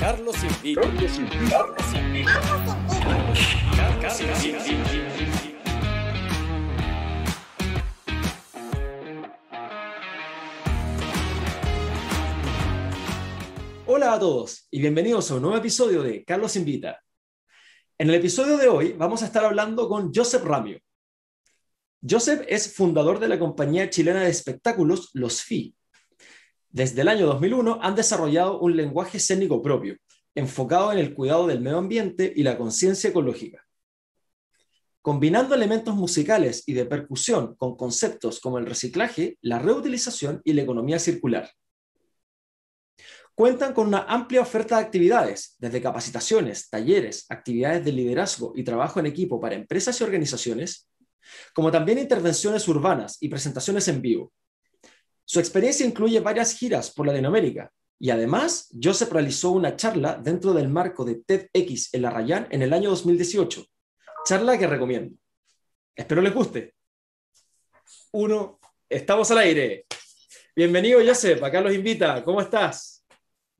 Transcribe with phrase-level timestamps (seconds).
[0.00, 0.80] Carlos invita.
[0.80, 1.50] Carlos invita.
[1.50, 2.40] Carlos invita.
[4.00, 4.88] Carlos invita.
[13.84, 17.02] Hola a todos y bienvenidos a un nuevo episodio de Carlos Invita.
[17.98, 20.80] En el episodio de hoy vamos a estar hablando con Joseph Ramio.
[22.00, 25.74] Joseph es fundador de la compañía chilena de espectáculos Los FI.
[26.70, 29.96] Desde el año 2001 han desarrollado un lenguaje escénico propio,
[30.34, 33.66] enfocado en el cuidado del medio ambiente y la conciencia ecológica.
[35.02, 40.62] Combinando elementos musicales y de percusión con conceptos como el reciclaje, la reutilización y la
[40.62, 41.50] economía circular
[43.40, 49.00] cuentan con una amplia oferta de actividades, desde capacitaciones, talleres, actividades de liderazgo y trabajo
[49.00, 50.90] en equipo para empresas y organizaciones,
[51.54, 54.30] como también intervenciones urbanas y presentaciones en vivo.
[55.30, 60.68] Su experiencia incluye varias giras por Latinoamérica y además Joseph realizó una charla dentro del
[60.68, 63.64] marco de TEDx en La Rayán en el año 2018,
[64.24, 65.16] charla que recomiendo.
[65.94, 66.74] Espero les guste.
[68.10, 69.86] Uno, estamos al aire.
[70.56, 72.24] Bienvenido Joseph, acá los invita.
[72.24, 73.04] ¿Cómo estás?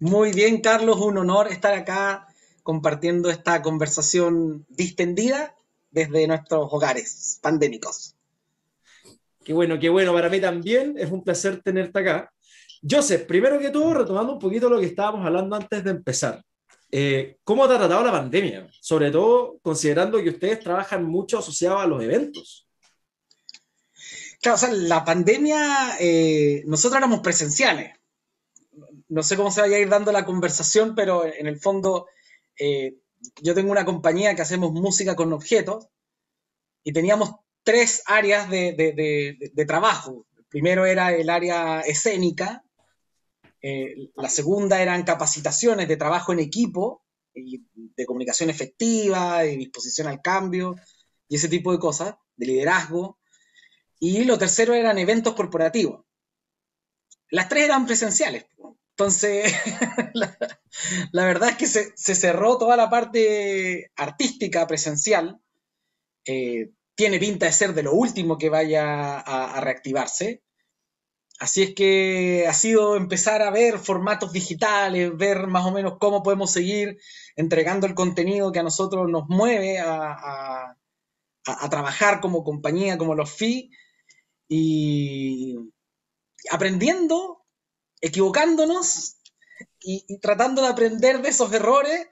[0.00, 2.26] Muy bien, Carlos, un honor estar acá
[2.64, 5.54] compartiendo esta conversación distendida
[5.92, 8.16] desde nuestros hogares pandémicos.
[9.50, 12.32] Qué bueno, qué bueno, para mí también es un placer tenerte acá.
[12.88, 16.40] Joseph, primero que todo, retomando un poquito lo que estábamos hablando antes de empezar.
[16.88, 18.70] Eh, ¿Cómo te ha tratado la pandemia?
[18.80, 22.68] Sobre todo considerando que ustedes trabajan mucho asociado a los eventos.
[24.40, 27.98] Claro, o sea, la pandemia, eh, nosotros éramos presenciales,
[29.08, 32.06] no sé cómo se vaya a ir dando la conversación, pero en el fondo
[32.56, 32.98] eh,
[33.42, 35.88] yo tengo una compañía que hacemos música con objetos
[36.84, 40.26] y teníamos tres áreas de, trabajo.
[40.36, 42.64] El primero era el área escénica,
[43.62, 50.06] eh, la segunda eran capacitaciones de trabajo en equipo, y de comunicación efectiva, de disposición
[50.08, 50.76] al cambio
[51.28, 53.18] y ese tipo de cosas, de liderazgo.
[53.98, 56.04] Y lo tercero eran eventos corporativos.
[57.30, 58.46] Las tres eran presenciales.
[58.90, 59.52] Entonces,
[60.14, 65.40] la, verdad es que se, cerró toda la parte artística presencial.
[66.24, 70.42] Eh, tiene pinta de ser de lo último que vaya a, reactivarse.
[71.38, 76.22] Así es que ha sido empezar a ver formatos digitales, ver más o menos cómo
[76.22, 76.98] podemos seguir
[77.36, 80.76] entregando el contenido que a nosotros nos mueve a,
[81.70, 83.70] trabajar como compañía, como los FI,
[84.46, 85.56] y
[86.50, 87.46] aprendiendo
[88.02, 89.16] equivocándonos
[89.80, 92.08] y, tratando de aprender de esos errores,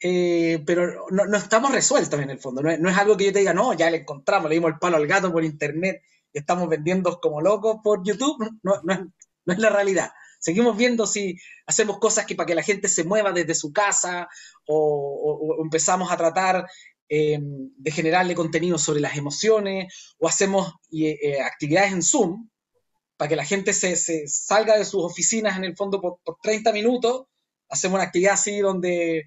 [0.00, 2.62] eh, pero no, estamos resueltos en el fondo.
[2.62, 4.96] No es, algo que yo te diga, no, ya le encontramos, le dimos el palo
[4.96, 6.02] al gato por internet
[6.38, 8.58] estamos vendiendo como locos por YouTube.
[8.62, 10.10] No, es, la realidad.
[10.38, 14.28] Seguimos viendo si hacemos cosas que para que la gente se mueva desde su casa
[14.66, 16.66] o, empezamos a tratar
[17.08, 22.48] eh, de generarle contenido sobre las emociones o hacemos eh, actividades en Zoom
[23.16, 23.96] para que la gente se,
[24.26, 27.26] salga de sus oficinas en el fondo por, 30 minutos,
[27.68, 29.24] hacemos una actividad así donde,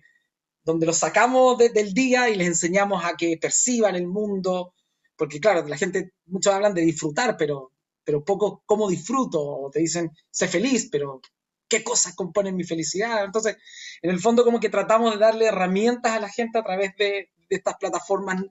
[0.63, 4.73] donde los sacamos del día y les enseñamos a que perciban el mundo,
[5.15, 7.71] porque claro, la gente, muchos hablan de disfrutar, pero,
[8.03, 11.21] pero poco cómo disfruto, o te dicen, sé feliz, pero
[11.67, 13.23] qué cosas componen mi felicidad.
[13.23, 13.57] Entonces,
[14.01, 17.29] en el fondo como que tratamos de darle herramientas a la gente a través de,
[17.49, 18.43] estas plataformas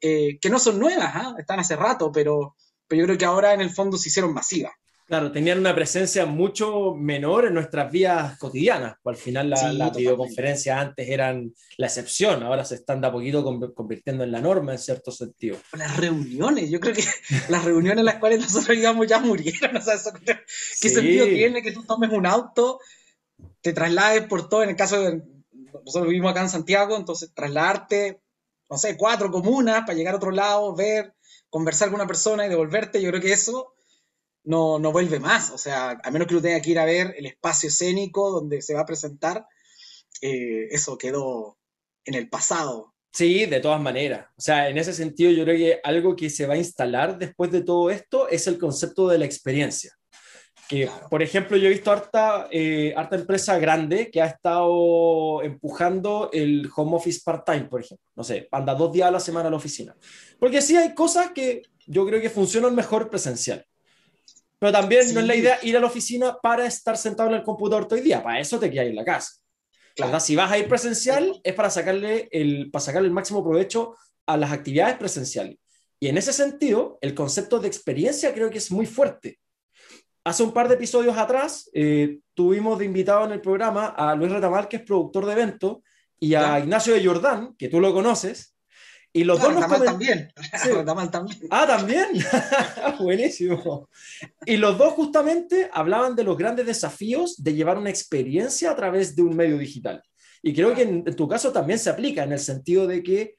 [0.00, 1.34] eh, que no son nuevas, ¿ah?
[1.38, 2.56] están hace rato, pero
[2.90, 4.72] pero yo creo que ahora en el fondo se hicieron masivas.
[5.10, 8.94] Claro, tenían una presencia mucho menor en nuestras vías cotidianas.
[9.04, 13.42] Al final las videoconferencias antes eran la excepción, ahora se están de a poquito
[13.74, 15.56] convirtiendo en la norma en cierto sentido.
[15.72, 17.02] Las reuniones, yo creo que
[17.48, 19.76] las reuniones en las cuales nosotros íbamos ya murieron.
[19.80, 19.96] O sea,
[20.80, 22.78] ¿Qué sentido tiene que tú tomes un auto,
[23.62, 24.62] te traslades por todo?
[24.62, 25.22] En el caso de
[25.84, 28.20] nosotros vivimos acá en Santiago, entonces trasladarte,
[28.70, 31.14] no sé, cuatro comunas para llegar a otro lado, ver,
[31.48, 33.74] conversar con una persona y devolverte, yo creo que eso
[34.44, 35.50] no, no vuelve más.
[35.50, 38.62] O sea, a menos que uno tenga que ir a ver el espacio escénico donde
[38.62, 39.46] se va a presentar,
[40.22, 41.58] eh, eso quedó
[42.04, 42.94] en el pasado.
[43.12, 44.26] Sí, de todas maneras.
[44.36, 47.50] O sea, en ese sentido yo creo que algo que se va a instalar después
[47.50, 49.92] de todo esto es el concepto de la experiencia.
[50.68, 56.30] Que, por ejemplo, yo he visto harta, eh, harta empresa grande que ha estado empujando
[56.32, 58.06] el home office part-time, por ejemplo.
[58.14, 59.96] No sé, anda dos días a la semana a la oficina.
[60.38, 63.66] Porque sí hay cosas que yo creo que funcionan mejor presencial.
[64.60, 67.42] Pero también no es la idea ir a la oficina para estar sentado en el
[67.42, 68.22] computador todo el día.
[68.22, 69.32] Para eso te quedas en la casa.
[69.96, 70.20] Claro.
[70.20, 73.96] Si vas a ir presencial, es para sacarle, el, para sacarle el máximo provecho
[74.26, 75.56] a las actividades presenciales.
[75.98, 79.40] Y en ese sentido, el concepto de experiencia creo que es muy fuerte
[80.24, 84.30] hace un par de episodios atrás eh, tuvimos de invitado en el programa a Luis
[84.30, 85.78] Retamal, que es productor de eventos,
[86.18, 88.49] y a Ignacio de Jordán, que tú lo conoces.
[89.12, 90.32] Y los dos nos también.
[91.10, 91.48] también.
[91.50, 92.08] Ah, también.
[93.00, 93.88] Buenísimo.
[94.46, 99.16] Y los dos justamente hablaban de los grandes desafíos de llevar una experiencia a través
[99.16, 100.02] de un medio digital.
[100.42, 103.36] Y creo que en, tu caso también se aplica en el sentido de que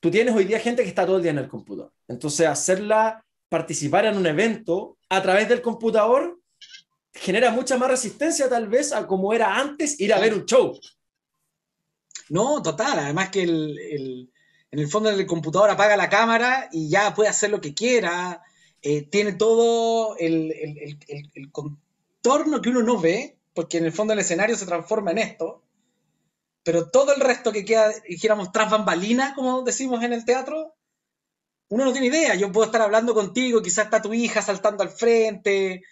[0.00, 1.92] tú tienes hoy día gente que está todo el día en el computador.
[2.08, 6.40] Entonces, hacerla participar en un evento a través del computador
[7.12, 10.78] genera mucha más resistencia tal vez a como era antes ir a ver un show.
[12.30, 12.98] No, total.
[12.98, 14.30] Además que el,
[14.70, 18.42] en el fondo el computador apaga la cámara y ya puede hacer lo que quiera.
[18.82, 20.52] Eh, tiene todo el,
[21.08, 25.18] el, contorno que uno no ve, porque en el fondo el escenario se transforma en
[25.18, 25.62] esto
[26.62, 30.74] pero todo el resto que queda, dijéramos, tras bambalinas, como decimos en el teatro,
[31.68, 32.34] uno no tiene idea.
[32.34, 35.82] Yo puedo estar hablando contigo, quizás está tu hija saltando al frente,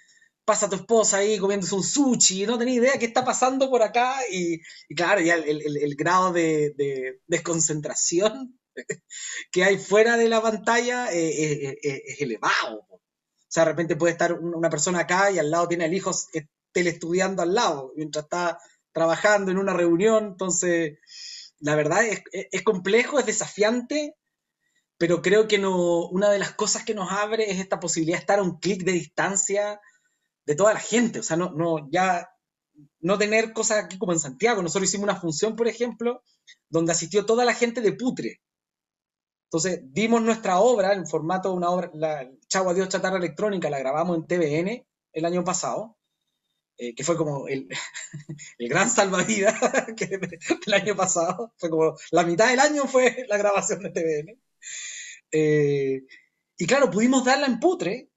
[0.44, 4.16] pasa tu esposa ahí comiéndose un sushi, no tenía idea qué está pasando por acá,
[4.30, 4.60] y,
[4.94, 8.57] claro, ya el, grado de, desconcentración
[9.52, 12.86] que hay fuera de la pantalla eh, eh, eh, es elevado.
[12.90, 16.12] O sea, de repente puede estar una persona acá y al lado tiene al hijo
[16.72, 18.58] telestudiando al lado, mientras está
[18.92, 20.98] trabajando en una reunión, entonces
[21.60, 24.14] la verdad es, complejo, es desafiante,
[24.98, 28.20] pero creo que no, una de las cosas que nos abre es esta posibilidad de
[28.20, 29.80] estar a un clic de distancia
[30.44, 32.28] de toda la gente, o sea, no, no, ya
[33.00, 34.62] no tener cosas aquí como en Santiago.
[34.62, 36.22] Nosotros hicimos una función, por ejemplo,
[36.68, 38.40] donde asistió toda la gente de Putre.
[39.48, 43.78] Entonces, dimos nuestra obra en formato de una obra, la Chavo Adiós Chatarra Electrónica, la
[43.78, 45.96] grabamos en TVN el año pasado.
[46.76, 47.66] Eh, que fue como el,
[48.58, 49.58] el gran salvavidas
[50.66, 51.52] del año pasado.
[51.56, 54.40] Fue como la mitad del año fue la grabación de TVN.
[55.32, 56.02] Eh,
[56.56, 58.10] y claro, pudimos darla en putre.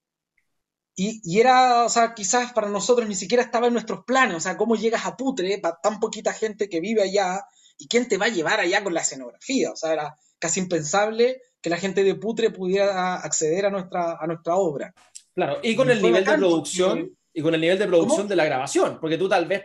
[0.94, 4.36] Y, y, era, o sea, quizás para nosotros ni siquiera estaba en nuestros planes.
[4.36, 7.46] O sea, ¿cómo llegas a putre para tan poquita gente que vive allá?
[7.78, 9.72] ¿Y quién te va a llevar allá con la escenografía?
[9.72, 14.26] O sea, era casi impensable que la gente de putre pudiera acceder a nuestra, a
[14.26, 14.92] nuestra obra.
[15.36, 18.44] Claro, y con el nivel de producción y con el nivel de producción de la
[18.44, 19.62] grabación, porque tú tal vez,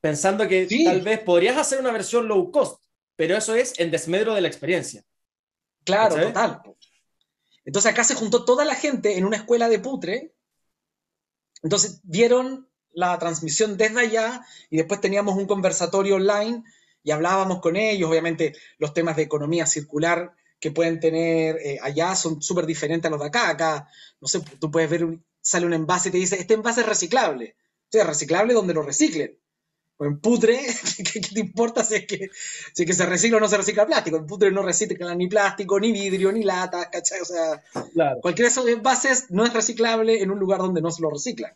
[0.00, 2.82] pensando que tal vez podrías hacer una versión low cost,
[3.14, 5.04] pero eso es en desmedro de la experiencia.
[5.84, 6.60] Claro, total.
[7.64, 10.34] Entonces acá se juntó toda la gente en una escuela de putre,
[11.62, 16.64] entonces vieron la transmisión desde allá y después teníamos un conversatorio online
[17.06, 22.16] y hablábamos con ellos, obviamente los temas de economía circular que pueden tener eh, allá
[22.16, 23.48] son súper diferentes a los de acá.
[23.48, 23.88] Acá,
[24.20, 25.06] no sé, tú puedes ver
[25.40, 27.54] sale un envase y te dice, este envase es reciclable.
[27.82, 29.38] O sea, reciclable donde lo reciclen.
[29.98, 30.58] O en putre,
[31.12, 32.28] ¿qué, te importa si es, que,
[32.74, 34.16] si que se recicla o no se recicla plástico?
[34.16, 37.20] En putre no recicla ni plástico, ni vidrio, ni lata, ¿cachai?
[37.20, 37.62] O sea,
[38.20, 41.52] cualquiera de esos envases no es reciclable en un lugar donde no se lo reciclan.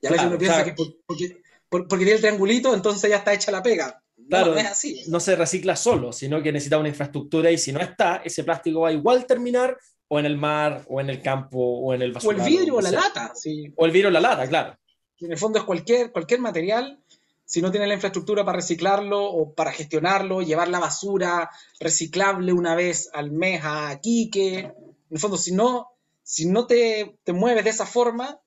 [0.00, 3.52] Y a veces uno piensa que porque, porque, tiene el triangulito, entonces ya está hecha
[3.52, 4.02] la pega.
[4.28, 5.04] Claro, no, es así.
[5.08, 8.80] no se recicla solo, sino que necesita una infraestructura y si no está, ese plástico
[8.80, 9.76] va a igual terminar
[10.08, 12.40] o en el mar, o en el campo, o en el basural.
[12.40, 13.32] O el vidrio o, la lata.
[13.34, 13.72] Sí.
[13.76, 14.78] O el vidrio o la lata, claro.
[15.20, 17.00] En el fondo es cualquier, cualquier material,
[17.44, 21.50] si no tiene la infraestructura para reciclarlo o para gestionarlo, llevar la basura
[21.80, 24.58] reciclable una vez al mes a Quique.
[24.58, 24.74] En
[25.10, 25.88] el fondo, si no,
[26.22, 28.38] si no te, te mueves de esa forma,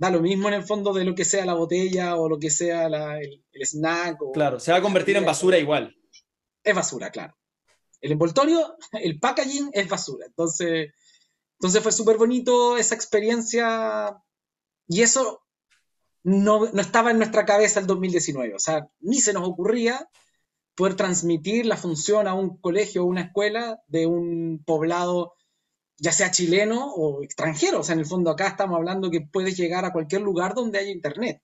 [0.00, 2.50] da lo mismo en el fondo de lo que sea la botella o lo que
[2.50, 4.18] sea el, snack.
[4.32, 5.94] claro, se va a convertir en basura igual.
[6.64, 7.36] Es basura, claro
[8.00, 10.26] el envoltorio, el packaging es basura.
[10.26, 10.92] Entonces,
[11.58, 14.16] entonces fue súper bonito esa experiencia
[14.88, 15.42] y eso
[16.22, 18.54] no, estaba en nuestra cabeza el 2019.
[18.54, 20.08] O sea, ni se nos ocurría
[20.74, 25.34] poder transmitir la función a un colegio o una escuela de un poblado,
[26.00, 27.80] ya sea chileno o extranjero.
[27.80, 30.78] O sea, en el fondo acá estamos hablando que puedes llegar a cualquier lugar donde
[30.78, 31.40] haya internet.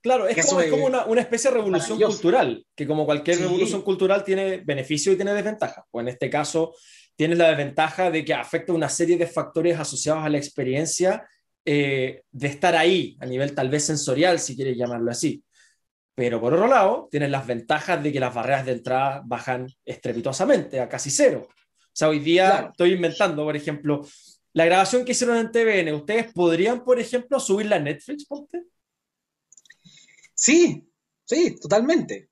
[0.00, 5.12] Claro, es como, una, especie de revolución cultural, que como cualquier revolución cultural tiene beneficios
[5.12, 5.84] y tiene desventajas.
[5.90, 6.76] Pues en este caso
[7.16, 11.26] tienes la desventaja de que afecta una serie de factores asociados a la experiencia
[11.64, 15.42] eh, de estar ahí, a nivel tal vez sensorial, si quieres llamarlo así.
[16.14, 20.78] Pero por otro lado, tienes las ventajas de que las barreras de entrada bajan estrepitosamente,
[20.78, 21.48] a casi cero.
[21.96, 24.06] O sea, hoy día estoy inventando, por ejemplo,
[24.52, 28.64] la grabación que hicieron en TVN, ¿ustedes podrían, por ejemplo, subirla a Netflix, ponte?
[30.34, 30.86] Sí,
[31.24, 32.28] sí, totalmente.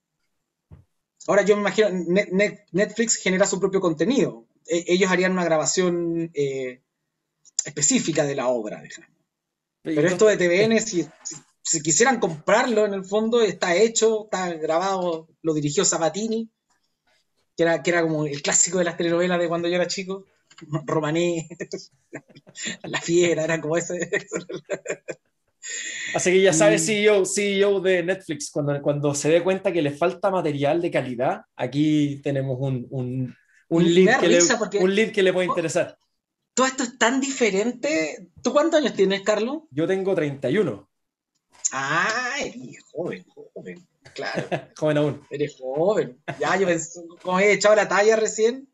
[1.27, 1.89] Ahora yo me imagino,
[2.73, 4.47] Netflix genera su propio contenido.
[4.67, 6.83] E, ellos harían una grabación eh,
[7.65, 8.83] específica de la obra,
[9.81, 11.09] Pero esto de TVN, si,
[11.63, 16.51] si, quisieran comprarlo en el fondo, está hecho, está grabado, lo dirigió Sabatini,
[17.57, 20.27] que era, que era como el clásico de las telenovelas de cuando yo era chico.
[20.87, 21.49] Romané,
[22.85, 23.99] La Fiera, era como ese.
[26.15, 29.91] Así que ya sabes, CEO, CEO de Netflix, cuando, cuando se dé cuenta que le
[29.91, 33.35] falta material de calidad, aquí tenemos un, un,
[33.69, 34.39] un, link, que le,
[34.81, 35.99] un link que le puede interesar.
[36.53, 38.29] Todo esto es tan diferente.
[38.43, 39.63] ¿Tú cuántos años tienes, Carlos?
[39.71, 40.89] Yo tengo 31.
[41.73, 44.49] Ah, eres joven, joven, claro.
[44.77, 45.27] joven aún.
[45.31, 46.23] Eres joven.
[46.39, 48.69] Ya, yo pensé, como he echado la talla recién.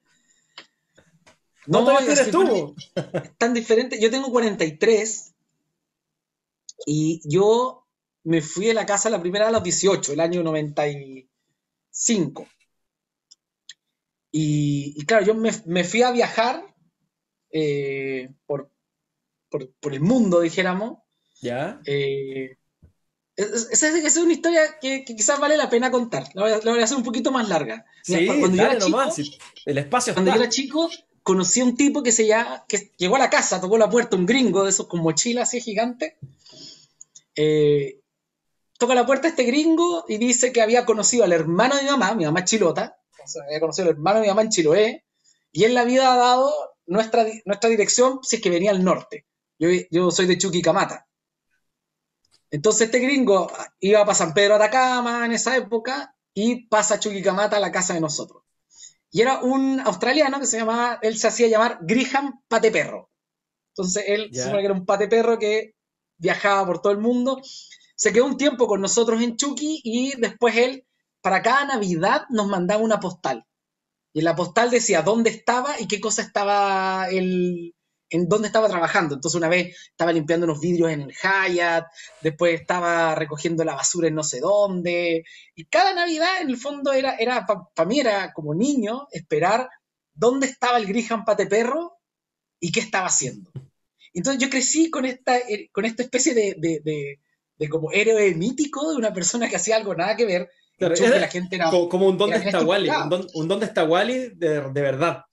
[1.67, 2.75] No, no eres tú.
[2.95, 4.01] Es tan diferente.
[4.01, 5.35] Yo tengo 43
[6.87, 7.87] y yo
[8.25, 12.49] me fui de la casa la primera a los 18, el año 95.
[14.33, 16.75] Y, y claro, yo me, me, fui a viajar
[17.51, 18.71] eh, por,
[19.49, 20.99] por, por, el mundo, dijéramos.
[21.41, 21.81] ¿Ya?
[21.87, 22.57] Eh,
[23.41, 26.25] esa es, una historia que, que, quizás vale la pena contar.
[26.35, 27.87] La voy, a, la voy, a, hacer un poquito más larga.
[28.03, 29.19] Sí, cuando yo era chico, nomás,
[29.67, 30.39] el espacio Cuando está.
[30.39, 30.91] yo era chico,
[31.23, 34.17] conocí a un tipo que se llama, que llegó a la casa, tocó la puerta,
[34.17, 36.19] un gringo de esos con mochila así gigante.
[37.35, 38.01] Eh,
[38.79, 42.15] toca la puerta este gringo y dice que había conocido al hermano de mi mamá,
[42.15, 45.05] mi mamá es chilota, entonces había conocido al hermano de mi mamá en Chiloé,
[45.53, 46.53] y él le había dado
[46.87, 49.27] nuestra, nuestra dirección si es que venía al norte.
[49.59, 51.07] Yo, yo soy de Chuquicamata.
[52.51, 57.57] Entonces este gringo iba para San Pedro Atacama en esa época y pasa a Chuquicamata
[57.57, 58.43] a la casa de nosotros.
[59.11, 63.11] Y era un australiano que se llamaba, él se hacía llamar Griham Pateperro.
[63.71, 64.45] Entonces él yeah.
[64.45, 65.75] se que era un pateperro que
[66.17, 67.41] viajaba por todo el mundo.
[67.97, 70.87] Se quedó un tiempo con nosotros en Chucky y después él,
[71.21, 73.47] para cada Navidad, nos mandaba una postal.
[74.13, 77.75] Y en la postal decía dónde estaba y qué cosa estaba él,
[78.11, 79.15] en dónde estaba trabajando.
[79.15, 81.87] Entonces una vez estaba limpiando unos vidrios en el Hyatt,
[82.21, 85.25] después estaba recogiendo la basura en no sé dónde.
[85.55, 89.69] Y cada Navidad, en el fondo, era, era para pa mí era como niño esperar
[90.13, 91.99] dónde estaba el Griham Pateperro
[92.59, 93.51] y qué estaba haciendo.
[94.13, 95.39] Entonces yo crecí con esta,
[95.73, 97.21] con esta especie de, de, de,
[97.57, 100.51] de como héroe mítico de una persona que hacía algo nada que ver.
[100.77, 103.67] Claro, que la gente era, como, como un dónde está Wally, un, don, un dónde
[103.67, 105.25] está Wally de, de verdad.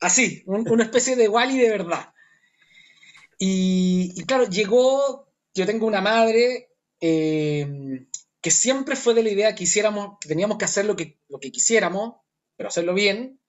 [0.00, 2.13] Así, un, una especie de Wally de verdad.
[3.38, 8.06] Y, y, claro, llegó, yo tengo una madre eh,
[8.40, 11.38] que siempre fue de la idea que hiciéramos, que teníamos que hacer lo que, lo
[11.40, 12.16] que quisiéramos,
[12.56, 13.40] pero hacerlo bien.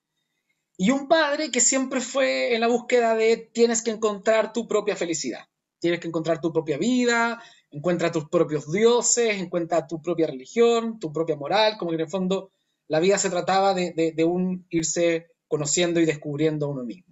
[0.77, 4.95] Y un padre que siempre fue en la búsqueda de tienes que encontrar tu propia
[4.95, 5.45] felicidad,
[5.79, 11.11] tienes que encontrar tu propia vida, encuentra tus propios dioses, encuentra tu propia religión, tu
[11.11, 12.51] propia moral, como que en el fondo
[12.87, 17.04] la vida se trataba de, de, un irse conociendo y descubriendo a uno mismo.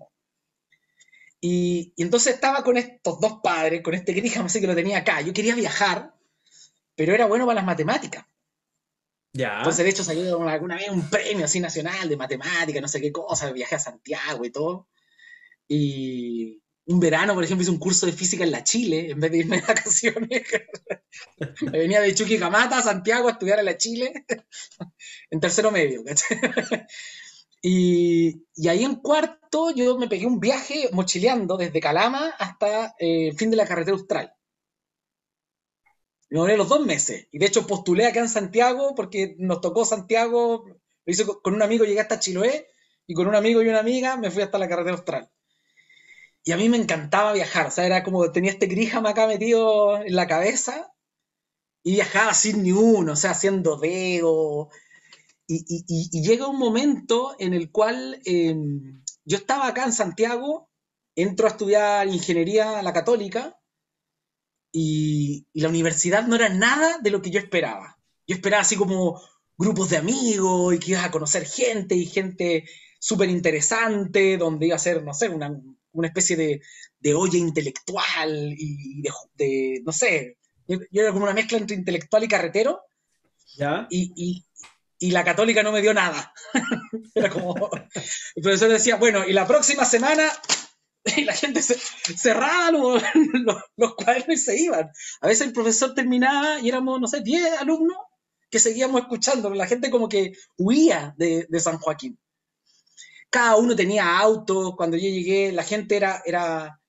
[1.46, 5.00] Y, y, entonces estaba con estos dos padres, con este Griham, así que lo tenía
[5.00, 5.20] acá.
[5.20, 6.16] Yo quería viajar,
[6.96, 8.26] pero era bueno para las matemáticas.
[9.34, 9.58] Ya.
[9.58, 13.12] Entonces, de hecho, salió alguna vez un premio así nacional de matemáticas, no sé qué
[13.12, 14.88] cosa, viajé a Santiago y todo.
[15.68, 19.30] Y un verano, por ejemplo, hice un curso de física en la Chile, en vez
[19.32, 20.44] de irme de vacaciones.
[21.60, 24.26] Me venía de Chuquicamata a Santiago a estudiar en la Chile,
[25.30, 26.40] en tercero medio, ¿cachai?
[27.66, 33.38] Y, ahí en cuarto yo me pegué un viaje mochileando desde Calama hasta eh, el
[33.38, 34.34] fin de la carretera austral.
[36.30, 37.28] Me duré los dos meses.
[37.32, 40.66] Y de hecho postulé acá en Santiago porque nos tocó Santiago.
[41.06, 42.68] Hice con un amigo, llegué hasta Chiloé
[43.08, 45.32] y con un amigo y una amiga me fui hasta la carretera austral.
[46.44, 47.68] Y a mí me encantaba viajar.
[47.68, 50.94] O sea, era como tenía este grijama acá metido en la cabeza
[51.84, 54.70] y viajaba sin ni uno, o sea, haciendo dedo.
[55.46, 58.56] Y, y, y, llega un momento en el cual eh,
[59.26, 60.70] yo estaba acá en Santiago,
[61.16, 63.60] entro a estudiar ingeniería a la católica
[64.72, 68.00] y, y, la universidad no era nada de lo que yo esperaba.
[68.26, 69.22] Yo esperaba así como
[69.58, 72.66] grupos de amigos y que ibas a conocer gente y gente
[73.00, 76.62] súper interesante, donde iba a ser, no sé, una, una especie de,
[77.00, 82.24] de, olla intelectual y de, de, no sé, yo era como una mezcla entre intelectual
[82.24, 82.82] y carretero.
[83.58, 83.88] ¿Ya?
[83.90, 84.46] Y,
[85.04, 86.34] y, la católica no me dio nada.
[87.16, 87.56] Era como,
[88.36, 90.32] el profesor decía, bueno, y la próxima semana,
[91.18, 93.04] y la gente cerraba los,
[93.78, 94.90] los, cuadernos y se iban.
[95.22, 97.98] A veces el profesor terminaba y éramos, no sé, 10 alumnos
[98.50, 99.56] que seguíamos escuchándolo.
[99.56, 102.18] La gente como que huía de, San Joaquín.
[103.30, 104.76] Cada uno tenía autos.
[104.78, 106.80] Cuando yo llegué, la gente era, era,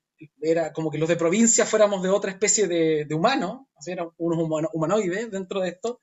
[0.41, 4.11] era como que los de provincia fuéramos de otra especie de, de humanos, así eran
[4.19, 6.01] unos humano, humanoides dentro de esto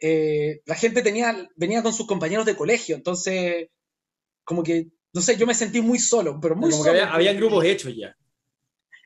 [0.00, 3.68] eh, la gente tenía, venía con sus compañeros de colegio, entonces,
[4.44, 6.94] como que, no sé, yo me sentí muy solo, pero muy como solo.
[6.94, 8.16] Que había, habían grupos hechos ya.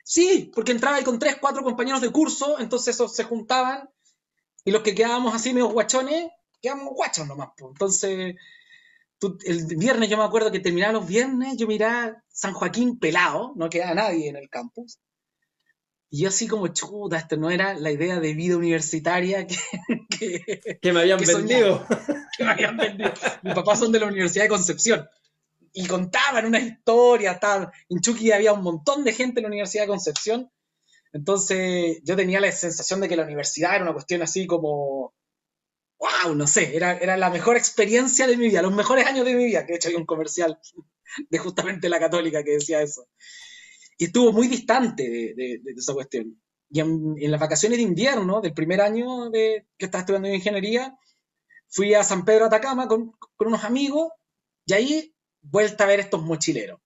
[0.03, 3.89] Sí, porque entraba ahí con tres, cuatro compañeros de curso, entonces esos se juntaban,
[4.63, 6.29] y los que quedábamos así medio guachones,
[6.61, 7.49] quedábamos guachos nomás.
[7.57, 7.71] Pues.
[7.71, 8.35] Entonces,
[9.19, 13.53] tú, el viernes yo me acuerdo que terminaba los viernes, yo miraba San Joaquín pelado,
[13.55, 14.99] no quedaba nadie en el campus.
[16.15, 19.57] Y yo así como, chuta, esto no era la idea de vida universitaria que,
[20.81, 21.85] que, me habían vendido.
[22.37, 23.11] que me habían vendido.
[23.43, 25.09] Mis papás son de la Universidad de Concepción.
[25.73, 29.83] Y contaban una historia, estaba, en Chucky había un montón de gente en la Universidad
[29.83, 30.49] de Concepción.
[31.11, 35.13] Entonces yo tenía la sensación de que la universidad era una cuestión así como,
[35.99, 39.35] wow, no sé, era, era la mejor experiencia de mi vida, los mejores años de
[39.35, 39.65] mi vida.
[39.65, 40.61] Que de hecho hay un comercial
[41.29, 43.05] de justamente la católica que decía eso
[43.97, 46.39] y estuvo muy distante de, esa cuestión.
[46.69, 50.97] Y en, las vacaciones de invierno del primer año de, que estaba estudiando ingeniería,
[51.69, 54.09] fui a San Pedro Atacama con, unos amigos
[54.65, 56.79] y ahí vuelta a ver estos mochileros,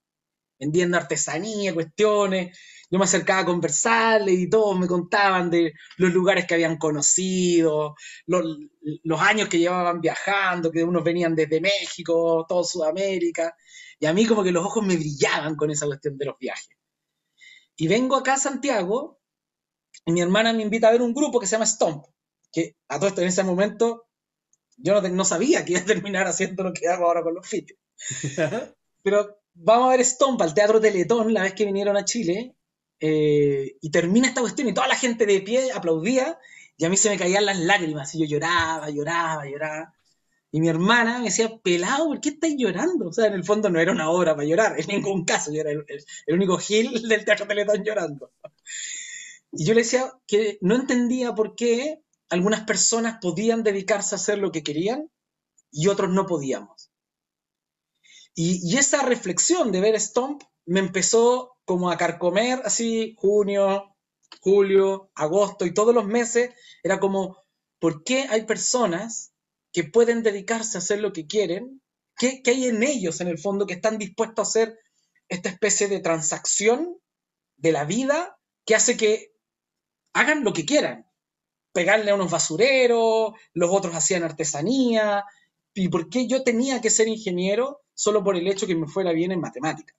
[0.60, 2.58] vendiendo artesanía, cuestiones.
[2.92, 7.96] Yo me acercaba a conversarles y todos me contaban de los lugares que habían conocido,
[8.26, 8.58] los,
[9.04, 13.56] los años que llevaban viajando, que unos venían desde México, todo Sudamérica.
[14.00, 16.79] Y a mí como que los ojos me brillaban con esa cuestión de los viajes.
[17.80, 19.22] Y vengo acá a Santiago
[20.06, 22.06] y mi hermana me invita a ver un grupo que se llama Stomp,
[22.52, 24.10] que a todo esto en ese momento
[24.76, 27.48] yo no, no sabía que iba a terminar haciendo lo que hago ahora con los
[27.48, 27.80] fitios.
[29.02, 32.54] Pero vamos a ver Stomp al Teatro Teletón la vez que vinieron a Chile
[33.00, 36.38] eh, y termina esta cuestión y toda la gente de pie aplaudía
[36.76, 39.94] y a mí se me caían las lágrimas y yo lloraba, lloraba, lloraba.
[40.52, 43.10] Y mi hermana me decía, pelado, ¿por qué estás llorando?
[43.10, 45.62] O sea, en el fondo no era una obra para llorar, en ningún caso, yo
[45.62, 45.86] era el,
[46.28, 48.32] único gil del Teatro Teletón llorando.
[49.52, 54.40] Y yo le decía que no entendía por qué algunas personas podían dedicarse a hacer
[54.40, 55.12] lo que querían
[55.72, 56.92] y otros no podíamos.
[58.34, 63.96] Y, y esa reflexión de ver Stomp me empezó como a carcomer así junio,
[64.42, 66.52] julio, agosto y todos los meses.
[66.84, 67.38] Era como,
[67.80, 69.29] ¿por qué hay personas
[69.80, 71.82] que pueden dedicarse a hacer lo que quieren,
[72.18, 74.78] ¿qué, hay en ellos en el fondo que están dispuestos a hacer
[75.30, 76.98] esta especie de transacción
[77.56, 79.32] de la vida que hace que
[80.12, 81.10] hagan lo que quieran?
[81.72, 85.24] Pegarle a unos basureros, los otros hacían artesanía,
[85.74, 89.14] ¿y por qué yo tenía que ser ingeniero solo por el hecho que me fuera
[89.14, 89.94] bien en matemática?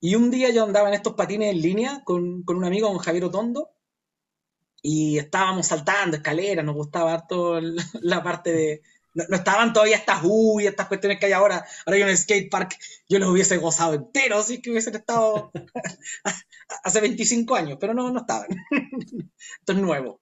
[0.00, 2.98] Y un día yo andaba en estos patines en línea con, con un amigo, con
[2.98, 3.70] Javier Otondo,
[4.86, 7.58] y estábamos saltando escaleras, nos gustaba harto
[8.02, 8.82] la parte de...
[9.14, 10.22] No, estaban todavía estas
[10.60, 11.64] y estas cuestiones que hay ahora.
[11.86, 12.76] Ahora hay un skate park,
[13.08, 15.52] yo los hubiese gozado enteros si que hubiesen estado
[16.84, 18.48] hace 25 años, pero no, no estaban.
[19.60, 20.20] Esto es nuevo.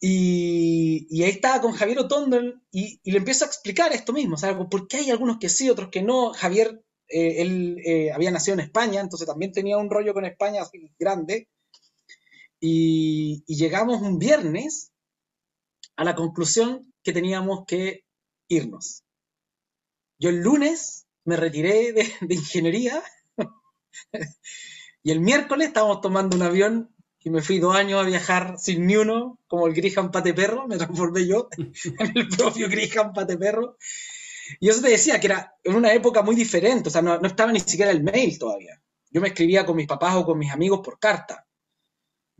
[0.00, 4.38] Y, y, ahí estaba con Javier Otondo y, y, le empiezo a explicar esto mismo,
[4.38, 6.32] sea, por qué hay algunos que sí, otros que no.
[6.32, 10.62] Javier, eh, él eh, había nacido en España, entonces también tenía un rollo con España
[10.98, 11.48] grande.
[12.60, 14.92] Y, llegamos un viernes
[15.96, 18.04] a la conclusión que teníamos que
[18.48, 19.02] irnos.
[20.18, 23.02] Yo el lunes me retiré de, ingeniería
[25.02, 28.86] y el miércoles estábamos tomando un avión y me fui dos años a viajar sin
[28.86, 31.72] ni uno, como el Griham Pate Perro, me transformé yo en
[32.14, 33.76] el propio Griham Pate Perro.
[34.58, 37.26] Y eso te decía que era en una época muy diferente, o sea, no, no,
[37.26, 38.82] estaba ni siquiera el mail todavía.
[39.10, 41.46] Yo me escribía con mis papás o con mis amigos por carta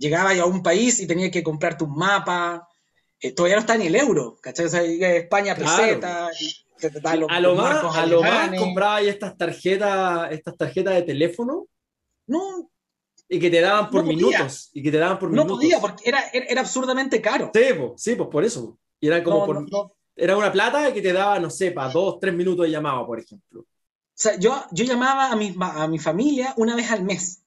[0.01, 2.67] llegaba a un país y tenía que comprarte un mapa.
[3.21, 4.67] Eh, todavía no está ni el euro, ¿cachai?
[4.67, 6.31] O sea, España peseta.
[7.05, 11.67] a lo más, a lo más compraba estas tarjetas, estas tarjetas de teléfono.
[12.27, 12.71] No.
[13.29, 14.71] Y que te daban por minutos.
[14.73, 17.53] Y que te daban por no podía, porque era, era, absurdamente caro.
[17.55, 18.79] Sí, pues, sí, pues por eso.
[18.99, 19.67] Y era como por.
[20.17, 23.21] Era una plata que te daba, no sé, para dos, tres minutos de llamada, por
[23.21, 23.61] ejemplo.
[23.61, 27.43] O sea, yo, yo llamaba a mi, a mi familia una vez al mes.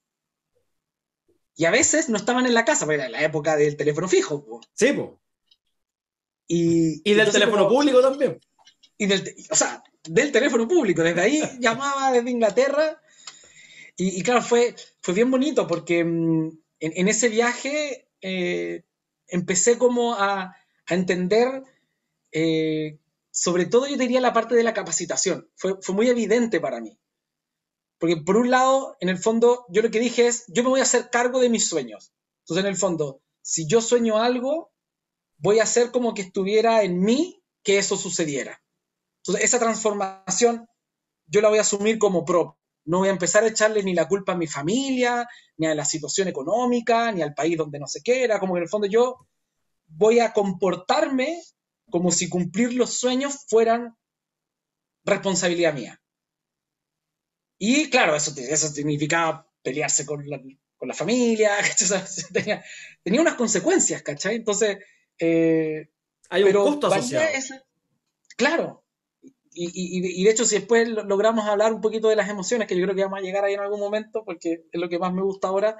[1.56, 4.60] Y a veces no estaban en la casa, porque era la época del teléfono fijo.
[4.74, 5.10] Sí, pues.
[6.46, 8.40] Y, y del teléfono público también.
[8.98, 11.02] Y del, o sea, del teléfono público.
[11.02, 13.00] Desde ahí llamaba desde Inglaterra.
[13.96, 18.82] Y, claro, fue, fue bien bonito porque mm, en, ese viaje eh,
[19.28, 21.62] empecé como a, a entender,
[22.32, 22.98] eh,
[23.30, 25.48] sobre todo yo diría la parte de la capacitación.
[25.54, 26.98] Fue, fue muy evidente para mí.
[28.04, 30.80] Porque por un lado, en el fondo, yo lo que dije es, yo me voy
[30.80, 32.12] a hacer cargo de mis sueños.
[32.40, 34.74] Entonces, en el fondo, si yo sueño algo,
[35.38, 38.62] voy a hacer como que estuviera en mí que eso sucediera.
[39.22, 40.68] Entonces, esa transformación
[41.28, 42.60] yo la voy a asumir como propia.
[42.84, 45.86] No voy a empezar a echarle ni la culpa a mi familia, ni a la
[45.86, 48.38] situación económica, ni al país donde no se quiera.
[48.38, 49.26] Como que en el fondo yo
[49.86, 51.42] voy a comportarme
[51.88, 53.96] como si cumplir los sueños fueran
[55.06, 56.02] responsabilidad mía.
[57.66, 60.38] Y claro, eso, eso significaba pelearse con la,
[60.76, 61.52] con la familia,
[62.32, 62.62] tenía,
[63.02, 64.36] tenía, unas consecuencias, ¿cachai?
[64.36, 64.78] Entonces...
[65.18, 65.88] Eh,
[66.28, 67.26] Hay un costo asociado.
[68.36, 68.84] claro.
[69.50, 72.76] Y, y, y, de hecho, si después logramos hablar un poquito de las emociones, que
[72.76, 75.14] yo creo que vamos a llegar ahí en algún momento, porque es lo que más
[75.14, 75.78] me gusta ahora,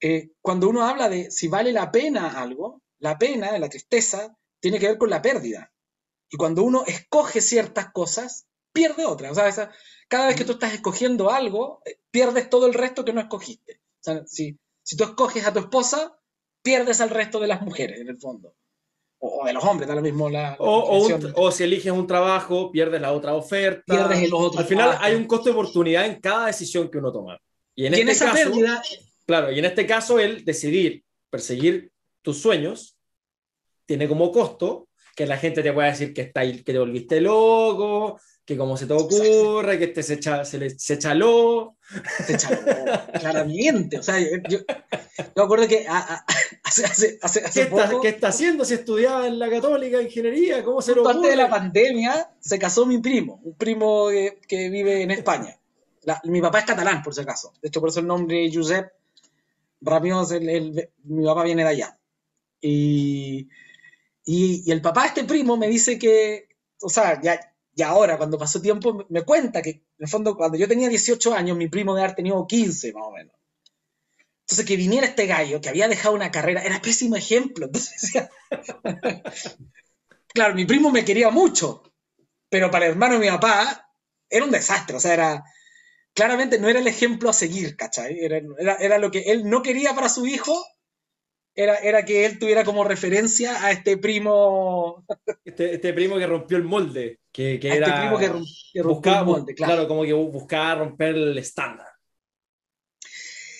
[0.00, 4.78] eh, cuando uno habla de si vale la pena algo, la pena, la tristeza, tiene
[4.78, 5.72] que ver con la pérdida.
[6.30, 9.32] Y cuando uno escoge ciertas cosas, pierde otras.
[9.32, 9.70] O sea,
[10.08, 13.80] cada vez que tú estás escogiendo algo, eh, pierdes todo el resto que no escogiste.
[14.00, 16.18] O sea, si, si tú escoges a tu esposa,
[16.62, 18.54] pierdes al resto de las mujeres, en el fondo.
[19.20, 20.56] O, de los hombres, da lo mismo la...
[20.60, 23.82] o, si eliges un trabajo, pierdes la otra oferta.
[23.84, 27.12] Pierdes el otro Al final hay un costo de oportunidad en cada decisión que uno
[27.12, 27.36] toma.
[27.74, 28.82] Y en, este esa caso, pérdida...
[29.26, 31.90] Claro, y en este caso el decidir perseguir
[32.22, 32.96] tus sueños
[33.86, 38.20] tiene como costo que la gente te pueda decir que, está, que te volviste loco,
[38.48, 41.76] que como se te ocurre, que este se echa, se, le, se echaló,
[43.20, 43.98] claramente.
[43.98, 44.60] O sea, yo,
[45.36, 49.38] me acuerdo que hace, hace, hace, ¿Qué, poco, está, ¿Qué está haciendo si estudiaba en
[49.38, 50.64] la Católica Ingeniería?
[50.64, 51.16] ¿Cómo se lo ocurre?
[51.16, 55.54] Antes de la pandemia se casó mi primo, un primo que, que vive en España.
[56.04, 57.52] La, mi papá es catalán, por si acaso.
[57.60, 58.90] De hecho, por eso el nombre Josep
[59.82, 61.98] Ramiós, el, el, mi papá viene de allá.
[62.62, 63.46] Y
[64.30, 66.48] y, el papá de este primo me dice que,
[66.82, 67.40] o sea, ya,
[67.78, 71.32] ya ahora, cuando pasó tiempo, me cuenta que, en el fondo, cuando yo tenía 18
[71.32, 73.32] años, mi primo debe haber tenido 15, más o menos.
[74.40, 77.66] Entonces, que viniera este gallo, que había dejado una carrera, era pésimo ejemplo.
[77.72, 78.12] Entonces,
[80.26, 81.84] claro, mi primo me quería mucho,
[82.48, 83.88] pero para el hermano de mi papá
[84.28, 84.96] era un desastre.
[84.96, 85.44] O sea, era,
[86.14, 88.18] claramente no era el ejemplo a seguir, ¿cachai?
[88.18, 88.40] Era,
[88.80, 90.66] era, lo que él no quería para su hijo
[91.58, 95.04] era, que él tuviera como referencia a este primo.
[95.44, 97.18] Este, este primo que rompió el molde.
[97.32, 99.88] Que, que este era, primo que, rompió buscaba, el molde, claro.
[99.88, 101.88] como que buscaba romper el estándar.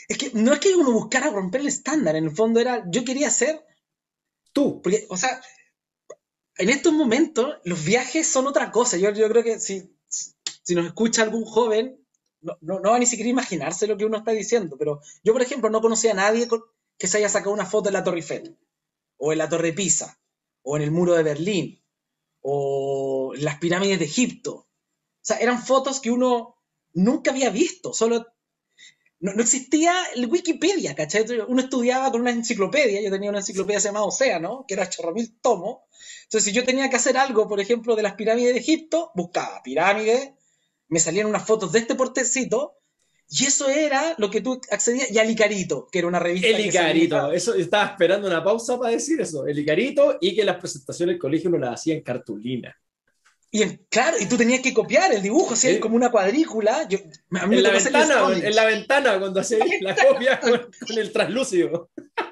[0.06, 3.04] Es que no es que uno buscara romper el estándar, en el fondo era, yo
[3.04, 3.64] quería ser
[4.52, 4.80] tú.
[4.80, 5.40] Porque, o sea,
[6.56, 8.96] en estos momentos los viajes son otra cosa.
[8.96, 12.00] Yo, yo creo que si, si nos escucha algún joven,
[12.42, 14.76] no, no, no, va ni siquiera a imaginarse lo que uno está diciendo.
[14.78, 16.46] Pero yo, por ejemplo, no conocía a nadie
[16.98, 18.58] que se haya sacado una foto en la Torre Eiffel,
[19.16, 20.20] o en la Torre Pisa,
[20.62, 21.82] o en el muro de Berlín,
[22.40, 24.52] o en las pirámides de Egipto.
[24.54, 24.68] O
[25.22, 26.56] sea, eran fotos que uno
[26.92, 28.26] nunca había visto, solo
[29.20, 31.24] no, existía el Wikipedia, ¿cachai?
[31.48, 35.88] Uno estudiaba con una enciclopedia, yo tenía una enciclopedia llamada Océano, que era chorromil tomo.
[36.24, 39.62] Entonces, si yo tenía que hacer algo, por ejemplo, de las pirámides de Egipto, buscaba
[39.62, 40.30] pirámides,
[40.86, 42.77] me salían unas fotos de este portecito,
[43.30, 46.48] y eso era lo que tú accedías, y al Icarito, que era una revista.
[46.48, 49.46] El Icarito, eso estaba esperando una pausa para decir eso.
[49.46, 52.74] El Icarito y que las presentaciones del colegio no las hacía en cartulina.
[53.50, 56.88] Y claro, y tú tenías que copiar el dibujo, así como una cuadrícula.
[56.88, 61.90] Yo, en, la ventana, en la ventana, cuando hacías la copia con, el translúcido.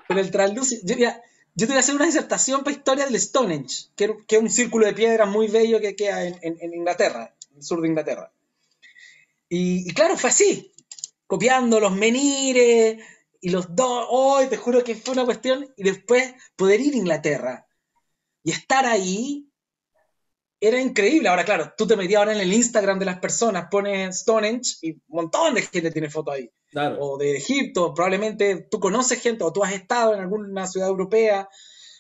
[0.09, 0.83] Con el translúcido.
[0.85, 4.43] Yo, yo te voy a hacer una disertación para historia del Stonehenge, que, que es
[4.43, 7.89] un círculo de piedra muy bello que queda en, en, Inglaterra, en el sur de
[7.89, 8.31] Inglaterra.
[9.49, 10.73] Y, y, claro, fue así
[11.27, 13.03] copiando los menires
[13.41, 14.07] y los dos.
[14.11, 15.73] hoy te juro que fue una cuestión.
[15.77, 17.67] Y después poder ir a Inglaterra
[18.43, 19.49] y estar ahí
[20.61, 21.29] era increíble.
[21.29, 24.93] Ahora, claro, tú te metías ahora en el Instagram de las personas, pones Stonehenge y
[24.93, 26.51] un montón de gente tiene fotos ahí.
[26.99, 31.49] O de Egipto, probablemente tú conoces gente o tú has estado en alguna ciudad europea.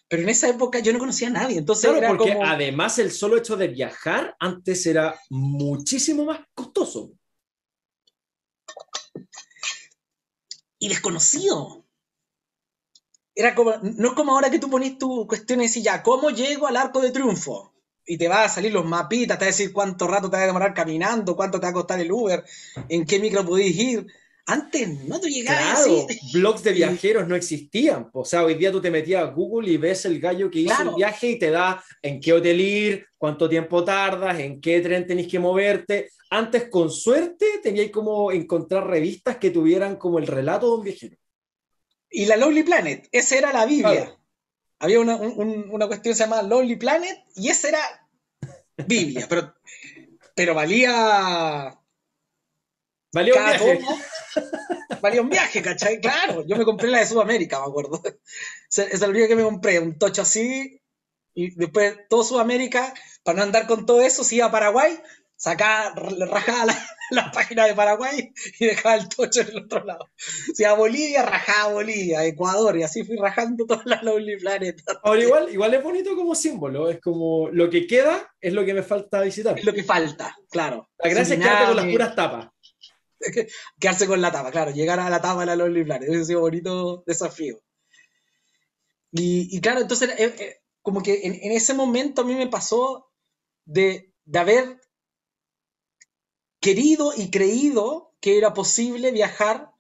[0.09, 1.59] Pero en esa época yo no conocía a nadie.
[1.59, 7.11] Entonces claro, porque además el solo hecho de viajar antes era muchísimo más costoso.
[10.79, 11.85] Y desconocido.
[13.35, 16.31] Era como, no es como ahora que tú pones tu cuestión y decís, ya, ¿cómo
[16.31, 17.75] llego al arco de triunfo?
[18.07, 20.45] Y te va a salir los mapitas, te va a decir cuánto rato te va
[20.45, 22.45] a demorar caminando, cuánto te va a costar el Uber,
[22.89, 24.07] en qué micro podés ir.
[24.49, 28.09] Antes no te llegabas claro, blogs de viajeros no existían.
[28.13, 30.83] O sea, hoy día tú te metías a Google y ves el gallo que hizo
[30.83, 35.05] el viaje y te da en qué hotel ir, cuánto tiempo tardas, en qué tren
[35.05, 36.11] tenés que moverte.
[36.31, 41.17] Antes, con suerte, teníais como encontrar revistas que tuvieran como el relato de un viajero.
[42.09, 44.17] Y la Lonely Planet, esa era la Biblia.
[44.79, 48.09] Había una, una cuestión que se llamaba Lonely Planet y esa era
[48.87, 49.55] Biblia, pero,
[50.37, 51.77] pero valía
[53.13, 53.81] Valía un viaje.
[55.01, 56.01] valía un viaje, ¿cachai?
[56.01, 58.03] Claro, yo me compré la de Sudamérica, me acuerdo.
[58.69, 60.81] Es la única que me compré, un tocho así,
[61.35, 64.99] y después todo Sudamérica, para no andar con todo eso, iba a Paraguay,
[65.37, 66.73] sacaba, rajaba
[67.11, 70.09] la, página de Paraguay y dejaba el tocho en el otro lado.
[70.55, 74.83] Si a Bolivia, rajaba Bolivia, Ecuador, y así fui rajando todas las Lonely Planet.
[75.03, 78.75] Ahora, igual, igual es bonito como símbolo, es como lo que queda es lo que
[78.75, 79.59] me falta visitar.
[79.59, 80.89] Es lo que falta, claro.
[80.99, 82.49] La gracia es quedarte con las puras tapas.
[83.81, 86.25] Quedarse con la tapa, claro, llegar a la tapa de la Lonely Planet, ese ha
[86.25, 87.63] sido bonito desafío.
[89.13, 93.11] Y, claro, entonces, eh, eh, como que en, ese momento a mí me pasó
[93.65, 94.81] de, de haber
[96.61, 99.71] querido y creído que era posible viajar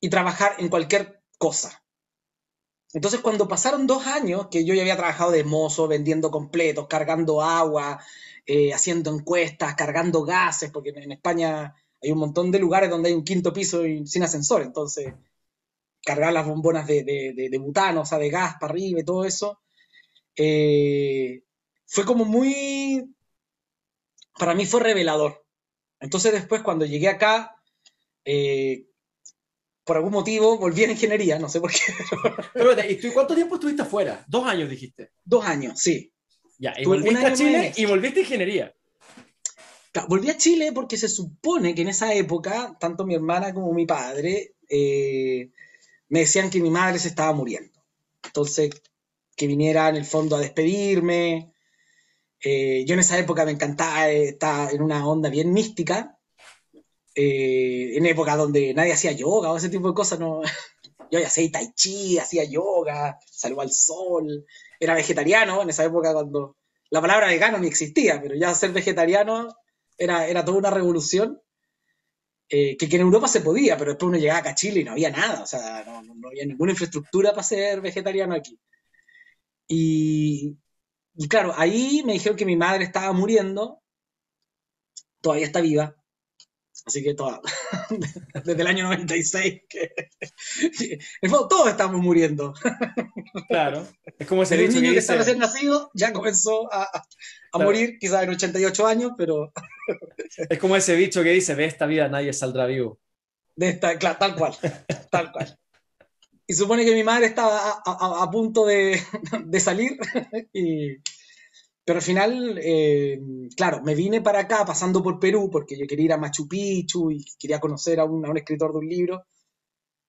[0.00, 1.82] y trabajar en cualquier cosa.
[2.92, 7.42] Entonces, cuando pasaron dos años, que yo ya había trabajado de mozo, vendiendo completos, cargando
[7.42, 8.00] agua,
[8.46, 11.74] eh, haciendo encuestas, cargando gases, porque en España
[12.06, 15.12] hay un montón de lugares donde hay un quinto piso y sin ascensor, entonces
[16.04, 19.60] cargar las bombonas de, de, butano, o sea, de gas para arriba y todo eso,
[20.36, 21.42] eh,
[21.84, 23.12] fue como muy,
[24.38, 25.44] para mí fue revelador.
[25.98, 27.60] Entonces después cuando llegué acá,
[28.24, 28.86] eh,
[29.82, 31.78] por algún motivo volví a ingeniería, no sé por qué.
[32.54, 34.24] Pero, ¿y tú cuánto tiempo estuviste afuera?
[34.28, 35.10] Dos años dijiste.
[35.24, 36.12] Dos años, sí.
[36.58, 38.75] Ya, y volviste a Chile y volviste a ingeniería.
[40.08, 43.86] Volví a Chile porque se supone que en esa época, tanto mi hermana como mi
[43.86, 45.50] padre eh,
[46.08, 47.80] me decían que mi madre se estaba muriendo.
[48.24, 48.70] Entonces,
[49.36, 51.52] que viniera en el fondo a despedirme.
[52.42, 56.18] Eh, yo en esa época me encantaba, estar en una onda bien mística.
[57.14, 60.42] Eh, en época donde nadie hacía yoga o ese tipo de cosas, no.
[61.10, 64.44] Yo ya hacía tai chi, hacía yoga, salvo al sol,
[64.80, 66.56] era vegetariano en esa época cuando
[66.90, 69.54] la palabra vegano ni existía, pero ya ser vegetariano
[69.96, 71.40] era, era toda una revolución.
[72.48, 74.92] Eh, que, en Europa se podía, pero después uno llegaba acá a Chile y no
[74.92, 78.56] había nada, o sea, no, no había ninguna infraestructura para ser vegetariano aquí.
[79.66, 80.56] Y,
[81.16, 83.82] y, claro, ahí me dijeron que mi madre estaba muriendo,
[85.20, 85.96] todavía está viva,
[86.84, 87.40] Así que toda,
[88.44, 89.90] desde el año 96, que,
[91.48, 92.54] todos estamos muriendo.
[93.48, 93.86] Claro,
[94.18, 96.88] es como ese niño que, está recién nacido ya comenzó a,
[97.52, 99.52] a morir, quizás en 88 años, pero...
[100.50, 102.98] Es como ese bicho que dice, de esta vida nadie saldrá vivo.
[103.54, 104.54] De esta, claro, tal cual,
[105.10, 105.58] tal cual.
[106.46, 109.00] Y supone que mi madre estaba a, a punto de,
[109.46, 109.98] de salir
[110.52, 110.96] y,
[111.86, 113.20] pero al final, eh,
[113.56, 117.12] claro, me vine para acá pasando por Perú porque yo quería ir a Machu Picchu
[117.12, 119.24] y quería conocer a un, a un escritor de un libro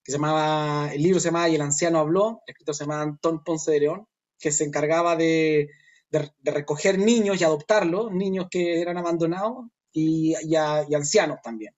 [0.07, 3.43] que se llamaba, el libro se llamaba el anciano habló, el escritor se llamaba Antón
[3.43, 4.07] Ponce de León,
[4.39, 5.69] que se encargaba de,
[6.09, 11.75] de, recoger niños y adoptarlos, niños que eran abandonados y, ancianos también.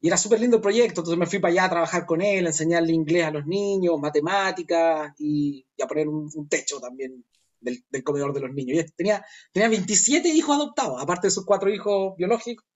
[0.00, 2.46] Y era súper lindo el proyecto, entonces me fui para allá a trabajar con él,
[2.46, 7.24] a enseñarle inglés a los niños, matemáticas y, a poner un, un techo también
[7.60, 8.76] del, comedor de los niños.
[8.76, 12.66] Y tenía, tenía 27 hijos adoptados, aparte de sus cuatro hijos biológicos.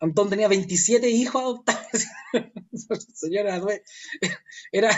[0.00, 2.06] Antón tenía 27 hijos adoptados.
[3.14, 3.62] Señora,
[4.72, 4.90] era,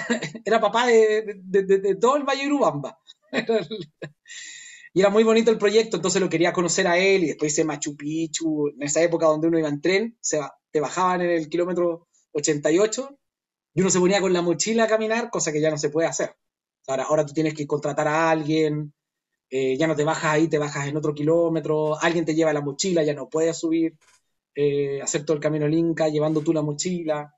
[0.44, 2.98] era papá de, todo el Valle de Urubamba.
[4.92, 7.64] y era muy bonito el proyecto, entonces lo quería conocer a él y después hice
[7.64, 8.68] Machu Picchu.
[8.70, 13.18] En esa época donde uno iba en tren, se, te bajaban en el kilómetro 88
[13.74, 16.08] y uno se ponía con la mochila a caminar, cosa que ya no se puede
[16.08, 16.34] hacer.
[16.88, 18.92] Ahora, ahora tú tienes que contratar a alguien,
[19.50, 22.60] eh, ya no te bajas ahí, te bajas en otro kilómetro, alguien te lleva la
[22.60, 23.96] mochila, ya no puedes subir,
[24.60, 27.32] eh, hacer todo el camino al Inca llevando tú la mochila.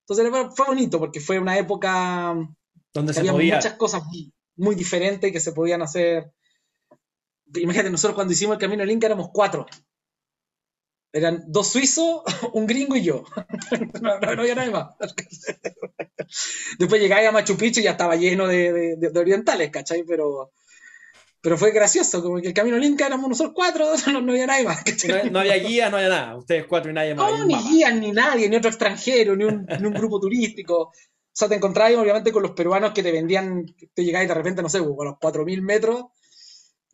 [0.00, 2.34] Entonces fue bonito porque fue una época
[2.94, 4.02] donde se había muchas cosas
[4.56, 6.32] muy, diferentes que se podían hacer.
[7.54, 9.66] Imagínate, nosotros cuando hicimos el camino al Inca éramos cuatro.
[11.12, 12.22] Eran dos suizos,
[12.54, 13.24] un gringo y yo.
[14.00, 14.96] no, había nadie más.
[16.78, 20.02] Después llegáis a Machu Picchu y ya estaba lleno de, orientales, ¿cachai?
[20.04, 20.50] Pero,
[21.42, 23.86] pero fue gracioso, como que el camino Inca éramos nosotros cuatro,
[24.22, 24.84] no, había nadie más.
[25.30, 27.30] No, había guías, no había nada, ustedes cuatro y nadie más.
[27.30, 30.82] No, ni guías, ni nadie, ni otro extranjero, ni un, ni un grupo turístico.
[30.84, 34.62] O sea, te encontrabas obviamente con los peruanos que te vendían, te llegabas de repente,
[34.62, 36.04] no sé, con los 4.000 metros,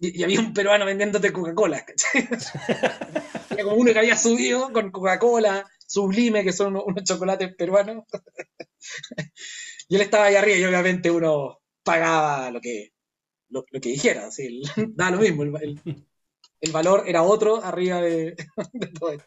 [0.00, 1.84] y, había un peruano vendiéndote Coca-Cola.
[3.50, 8.04] Era como uno que había subido con Coca-Cola, Sublime, que son unos, chocolates peruanos.
[9.88, 12.92] y él estaba ahí arriba y obviamente uno pagaba lo que,
[13.50, 14.62] lo, que dijera, así,
[14.94, 18.36] da lo mismo, el, valor era otro arriba de,
[18.98, 19.26] todo esto.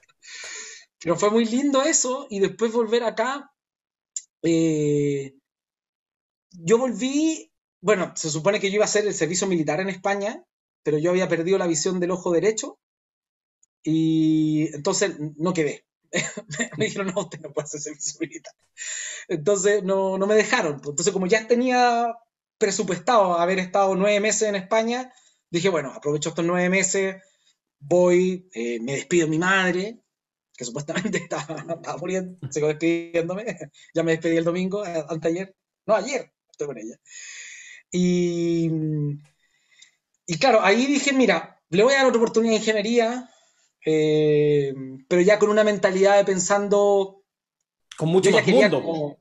[0.99, 3.51] Pero fue muy lindo eso y después volver acá.
[4.43, 5.34] Eh,
[6.51, 10.45] yo volví, bueno, se supone que yo iba a hacer el servicio militar en España
[10.84, 12.79] pero yo había perdido la visión del ojo derecho
[13.84, 15.86] y entonces no quedé.
[16.77, 18.53] me dijeron, no, usted no puede hacer servicio militar.
[19.27, 20.75] Entonces no, no me dejaron.
[20.75, 22.13] Entonces como ya tenía
[22.62, 25.12] presupuestado haber estado nueve meses en España,
[25.50, 27.15] dije, bueno, aprovecho estos nueve meses,
[27.80, 30.00] voy, eh, me despido de mi madre,
[30.56, 31.65] que supuestamente estaba,
[32.00, 33.58] muriendo, sigo despidiéndome,
[33.95, 35.56] ya me despedí el domingo, anteayer,
[35.88, 36.95] no, ayer, estoy con ella.
[37.91, 38.69] Y,
[40.28, 43.30] y claro, ahí dije, mira, le voy a dar otra oportunidad de ingeniería,
[43.84, 44.74] eh,
[45.10, 47.24] pero ya con una mentalidad de pensando...
[47.97, 49.17] Con mucho más mundo.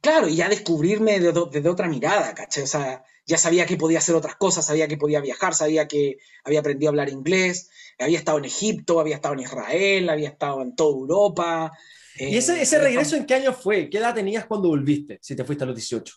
[0.00, 2.64] Claro, y ya descubrirme desde otra mirada, ¿cachai?
[2.64, 6.16] O sea, ya sabía que podía hacer otras cosas, sabía que podía viajar, sabía que
[6.44, 10.62] había aprendido a hablar inglés, había estado en Egipto, había estado en Israel, había estado
[10.62, 11.72] en toda Europa.
[12.16, 13.90] ¿Y ese, Eh, ese regreso en qué año fue?
[13.90, 15.18] ¿Qué edad tenías cuando volviste?
[15.20, 16.14] Si te fuiste a los 18.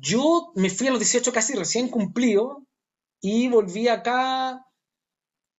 [0.00, 2.66] Yo me fui a los 18 casi recién cumplido
[3.20, 4.64] y volví acá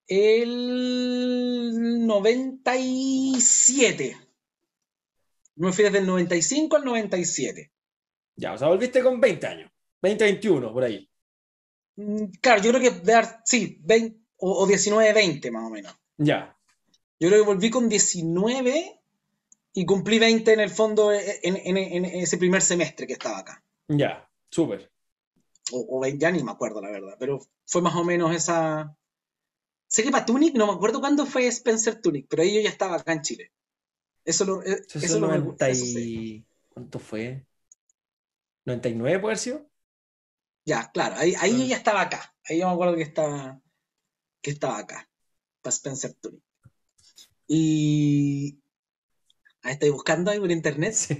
[0.08, 4.17] el 97.
[5.55, 7.71] Me fui desde el 95 al 97.
[8.35, 9.71] Ya, o sea, volviste con 20 años.
[10.01, 11.09] 20, 21, por ahí.
[11.97, 15.93] Mm, Claro, yo creo que dar- sí, 20 o, o 19, 20 más o menos.
[16.17, 16.57] Ya.
[17.19, 18.99] Yo creo que volví con 19
[19.73, 23.63] y cumplí 20 en el fondo en, en- en ese primer semestre que estaba acá.
[23.87, 24.27] Ya.
[24.49, 24.91] Súper.
[25.71, 28.95] O, o 20, ya ni me acuerdo la verdad, pero fue más o menos esa...
[29.87, 32.69] Sé que para Tunic, no me acuerdo cuándo fue Spencer Tunic, pero ahí yo ya
[32.69, 33.51] estaba acá en Chile.
[34.25, 36.45] Eso lo, eh, Eso es eso el lo me- 90 eso sí.
[36.69, 37.45] ¿Cuánto fue?
[38.65, 39.67] ¿99 puede haber?
[40.65, 41.67] Ya, claro, ahí, ahí yo Ah.
[41.67, 42.36] ya estaba acá.
[42.45, 43.60] Ahí yo me acuerdo que estaba,
[44.41, 45.10] que estaba acá,
[45.62, 46.41] para Spencer Tunic.
[47.47, 48.57] Y...
[49.63, 50.93] Ahí estoy buscando ahí por internet.
[50.93, 51.13] Sí.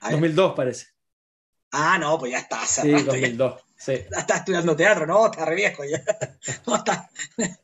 [0.00, 0.12] A ver.
[0.20, 0.86] 2002 parece.
[1.70, 3.60] Ah, no, pues ya está, Sí, rato, ya 2002.
[3.76, 3.92] Sí.
[4.18, 6.02] está estudiando teatro, no, está re viejo ya.
[6.66, 7.10] No, está.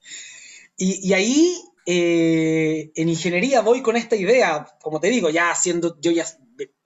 [0.81, 5.99] Y, y ahí, eh, en ingeniería, voy con esta idea, como te digo, ya haciendo,
[6.01, 6.27] yo ya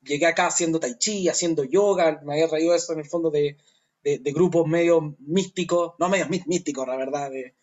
[0.03, 3.57] llegué acá haciendo tai chi, haciendo yoga, me había traído eso en el fondo de,
[4.05, 7.57] de- de grupos medio místicos, no medios mí- místicos, la verdad, de,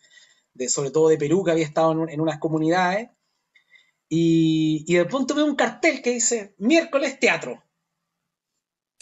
[0.53, 3.09] de- sobre todo de Perú, que había estado en, un- en unas comunidades.
[4.09, 7.63] Y, y de pronto veo un cartel que dice miércoles teatro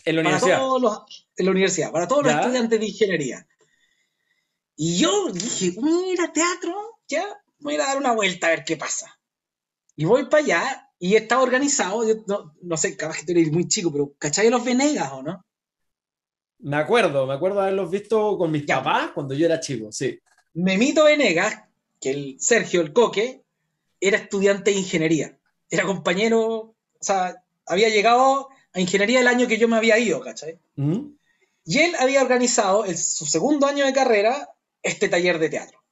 [0.05, 0.59] En la para universidad.
[0.59, 2.39] todos los, en la universidad, para todos los Ya.
[2.41, 3.47] estudiantes de ingeniería.
[4.75, 7.25] Y yo dije, mira, teatro, ya,
[7.59, 9.19] voy a ir a dar una vuelta a ver qué pasa.
[9.95, 13.51] Y voy para allá y estaba organizado, yo no, no sé, capaz que tú eres
[13.51, 15.43] muy chico, pero ¿cachai los Venegas o no?
[16.59, 18.77] Me acuerdo, me acuerdo haberlos visto con mis Ya.
[18.83, 20.19] papás cuando yo era chico, sí.
[20.53, 21.63] Memito Venegas,
[22.01, 23.43] que el Sergio, el coque,
[23.99, 25.37] era estudiante de ingeniería.
[25.69, 30.19] Era compañero, o sea, había llegado a ingeniería el año que yo me había ido,
[30.21, 30.59] ¿cachai?
[30.75, 31.11] ¿Mm?
[31.65, 34.49] Y él había organizado en su segundo año de carrera
[34.81, 35.83] este taller de teatro.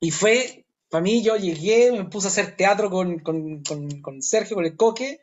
[0.00, 3.62] Y fue, para mí, yo llegué, me puse a hacer teatro con, con-
[4.02, 5.20] con- Sergio, con el Coque,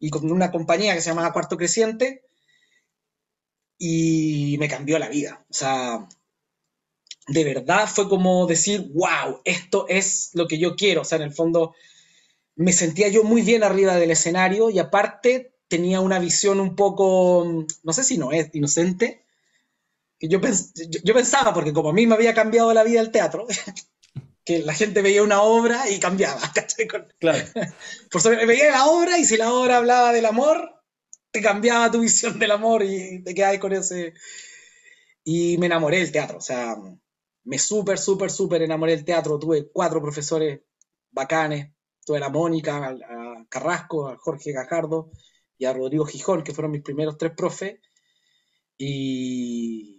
[0.00, 2.22] y con una compañía que se llamaba Cuarto Creciente,
[3.78, 5.44] y me cambió la vida.
[5.50, 6.08] O sea,
[7.28, 11.02] de verdad fue como decir, wow, esto es lo que yo quiero.
[11.02, 11.74] O sea, en el fondo
[12.56, 17.66] me sentía yo muy bien arriba del escenario y aparte tenía una visión un poco,
[17.84, 19.24] no sé si no es inocente,
[20.18, 20.72] que yo, pens-
[21.04, 23.46] yo pensaba, porque como a mí me había cambiado la vida el teatro,
[24.48, 26.88] que la gente veía una obra y cambiaba, ¿cachai?
[26.88, 27.44] Con- Claro.
[28.12, 30.58] por sobre, veía la obra y si la obra hablaba del amor,
[31.32, 34.14] te cambiaba tu visión del amor y te quedabas con ese...
[35.24, 36.76] Y me enamoré del teatro, o sea,
[37.44, 39.38] me súper, súper, súper enamoré del teatro.
[39.38, 40.60] Tuve cuatro profesores
[41.10, 41.70] bacanes,
[42.04, 45.10] tuve a la Mónica, a, a Carrasco, a Jorge Gajardo
[45.58, 47.78] y a Rodrigo Gijón, que fueron mis primeros tres profes.
[48.78, 49.97] Y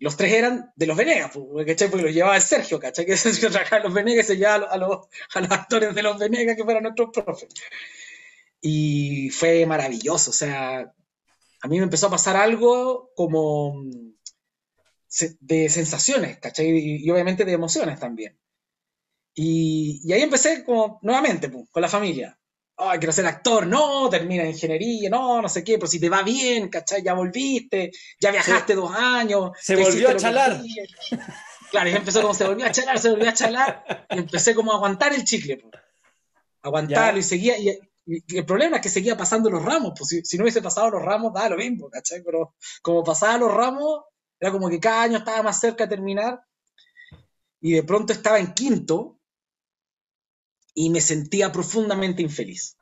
[0.00, 1.32] los tres eran de los Venegas,
[1.66, 1.88] ¿cachai?
[1.90, 3.06] Porque los llevaba el Sergio, ¿cachai?
[3.06, 3.16] Que
[3.50, 6.56] trabajaba en los Venegas y se llevaba a los, a los actores de los Venegas
[6.56, 7.48] que fueran nuestros profes.
[8.60, 10.80] Y fue maravilloso, o sea,
[11.62, 14.14] a mí me empezó a pasar algo como mm,
[15.08, 16.68] se- de sensaciones, ¿cachai?
[16.68, 18.38] Y, y obviamente de emociones también.
[19.34, 22.37] Y, y ahí empecé como nuevamente pues, con la familia.
[22.80, 26.08] Ay, quiero ser actor, no, termina en ingeniería, no, no sé qué, pero si te
[26.08, 27.02] va bien, ¿cachai?
[27.02, 29.50] Ya volviste, ya viajaste dos años.
[29.60, 30.62] Se volvió a chalar.
[31.72, 34.72] Claro, y empezó como se volvió a chalar, se volvió a chalar, y empecé como
[34.72, 35.74] a aguantar el chicle, pues.
[36.62, 37.18] Aguantarlo Ya.
[37.18, 40.38] y seguía, y, y el problema es que seguía pasando los ramos, pues si, si
[40.38, 42.22] no hubiese pasado los ramos, daba lo mismo, ¿cachai?
[42.22, 44.04] Pero como pasaba los ramos,
[44.40, 46.40] era como que cada año estaba más cerca de terminar,
[47.60, 49.17] y de pronto estaba en quinto,
[50.80, 52.76] y me sentía profundamente infeliz.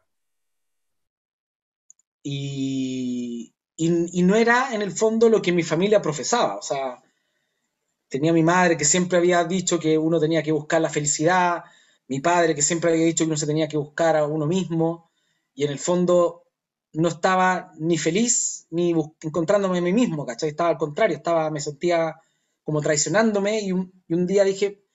[2.22, 7.02] Y, y, no era en el fondo lo que mi familia profesaba, o sea,
[8.08, 11.64] tenía mi madre que siempre había dicho que uno tenía que buscar la felicidad,
[12.08, 15.10] mi padre que siempre había dicho que uno se tenía que buscar a uno mismo,
[15.54, 16.42] y en el fondo
[16.92, 20.50] no estaba ni feliz ni encontrándome a mí mismo, ¿cachai?
[20.50, 22.20] Estaba al contrario, estaba, me sentía
[22.62, 24.85] como traicionándome y un, y un día dije,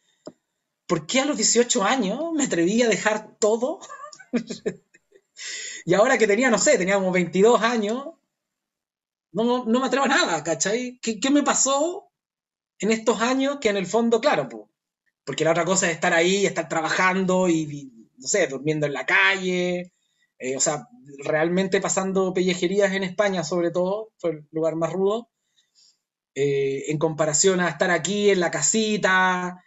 [0.92, 3.80] ¿por qué a los 18 años me atreví a dejar todo?
[5.86, 8.10] y ahora que tenía, no sé, tenía como 22 años,
[9.32, 11.00] no, no me atrevo a nada, ¿cachai?
[11.02, 12.12] ¿Qué, qué me pasó
[12.80, 14.70] en estos años que en el fondo, claro, po,
[15.24, 18.92] porque la otra cosa es estar ahí, estar trabajando y, y, no sé, durmiendo en
[18.92, 19.94] la calle,
[20.40, 20.90] eh, o sea,
[21.24, 25.30] realmente pasando pellejerías en España, sobre todo, fue el lugar más rudo,
[26.36, 29.64] eh, en comparación a estar aquí en la casita,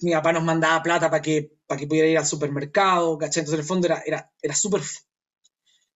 [0.00, 3.40] mi papá nos mandaba plata para que, para que pudiera ir al supermercado, ¿cachai?
[3.40, 4.82] Entonces, en el fondo era, era, era súper,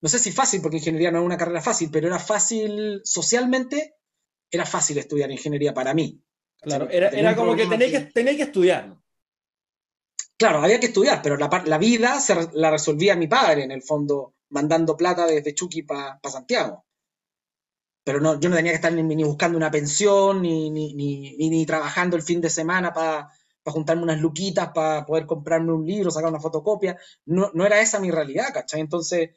[0.01, 3.95] no sé si fácil, porque ingeniería no es una carrera fácil, pero era fácil socialmente,
[4.51, 6.21] era fácil estudiar ingeniería para mí.
[6.61, 8.97] Claro, era, era como que tenéis que, que estudiar.
[10.37, 13.81] Claro, había que estudiar, pero la, la vida se, la resolvía mi padre, en el
[13.81, 16.85] fondo, mandando plata desde Chucky para Santiago.
[18.03, 22.15] Pero no, yo no tenía que estar ni, buscando una pensión, ni, ni, ni, trabajando
[22.15, 23.29] el fin de semana para
[23.71, 26.97] juntarme unas luquitas, para poder comprarme un libro, sacar una fotocopia.
[27.25, 28.81] No, no era esa mi realidad, ¿cachai?
[28.81, 29.31] Entonces,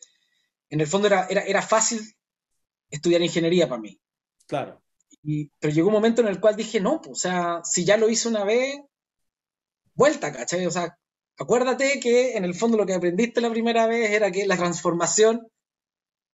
[0.69, 2.01] en el fondo era, era, era fácil
[2.91, 4.01] estudiar ingeniería para mí.
[4.47, 4.83] Claro.
[5.23, 7.97] Y, pero llegó un momento en el cual dije, no, pues, o sea, si ya
[7.97, 8.81] lo hice una vez,
[9.95, 10.67] vuelta, ¿cachai?
[10.67, 10.99] O sea,
[11.39, 15.49] acuérdate que en el fondo lo que aprendiste la primera vez era que la transformación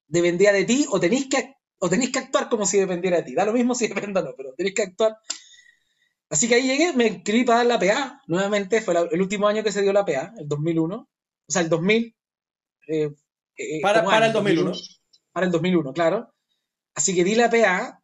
[0.07, 3.35] dependía de ti o tenéis que, o que actuar como si dependiera de ti.
[3.35, 5.17] Da lo mismo si depende o no, pero tenéis que actuar.
[6.29, 8.23] Así que ahí llegué, me inscribí para dar la PA.
[8.27, 10.97] Nuevamente fue el último año que se dio la PA, el 2001.
[10.97, 11.09] O
[11.47, 12.17] sea, el 2000.
[12.89, 13.11] Eh,
[13.57, 14.73] eh, para, para el 2001.
[15.33, 16.35] Para el 2001, claro.
[16.95, 18.03] Así que di la PA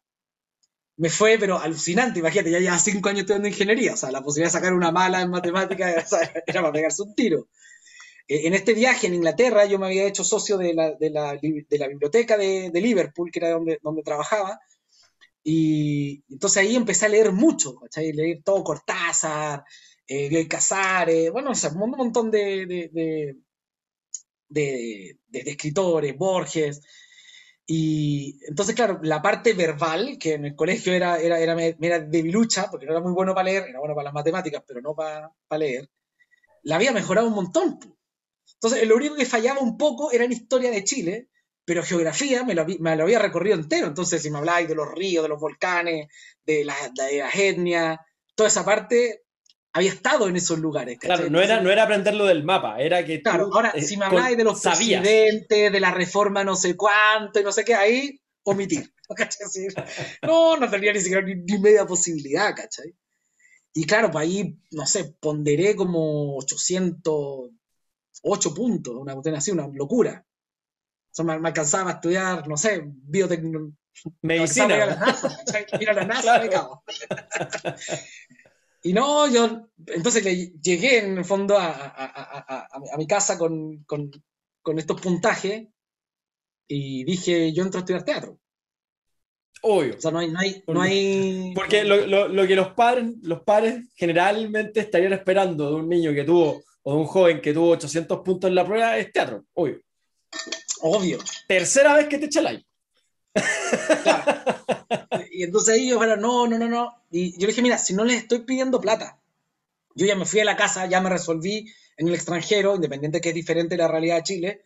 [0.97, 4.53] me fue, pero alucinante, imagínate, ya llevaba cinco años estudiando ingeniería, o sea, la posibilidad
[4.53, 6.13] de sacar una mala en matemáticas
[6.47, 7.49] era para pegarse un tiro.
[8.29, 11.37] Eh, en este viaje en Inglaterra yo me había hecho socio de la, de la,
[11.37, 14.61] de la biblioteca de, de, Liverpool, que era donde, donde trabajaba,
[15.45, 18.13] y entonces ahí empecé a leer mucho, ¿cachai?
[18.13, 19.65] Leer todo Cortázar,
[20.07, 23.37] eh, Casares, bueno, o sea, un montón de, de,
[24.49, 26.81] de, de escritores, Borges,
[27.67, 32.69] y entonces, claro, la parte verbal, que en el colegio era, era, era, era debilucha,
[32.71, 35.33] porque no era muy bueno para leer, era bueno para las matemáticas, pero no para,
[35.59, 35.89] leer,
[36.63, 37.79] la había mejorado un montón.
[38.55, 41.29] Entonces, lo único que fallaba un poco era en historia de Chile,
[41.65, 43.87] pero geografía me lo, me lo había recorrido entero.
[43.87, 46.09] Entonces, si me habláis de los ríos, de los volcanes,
[46.45, 48.01] de la, de la etnia,
[48.35, 49.23] toda esa parte,
[49.73, 50.99] había estado en esos lugares.
[50.99, 53.23] Claro, no era, no era aprenderlo del mapa, era que.
[53.23, 57.41] Claro, ahora, eh, si me habláis de los presidentes, de la reforma no sé cuánto
[57.41, 58.93] y no sé qué, ahí omitir.
[60.23, 62.97] No, no tenía ni siquiera ni, media posibilidad, ¿cachai?
[63.75, 70.25] Y claro, pues ahí, no sé, ponderé como 808 puntos, una cuestión así, una locura.
[71.13, 73.77] O sea, me, alcanzaba a estudiar, no sé, biotecnología.
[74.23, 74.75] Medicina.
[74.75, 75.39] Ir a la NASA,
[75.79, 76.83] ir a la NASA me cago.
[78.85, 80.25] Y no, yo entonces
[80.61, 83.87] llegué en el fondo a, mi casa con,
[84.77, 85.69] estos puntajes
[86.67, 88.39] y dije, yo entro a estudiar teatro.
[89.63, 89.97] Obvio.
[89.97, 90.65] O sea, no hay...
[90.67, 96.13] No hay, Porque lo, que los padres, los padres generalmente estarían esperando de un niño
[96.13, 99.45] que tuvo, o de un joven que tuvo 800 puntos en la prueba, es teatro,
[99.55, 99.81] obvio.
[100.83, 101.19] Obvio.
[101.49, 102.67] Tercera vez que te echa like.
[104.03, 104.35] Claro.
[105.35, 106.95] Y entonces ellos, bueno, no, no, no, no.
[107.11, 109.19] Y yo le dije, mira, si no les estoy pidiendo plata,
[109.95, 113.31] yo ya me fui a la casa, ya me resolví en el extranjero, independiente que
[113.31, 114.63] es diferente la realidad de Chile,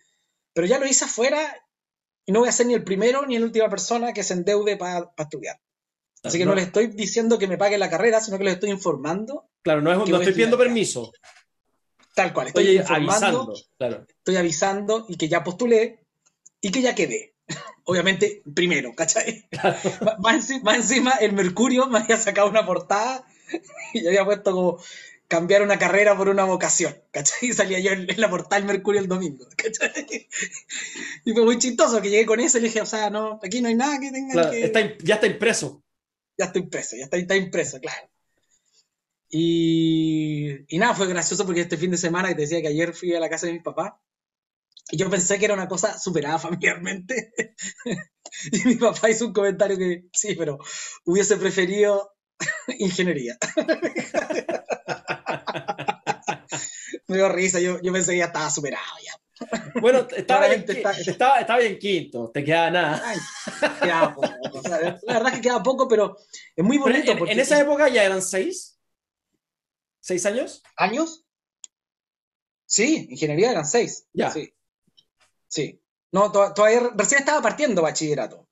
[0.52, 1.38] pero ya lo hice afuera
[2.24, 4.76] y no voy a ser ni el primero ni la última persona que se endeude
[4.76, 5.60] para estudiar.
[6.22, 6.54] Así que no.
[6.54, 9.48] les estoy diciendo que me paguen la carrera, sino que les estoy informando.
[9.62, 11.12] Claro, no, es, no estoy pidiendo permiso.
[12.14, 14.06] Tal cual, estoy, avisando, claro.
[14.08, 16.05] estoy avisando y que ya postulé
[16.66, 17.34] y que ya quedé
[17.84, 19.48] obviamente primero, ¿cachai?
[20.18, 23.24] Más, encima, el Mercurio me había sacado una portada
[23.94, 24.78] y había puesto como
[25.28, 27.50] cambiar una carrera por una vocación, ¿cachai?
[27.50, 30.28] Y salía yo en, la portada del Mercurio el domingo, ¿cachai?
[31.24, 33.68] Y fue muy chistoso que llegué con eso y dije, o sea, no, aquí no
[33.68, 34.98] hay nada que tenga que...
[35.02, 35.82] ya está impreso.
[36.38, 38.10] Ya está impreso, ya está, está impreso, claro.
[39.30, 42.92] Y, y, nada, fue gracioso porque este fin de semana, que te decía que ayer
[42.92, 44.05] fui a la casa de mi papá, y
[44.92, 47.32] yo pensé que era una cosa superada familiarmente.
[48.52, 50.58] y mi papá hizo un comentario que sí, pero
[51.04, 52.14] hubiese preferido
[52.78, 53.36] ingeniería.
[57.08, 59.12] Me dio risa, yo, yo, pensé que ya estaba superado ya.
[59.80, 63.14] Bueno, estaba bien, estaba, estaba bien quinto, te queda nada.
[63.80, 64.28] queda poco.
[64.68, 64.78] la
[65.12, 66.16] verdad es que queda poco, pero
[66.56, 67.12] es muy bonito.
[67.12, 68.80] En, en, esa época ya eran seis.
[70.00, 70.62] ¿Seis años?
[70.76, 71.24] ¿Años?
[72.64, 74.08] Sí, ingeniería eran seis.
[74.12, 74.32] Ya.
[74.32, 74.55] Sí.
[75.48, 75.80] Sí.
[76.12, 78.46] No, todavía recién estaba partiendo bachillerato.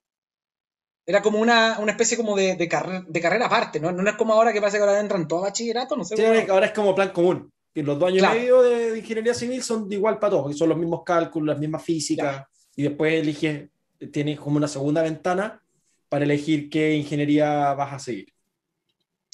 [1.07, 3.93] Era como una, especie como de, de, de carrera aparte, ¿no?
[3.93, 6.17] No es como ahora que parece que ahora entran todos bachillerato, no sé.
[6.17, 7.53] Sí, ahora es como plan común.
[7.75, 10.79] Que los dos años y medio de, ingeniería civil son igual para todos, son los
[10.79, 13.69] mismos cálculos, las mismas físicas, y después eliges,
[14.13, 15.61] tienes como una segunda ventana
[16.09, 18.33] para elegir qué ingeniería vas a seguir.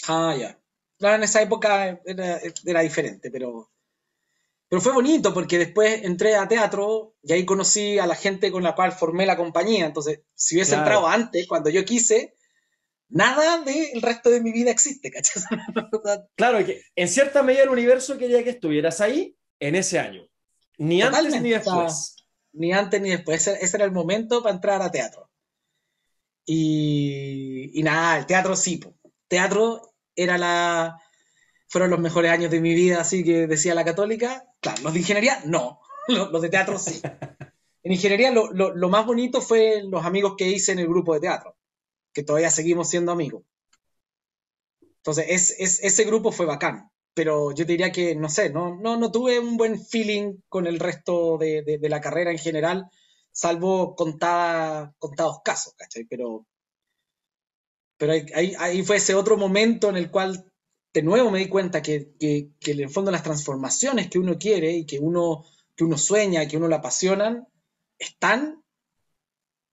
[0.08, 0.58] Ah, ya.
[0.98, 3.69] Claro, en esa época era, era diferente, pero
[4.70, 8.62] pero fue bonito porque después entré a teatro y ahí conocí a la gente con
[8.62, 9.84] la cual formé la compañía.
[9.84, 12.36] Entonces, si hubiese entrado antes, cuando yo quise,
[13.08, 15.42] nada del resto de mi vida existe, ¿cachai?
[16.36, 20.24] claro, que en cierta medida el universo quería que estuvieras ahí en ese año.
[20.78, 22.14] Ni antes ni después.
[22.52, 23.48] ni antes ni después.
[23.48, 25.32] Ese, era el momento para entrar a teatro.
[26.46, 28.78] Y, y nada, el teatro sí.
[29.26, 30.96] Teatro era la,
[31.66, 34.44] fueron los mejores años de mi vida, así que decía la católica.
[34.60, 35.80] Claro, los de ingeniería, no.
[36.08, 37.00] Los, de teatro, sí.
[37.82, 41.20] En ingeniería, lo, lo, más bonito fue los amigos que hice en el grupo de
[41.20, 41.56] teatro,
[42.12, 43.42] que todavía seguimos siendo amigos.
[44.96, 48.98] Entonces, es, ese grupo fue bacán, pero yo te diría que, no sé, no, no,
[48.98, 52.90] no tuve un buen feeling con el resto de, de, la carrera en general,
[53.32, 56.04] salvo contada, contados casos, ¿cachai?
[56.04, 56.46] Pero,
[57.96, 60.49] pero ahí, ahí, fue ese otro momento en el cual
[60.92, 64.72] de nuevo me di cuenta que, que, en el fondo las transformaciones que uno quiere
[64.72, 65.44] y que uno,
[65.76, 67.46] que uno sueña, que uno le apasionan,
[67.98, 68.62] están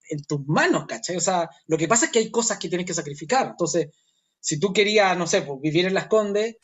[0.09, 1.17] en tus manos, ¿cachai?
[1.17, 3.47] O sea, lo que pasa es que hay cosas que tienes que sacrificar.
[3.47, 3.89] Entonces,
[4.39, 6.57] si tú querías, no sé, pues, vivir en Las Condes,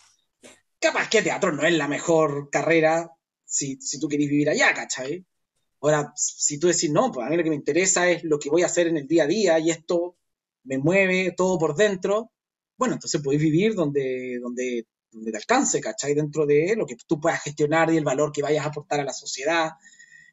[0.79, 3.11] capaz que teatro no es la mejor carrera
[3.45, 5.25] si, si tú querés vivir allá, ¿cachai?
[5.81, 8.49] Ahora, si tú decís, no, pues a mí lo que me interesa es lo que
[8.49, 10.15] voy a hacer en el día a día y esto
[10.63, 12.32] me mueve todo por dentro,
[12.78, 16.13] bueno, entonces podéis vivir donde, donde, donde te alcance, ¿cachai?
[16.13, 19.05] Dentro de lo que tú puedas gestionar y el valor que vayas a aportar a
[19.05, 19.71] la sociedad.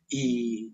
[0.09, 0.73] Y,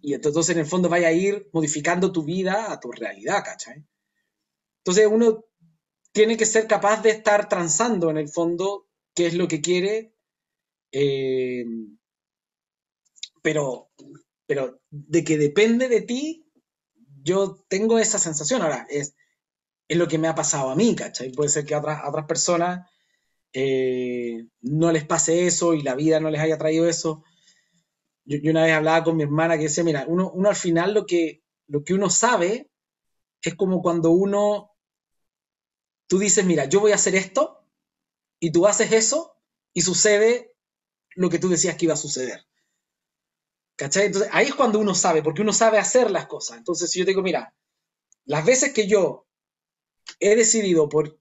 [0.00, 3.84] y entonces en el fondo vaya a ir modificando tu vida a tu realidad, ¿cachai?
[4.78, 5.44] Entonces uno
[6.12, 10.14] tiene que ser capaz de estar transando en el fondo qué es lo que quiere,
[10.90, 11.64] eh,
[13.42, 13.90] pero,
[14.46, 16.46] pero de que depende de ti,
[17.22, 18.62] yo tengo esa sensación.
[18.62, 19.14] Ahora, es,
[19.92, 21.32] es lo que me ha pasado a mí, ¿cachai?
[21.32, 22.88] Puede ser que a otras, otras personas
[23.52, 27.22] eh, no les pase eso y la vida no les haya traído eso.
[28.24, 31.04] Yo, una vez hablaba con mi hermana que decía, mira, uno, uno al final lo
[31.04, 32.70] que, lo que uno sabe
[33.42, 34.70] es como cuando uno,
[36.06, 37.68] tú dices, mira, yo voy a hacer esto
[38.40, 39.36] y tú haces eso
[39.74, 40.54] y sucede
[41.16, 42.46] lo que tú decías que iba a suceder.
[43.76, 44.06] ¿Cachai?
[44.06, 46.56] Entonces ahí es cuando uno sabe, porque uno sabe hacer las cosas.
[46.56, 47.54] Entonces si yo te digo, mira,
[48.24, 49.26] las veces que yo
[50.20, 51.18] he decidido por,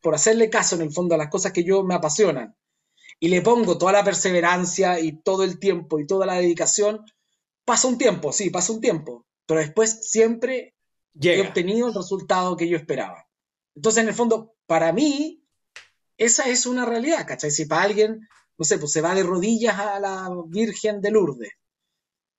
[0.00, 2.56] por hacerle caso en el fondo a las cosas que yo me apasionan
[3.20, 7.04] y le pongo toda la perseverancia y todo el tiempo y toda la dedicación,
[7.64, 10.74] pasa un tiempo, sí, pasa un tiempo, pero después siempre
[11.20, 13.26] he obtenido el resultado que yo esperaba.
[13.74, 15.42] Entonces, en el fondo, para mí,
[16.16, 17.50] esa es una realidad, ¿cachai?
[17.50, 21.52] Si para alguien, no sé, pues se va de rodillas a la Virgen de Lourdes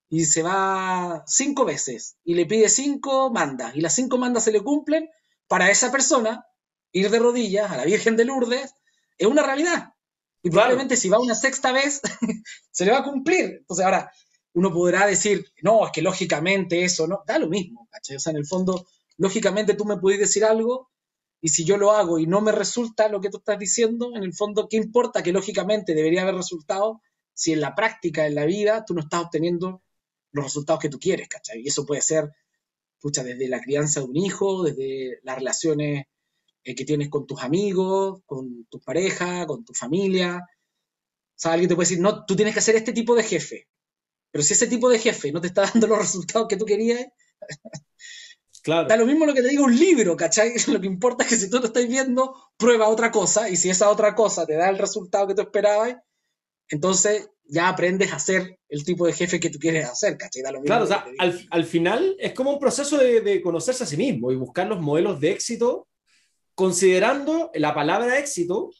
[0.08, 4.52] y se va cinco veces y le pide cinco mandas y las cinco mandas se
[4.52, 5.08] le cumplen,
[5.48, 6.44] para esa persona,
[6.92, 8.74] ir de rodillas a la Virgen de Lourdes
[9.18, 9.92] es una realidad.
[10.42, 12.00] Y probablemente si va una sexta vez,
[12.70, 13.56] se le va a cumplir.
[13.60, 14.10] Entonces ahora,
[14.54, 18.16] uno podrá decir, no, es que lógicamente eso, no, da lo mismo, ¿cachai?
[18.16, 18.86] O sea, en el fondo,
[19.18, 20.90] lógicamente tú me puedes decir algo
[21.40, 24.22] y si yo lo hago y no me resulta lo que tú estás diciendo, en
[24.22, 27.02] el fondo, ¿qué importa que lógicamente debería haber resultado
[27.34, 29.82] si en la práctica, en la vida, tú no estás obteniendo
[30.32, 31.60] los resultados que tú quieres, ¿cachai?
[31.60, 32.32] Y eso puede ser
[33.02, 36.06] desde la crianza de un hijo, desde las relaciones
[36.64, 40.38] eh, que tienes con tus amigos, con tu pareja, con tu familia.
[40.38, 43.68] O sea, alguien te puede decir, no, tú tienes que hacer este tipo de jefe.
[44.30, 47.06] Pero si ese tipo de jefe no te está dando los resultados que tú querías,
[48.62, 48.88] claro.
[48.88, 50.54] da lo mismo lo que te diga un libro, ¿cachai?
[50.66, 53.70] Lo que importa es que si tú lo estás viendo, prueba otra cosa, y si
[53.70, 55.96] esa otra cosa te da el resultado que tú esperabas,
[56.68, 60.42] entonces ya aprendes a ser el tipo de jefe que tú quieres hacer, ¿cachai?
[60.64, 64.36] claro, o sea, al, final es como un proceso de, conocerse a sí mismo y
[64.36, 65.88] buscar los modelos de éxito
[66.54, 68.70] considerando la palabra éxito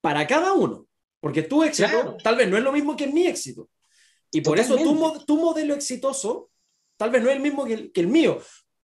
[0.00, 0.86] para cada uno.
[1.20, 3.70] Porque tu éxito tal vez no es lo mismo que mi éxito.
[4.32, 6.50] Y por eso tu, tu, modelo exitoso
[6.96, 8.40] tal vez no es el mismo que el, mío.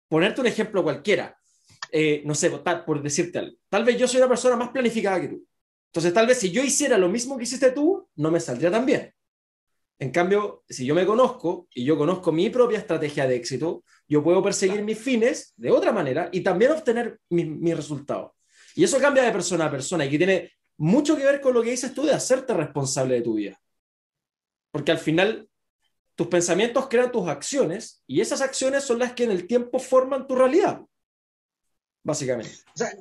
[0.08, 1.38] Ponerte un ejemplo cualquiera.
[1.92, 3.56] Eh, no sé, por decirte algo.
[3.68, 5.46] Tal vez yo soy una persona más planificada que tú.
[5.94, 8.84] Entonces, tal vez si yo hiciera lo mismo que hiciste tú, no me saldría tan
[8.84, 9.14] bien.
[10.00, 14.20] En cambio, si yo me conozco y yo conozco mi propia estrategia de éxito, yo
[14.20, 18.32] puedo perseguir mis fines de otra manera y también obtener mis mi resultados.
[18.74, 21.62] Y eso cambia de persona a persona y que tiene mucho que ver con lo
[21.62, 23.62] que dices tú de hacerte responsable de tu vida.
[24.72, 25.48] Porque al final
[26.16, 30.26] tus pensamientos crean tus acciones y esas acciones son las que en el tiempo forman
[30.26, 30.80] tu realidad
[32.04, 32.52] básicamente.
[32.74, 32.92] O sea,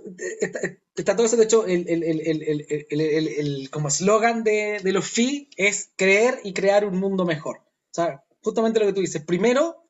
[0.96, 2.04] está, todo eso, de hecho, el, el,
[2.90, 7.58] el como eslogan de, de, los FI es creer y crear un mundo mejor.
[7.58, 9.88] O sea, justamente lo que tú dices, primero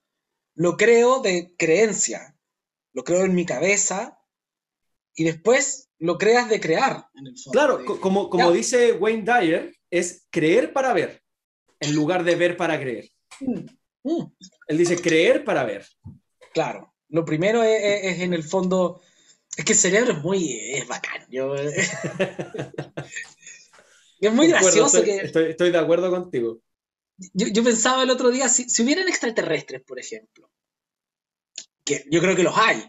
[0.55, 2.35] lo creo de creencia,
[2.91, 4.19] lo creo en mi cabeza
[5.15, 7.07] y después lo creas de crear.
[7.15, 11.23] En el claro, como, como dice Wayne Dyer, es creer para ver,
[11.79, 13.09] en lugar de ver para creer.
[13.39, 13.65] Mm,
[14.03, 14.33] mm.
[14.67, 15.87] Él dice creer para ver.
[16.53, 16.92] Claro.
[17.13, 18.99] Lo primero es, en el fondo,
[19.55, 21.21] es que el cerebro es muy, es bacán.
[24.19, 26.59] es muy gracioso estoy, Estoy, de acuerdo contigo.
[27.35, 30.49] Yo, pensaba el otro día, si, si hubieran extraterrestres, por ejemplo,
[31.83, 32.83] que yo creo que los hay,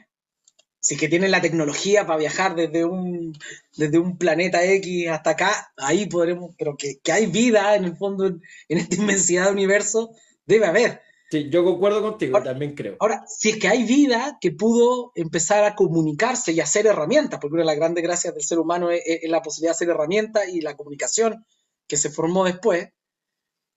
[0.80, 3.38] si es que tienen la tecnología para viajar desde un,
[3.76, 8.26] desde un planeta X hasta acá, ahí podremos, pero que, hay vida en el fondo,
[8.26, 10.14] en, esta inmensidad de universo,
[10.46, 11.02] debe haber.
[11.34, 12.96] Sí, yo concuerdo contigo, también creo.
[13.00, 17.54] Ahora, si es que hay vida que pudo empezar a comunicarse y hacer herramientas, porque
[17.54, 20.60] una de las grandes gracias del ser humano es, la posibilidad de hacer herramientas y
[20.60, 21.44] la comunicación
[21.88, 22.88] que se formó después,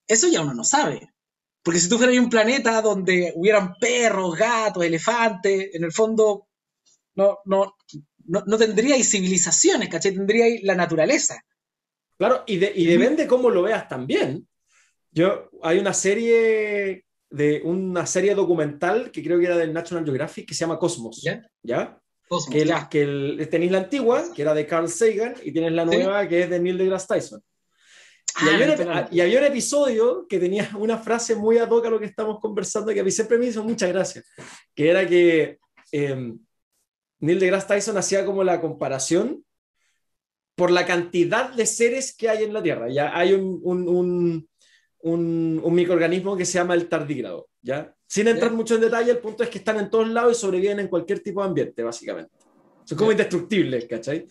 [0.08, 1.16] eso ya uno no sabe.
[1.64, 6.49] Porque si tú fueras un planeta donde hubieran perros, gatos, elefantes, en el fondo
[7.16, 7.76] no, no,
[8.26, 10.14] no, no tendríais civilizaciones, ¿cachai?
[10.14, 11.43] Tendríais la naturaleza.
[12.20, 14.47] Claro, y, de, y depende cómo lo veas también.
[15.10, 20.47] Yo, hay una serie de una serie documental que creo que era del National Geographic
[20.47, 21.21] que se llama Cosmos.
[21.63, 21.99] ¿Ya?
[22.28, 25.86] Cosmos, que, la, que tenéis la antigua, que era de Carl Sagan, y tienes la
[25.86, 27.41] nueva, que es de Neil deGrasse Tyson.
[28.39, 31.99] Y, ah, y, había un episodio que tenía una frase muy ad hoc a lo
[31.99, 34.21] que estamos conversando que a mí siempre me hizo mucha gracia,
[34.75, 35.57] que era que
[35.91, 36.38] em,
[37.19, 39.43] Neil deGrasse Tyson hacía como la comparación
[40.55, 42.89] por la cantidad de seres que hay en la Tierra.
[42.89, 44.49] Ya hay un, un, un,
[45.16, 47.49] microorganismo que se llama el tardígrado.
[47.62, 47.93] ¿ya?
[48.05, 50.80] Sin entrar mucho en detalle, el punto es que están en todos lados y sobreviven
[50.80, 52.32] en cualquier tipo de ambiente, básicamente.
[52.86, 54.26] Son como indestructibles, ¿cachai?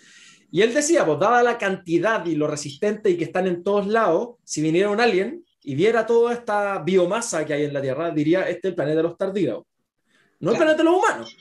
[0.50, 3.86] Y él decía, pues dada la cantidad y lo resistente y que están en todos
[3.86, 8.10] lados, si viniera un alien y viera toda esta biomasa que hay en la Tierra,
[8.10, 9.64] diría, este es el planeta de los tardígrados.
[10.40, 11.36] No el planeta de los humanos.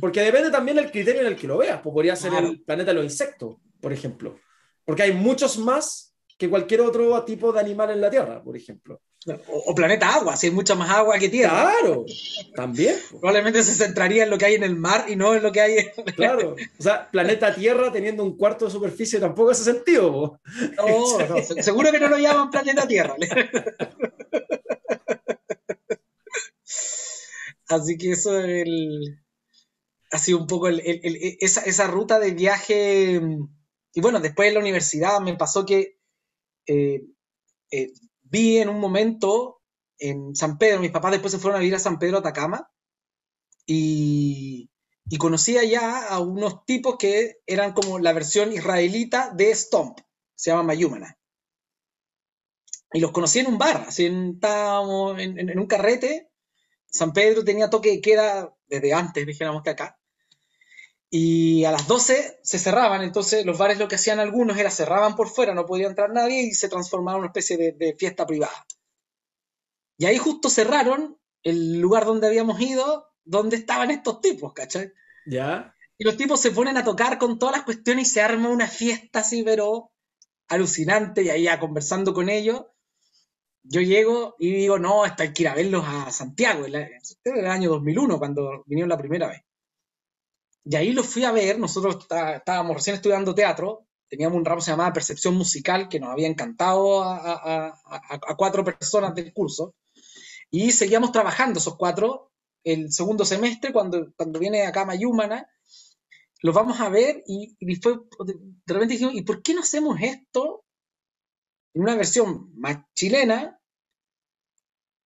[0.00, 1.80] Porque depende también del criterio en el que lo veas.
[1.82, 4.38] Pues podría ser el planeta de los insectos, por ejemplo.
[4.84, 6.07] Porque hay muchos más
[6.38, 9.02] que cualquier otro tipo de animal en la Tierra, por ejemplo.
[9.48, 11.72] O, planeta agua, si hay mucha más agua que tierra.
[11.80, 12.06] Claro,
[12.54, 12.96] también.
[13.10, 15.60] Probablemente se centraría en lo que hay en el mar y no en lo que
[15.60, 15.90] hay en...
[16.14, 20.40] Claro, o sea, planeta Tierra teniendo un cuarto de superficie tampoco hace sentido.
[20.76, 23.16] No, no, seguro que no lo llaman planeta Tierra.
[27.68, 29.20] Así que eso el,
[30.10, 33.20] ha sido un poco esa, ruta de viaje.
[33.92, 35.97] Y bueno, después en la universidad me pasó que
[36.68, 37.02] eh,
[37.70, 37.92] eh,
[38.22, 39.62] vi en un momento
[39.98, 42.70] en San Pedro, mis papás después se fueron a vivir a San Pedro, Atacama,
[43.66, 44.70] y,
[45.06, 49.98] y conocí allá a unos tipos que eran como la versión israelita de Stomp,
[50.34, 51.18] se llama Mayumana.
[52.92, 56.28] Y los conocí en un bar, así estábamos en un carrete,
[56.90, 59.97] San Pedro tenía toque de queda desde antes, dijéramos que acá.
[61.10, 65.16] Y a las 12 se cerraban, entonces los bares lo que hacían algunos era cerraban
[65.16, 68.66] por fuera, no podía entrar nadie y se transformaba en una especie de, fiesta privada.
[69.96, 74.92] Y ahí justo cerraron el lugar donde habíamos ido, donde estaban estos tipos, ¿cachai?
[75.26, 75.74] Ya.
[75.96, 78.68] Y los tipos se ponen a tocar con todas las cuestiones y se arma una
[78.68, 79.90] fiesta así, pero
[80.48, 82.66] alucinante, y ahí ya conversando con ellos,
[83.62, 86.88] yo llego y digo, no, hasta hay que ir a verlos a Santiago, era
[87.24, 89.42] el año 2001 cuando vinieron la primera vez.
[90.70, 91.96] Y ahí los fui a ver, nosotros
[92.36, 96.28] estábamos recién estudiando teatro, teníamos un ramo que se llamaba Percepción Musical, que nos había
[96.28, 97.74] encantado a,
[98.36, 99.74] cuatro personas del curso,
[100.50, 102.32] y seguíamos trabajando esos cuatro
[102.64, 105.48] el segundo semestre, cuando, cuando viene acá Mayumana,
[106.42, 110.64] los vamos a ver y, y de repente dijimos, ¿y por qué no hacemos esto
[111.72, 113.58] en una versión más chilena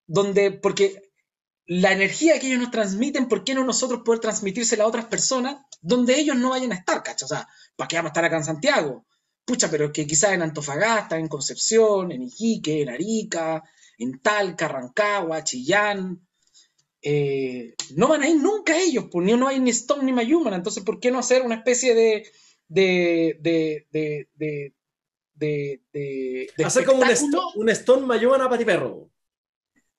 [0.09, 1.12] donde, porque
[1.67, 5.59] la energía que ellos nos transmiten, ¿por qué no nosotros poder transmitírsela a otras personas
[5.81, 7.27] donde ellos no vayan a estar, cacho?
[7.27, 9.07] O sea, ¿para qué vamos a estar acá en Santiago?
[9.45, 13.63] Pucha, pero que quizás en Antofagasta, en Concepción, en Iquique, en Arica,
[13.99, 16.21] en Talca, Rancagua, Chillán,
[17.01, 20.85] eh, no van a ir nunca ellos, pues no hay ni Stone ni Mayumana, entonces
[20.85, 22.25] ¿por qué no hacer una especie de,
[22.69, 29.12] de, de, de, de, hacer como un Stone, un Stone ti perro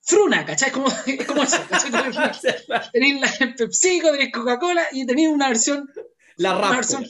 [0.04, 0.72] fruna, ¿cachai?
[0.72, 1.92] Como, es como eso, ¿cachai?
[2.92, 5.90] tenéis la PepsiCo, tenéis Coca-Cola y tenéis una versión.
[6.36, 7.06] La una versión,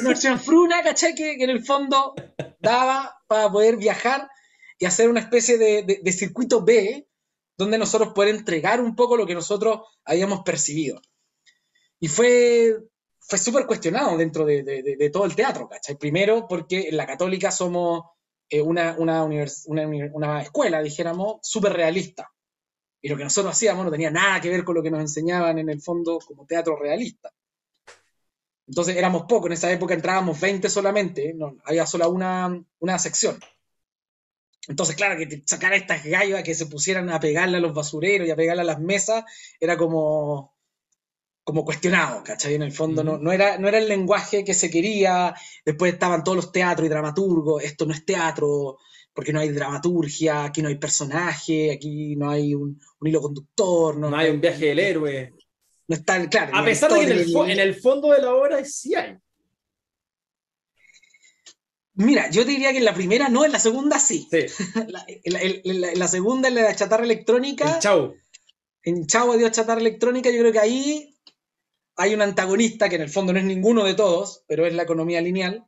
[0.00, 1.14] una versión fruna, ¿cachai?
[1.14, 2.14] Que, en el fondo
[2.60, 4.30] daba para poder viajar
[4.78, 7.08] y hacer una especie de, de, circuito B
[7.56, 11.02] donde nosotros poder entregar un poco lo que nosotros habíamos percibido.
[11.98, 12.76] Y fue,
[13.18, 15.98] fue súper cuestionado dentro de, de, todo el teatro, ¿cachai?
[15.98, 18.04] Primero porque en la católica somos
[18.50, 22.32] eh, una, una, una, escuela, dijéramos, súper realista.
[23.00, 25.58] Y lo que nosotros hacíamos no tenía nada que ver con lo que nos enseñaban
[25.58, 27.30] en el fondo como teatro realista.
[28.66, 33.38] Entonces éramos pocos, en esa época entrábamos 20 solamente, no, había solo una, una sección.
[34.68, 38.28] Entonces, claro, que te sacara estas gallas que se pusieran a pegarle a los basureros
[38.28, 39.24] y a pegarle a las mesas,
[39.58, 40.57] era como,
[41.48, 42.56] como cuestionado, ¿cachai?
[42.56, 45.34] En el fondo no, no, era, no era el lenguaje que se quería,
[45.64, 48.76] después estaban todos los teatros y dramaturgos, esto no es teatro,
[49.14, 53.96] porque no hay dramaturgia, aquí no hay personaje, aquí no hay un, un hilo conductor.
[53.96, 55.32] No, no hay un viaje del héroe.
[55.86, 56.54] No está, claro.
[56.54, 59.16] A pesar de que en el, en el, fondo de la obra sí hay.
[61.94, 64.28] Mira, yo te diría que en la primera no, en la segunda sí.
[64.30, 64.48] sí.
[64.86, 67.76] la, en, la, en, la, segunda, en la chatarra electrónica.
[67.76, 68.14] En Chau.
[68.82, 71.14] En Chau, adiós chatarra electrónica, yo creo que ahí
[71.98, 74.84] hay un antagonista que en el fondo no es ninguno de todos, pero es la
[74.84, 75.66] economía lineal.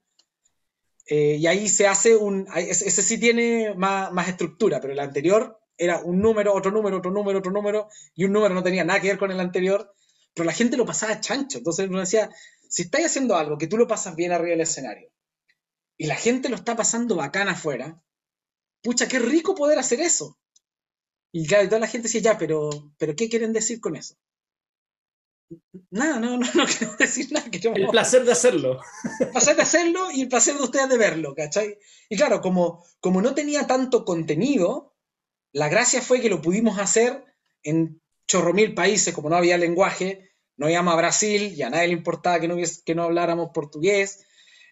[1.07, 2.47] Eh, y ahí se hace un.
[2.55, 7.41] Ese, sí tiene más, estructura, pero el anterior era un número, otro número, otro número,
[7.41, 9.93] otro número, y un número no tenía nada que ver con el anterior,
[10.33, 11.59] pero la gente lo pasaba chancho.
[11.59, 12.31] Entonces uno decía:
[12.68, 15.11] si estáis haciendo algo que tú lo pasas bien arriba del escenario,
[15.97, 18.01] y la gente lo está pasando bacán afuera,
[18.83, 20.39] pucha, qué rico poder hacer eso.
[21.33, 24.14] Y claro, toda la gente decía: ya, pero, pero ¿qué quieren decir con eso?
[25.90, 27.51] Nada, no, no, no quiero decir nada.
[27.51, 27.78] Queremos...
[27.78, 28.80] El placer de hacerlo.
[29.18, 31.78] El placer de hacerlo y el placer de ustedes de verlo, ¿cachai?
[32.09, 34.94] Y claro, como, como no tenía tanto contenido,
[35.53, 37.24] la gracia fue que lo pudimos hacer
[37.62, 41.88] en chorro mil países, como no había lenguaje, no íbamos a Brasil y a nadie
[41.88, 44.24] le importaba que no, hubiese, que no habláramos portugués,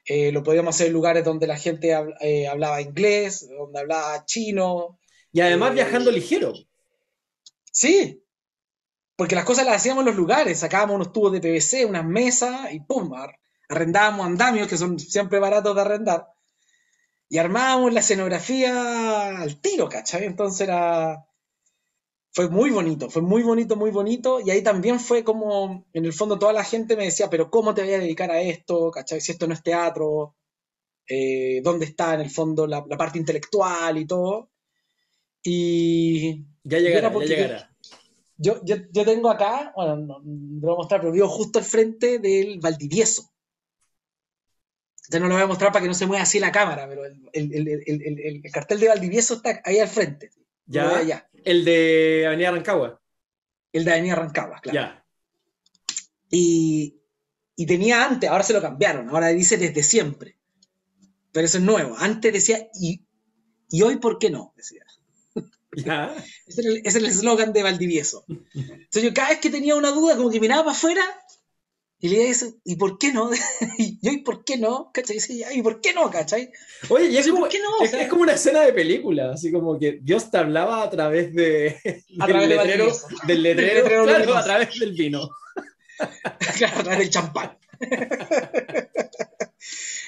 [0.04, 4.98] eh, lo podíamos hacer en lugares donde la gente eh, hablaba inglés, donde hablaba chino.
[5.32, 6.54] Y además eh, viajando ligero.
[7.72, 8.22] Sí,
[9.18, 12.72] porque las cosas las hacíamos en los lugares, sacábamos unos tubos de PVC, unas mesas
[12.72, 13.12] y pum,
[13.68, 16.28] arrendábamos andamios que son siempre baratos de arrendar
[17.28, 20.24] y armábamos la escenografía al tiro, ¿cachai?
[20.24, 21.26] Entonces era...
[22.30, 24.38] Fue muy bonito, fue muy bonito, muy bonito.
[24.40, 27.74] Y ahí también fue como, en el fondo toda la gente me decía, pero ¿cómo
[27.74, 28.92] te voy a dedicar a esto?
[28.92, 29.20] ¿Cachai?
[29.20, 30.36] Si esto no es teatro,
[31.08, 34.50] eh, ¿dónde está en el fondo la, la, parte intelectual y todo?
[35.42, 36.44] Y...
[36.62, 37.67] Ya llegará, ya llegará.
[38.41, 41.59] Yo, yo, yo, tengo acá, bueno, no, no, lo voy a mostrar, pero vivo justo
[41.59, 43.32] al frente del Valdivieso.
[45.11, 47.05] Ya no lo voy a mostrar para que no se mueva así la cámara, pero
[47.05, 50.30] el, el, el, el cartel de Valdivieso está ahí al frente.
[50.66, 51.03] Ya.
[51.03, 51.28] ya.
[51.45, 53.01] El de Avenida Rancagua.
[53.72, 54.74] El de Avenida Rancagua, claro.
[54.74, 55.05] Ya.
[56.30, 57.01] Y,
[57.57, 60.39] y tenía antes, ahora se lo cambiaron, ahora dice desde siempre.
[61.32, 61.97] Pero eso es nuevo.
[61.99, 63.05] Antes decía, y,
[63.70, 64.53] y hoy, ¿por qué no?
[64.57, 64.82] Decía.
[65.76, 66.14] ¿Ya?
[66.46, 68.24] Ese es el eslogan de Valdivieso.
[68.28, 71.02] Entonces yo cada vez que tenía una duda, como que miraba para afuera
[72.00, 73.30] y le decía, ¿y por qué no?
[73.78, 74.90] y yo, ¿y por qué no?
[74.92, 75.16] ¿Cachai?
[75.16, 76.10] Y decía, ¿y por qué no?
[76.10, 76.50] ¿Cachai?
[76.88, 77.84] Oye, y es, como, ¿por qué no?
[77.84, 81.34] es, es como una escena de película, así como que Dios te hablaba a través
[81.34, 81.76] de,
[82.18, 83.08] A del, través de letrero, Valdivieso.
[83.26, 85.28] del letrero, Del letrero claro, a través del vino.
[86.56, 87.58] claro, a través del champán.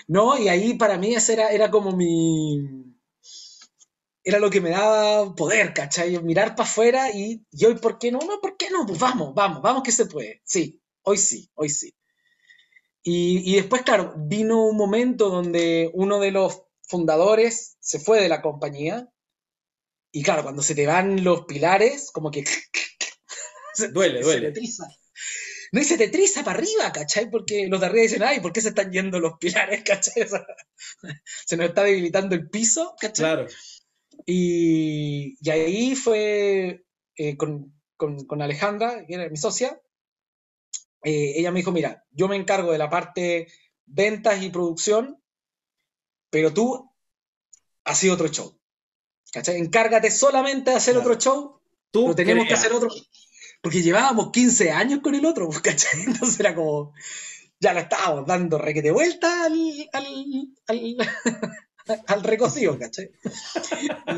[0.06, 2.89] no, y ahí para mí ese era, era como mi.
[4.24, 6.18] Era lo que me daba poder, ¿cachai?
[6.22, 8.18] Mirar para afuera y, y hoy, ¿por qué no?
[8.20, 8.86] No, ¿por qué no?
[8.86, 10.40] Pues vamos, vamos, vamos que se puede.
[10.44, 11.94] Sí, hoy sí, hoy sí.
[13.02, 18.28] Y, y después, claro, vino un momento donde uno de los fundadores se fue de
[18.28, 19.08] la compañía.
[20.12, 22.44] Y claro, cuando se te van los pilares, como que.
[23.74, 24.46] se- Duele, se duele.
[24.48, 24.86] te triza.
[25.72, 27.30] No, y se te triza para arriba, ¿cachai?
[27.30, 30.26] Porque los de arriba dicen, ay, ¿por qué se están yendo los pilares, cachai?
[31.46, 33.24] Se nos está debilitando el piso, ¿cachai?
[33.26, 33.46] Claro.
[34.32, 36.84] Y, y ahí fue
[37.16, 39.80] eh, con, con- con Alejandra, que era mi socia,
[41.02, 43.48] eh, ella me dijo, mira, yo me encargo de la parte
[43.86, 45.20] ventas y producción,
[46.30, 46.90] pero tú
[47.84, 48.56] haces otro show.
[49.32, 49.56] ¿Cachai?
[49.58, 51.08] Encárgate solamente de hacer Claro.
[51.10, 51.60] otro show,
[51.90, 52.88] Tú pero tenemos que hacer otro.
[53.62, 56.02] Porque llevábamos 15 años con el otro, ¿cachai?
[56.02, 56.92] Entonces era como,
[57.60, 60.06] ya lo estábamos dando requete vuelta al, al,
[60.68, 60.96] al,
[62.06, 63.10] al recocido, ¿cachai?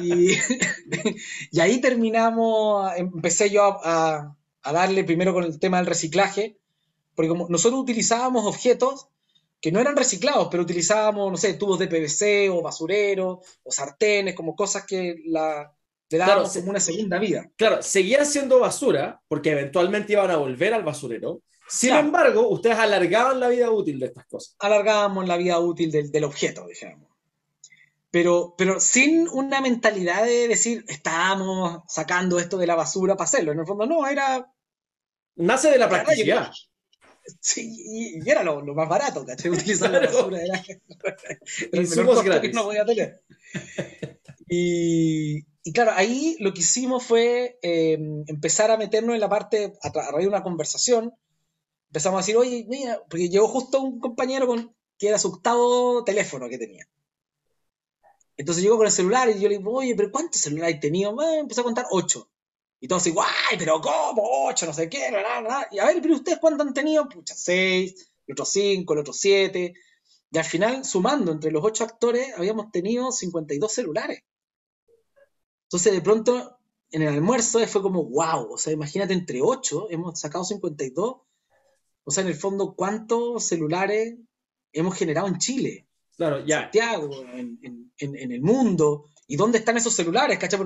[0.02, 0.32] Y,
[1.50, 6.56] y ahí terminamos, empecé yo a, a- a darle primero con el tema del reciclaje,
[7.16, 9.08] porque como nosotros utilizábamos objetos
[9.60, 14.34] que no eran reciclados, pero utilizábamos, no sé, tubos de PVC o basureros o sartenes,
[14.34, 15.72] como cosas que la,
[16.10, 17.50] le dábamos Claro, como una segunda vida.
[17.56, 21.42] Claro, seguían siendo basura, porque eventualmente iban a volver al basurero.
[21.68, 22.06] Sin Claro.
[22.06, 24.54] embargo, ustedes alargaban la vida útil de estas cosas.
[24.60, 27.08] alargábamos la vida útil del, del objeto, dijéramos.
[28.12, 33.52] Pero, pero sin una mentalidad de decir, estábamos sacando esto de la basura para hacerlo.
[33.52, 34.52] En el fondo, no, era.
[35.36, 36.52] Nace de la practicidad.
[37.40, 37.74] Sí,
[38.22, 39.50] y, era lo, lo más barato, ¿cachai?
[39.50, 42.50] Utilizar la basura era, el que gratis.
[42.52, 43.22] uno podía tener.
[44.46, 49.72] Y, y claro, ahí lo que hicimos fue eh, empezar a meternos en la parte,
[49.82, 51.14] a, a raíz de una conversación,
[51.88, 56.04] empezamos a decir, oye, mira, porque llegó justo un compañero con, que era su octavo
[56.04, 56.86] teléfono que tenía.
[58.42, 61.16] Entonces llegó con el celular y yo le digo, oye, pero ¿cuántos celulares he tenido?
[61.38, 62.28] Empezó a contar ocho.
[62.80, 64.48] Y todos así, guay, pero ¿cómo?
[64.48, 65.12] Ocho, no sé qué,
[65.70, 67.08] Y a ver, pero ustedes cuántos han tenido?
[67.08, 69.74] Pucha, seis, el otro cinco, el otro siete.
[70.32, 74.24] Y al final, sumando entre los ocho actores, habíamos tenido 52 celulares.
[75.66, 76.58] Entonces, de pronto,
[76.90, 81.16] en el almuerzo fue como, wow, o sea, imagínate, entre ocho hemos sacado 52.
[82.02, 84.16] O sea, en el fondo, ¿cuántos celulares
[84.72, 85.86] hemos generado en Chile?
[86.16, 86.62] Claro, ya.
[86.62, 87.58] Santiago, en,
[87.98, 89.06] en, el mundo.
[89.26, 90.60] ¿Y dónde están esos celulares, cachai?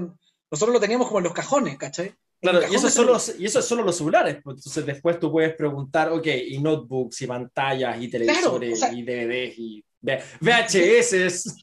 [0.50, 2.14] Nosotros lo teníamos como en los cajones, ¿cachai?
[2.40, 4.38] Claro, y eso, es solo, y eso es solo los celulares.
[4.42, 9.58] Pues, entonces después tú puedes preguntar, ok, y notebooks, y pantallas, y televisores, y DVDs,
[9.58, 11.56] y VHS.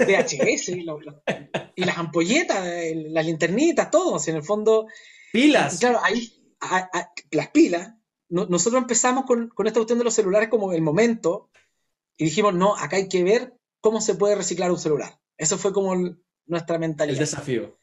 [0.00, 0.68] VHS,
[1.76, 2.66] y, las ampolletas,
[3.10, 4.18] las linternitas, todo.
[4.26, 4.86] en el fondo.
[5.32, 5.78] Pilas.
[5.78, 6.32] claro, ahí,
[7.30, 7.94] las pilas.
[8.28, 11.50] nosotros empezamos con, con esta cuestión de los celulares como el momento
[12.18, 15.18] y dijimos, no, acá hay que ver cómo se puede reciclar un celular.
[15.38, 15.94] Eso fue como
[16.46, 17.16] nuestra mentalidad.
[17.16, 17.78] El desafío.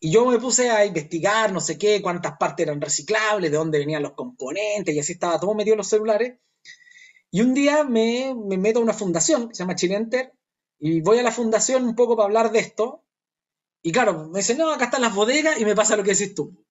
[0.00, 3.78] Y yo me puse a investigar, no sé qué, cuántas partes eran reciclables, de dónde
[3.78, 6.38] venían los componentes, y así estaba todo metido en los celulares.
[7.30, 10.32] Y un día me, me meto a una fundación que se llama Chile
[10.78, 13.04] y voy a la fundación un poco para hablar de esto.
[13.82, 16.34] Y claro, me dicen, no, acá están las bodegas, y me pasa lo que decís
[16.34, 16.64] tú.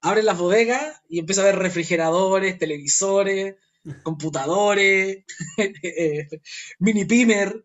[0.00, 3.56] Abren las bodegas y empiezo a ver refrigeradores, televisores,
[4.02, 5.24] computadores,
[6.78, 7.62] mini pimer,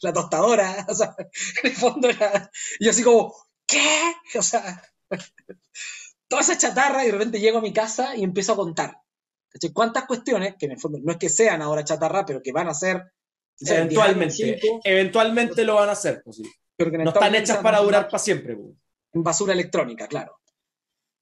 [0.00, 1.14] la tostadora, o sea,
[1.62, 3.34] en el fondo era, y así como,
[3.66, 4.14] ¿qué?
[4.38, 4.82] O sea,
[6.28, 9.00] toda esa chatarra y de repente llego a mi casa y empiezo a contar.
[9.72, 12.68] ¿Cuántas cuestiones, que en el fondo no es que sean ahora chatarra, pero que van
[12.68, 13.12] a ser...
[13.58, 16.20] eventualmente, eventualmente lo van a hacer.
[16.22, 16.42] Pues
[16.76, 18.54] pero que no están hechas para durar para siempre.
[18.54, 18.76] Pues.
[19.14, 20.38] En basura electrónica, claro.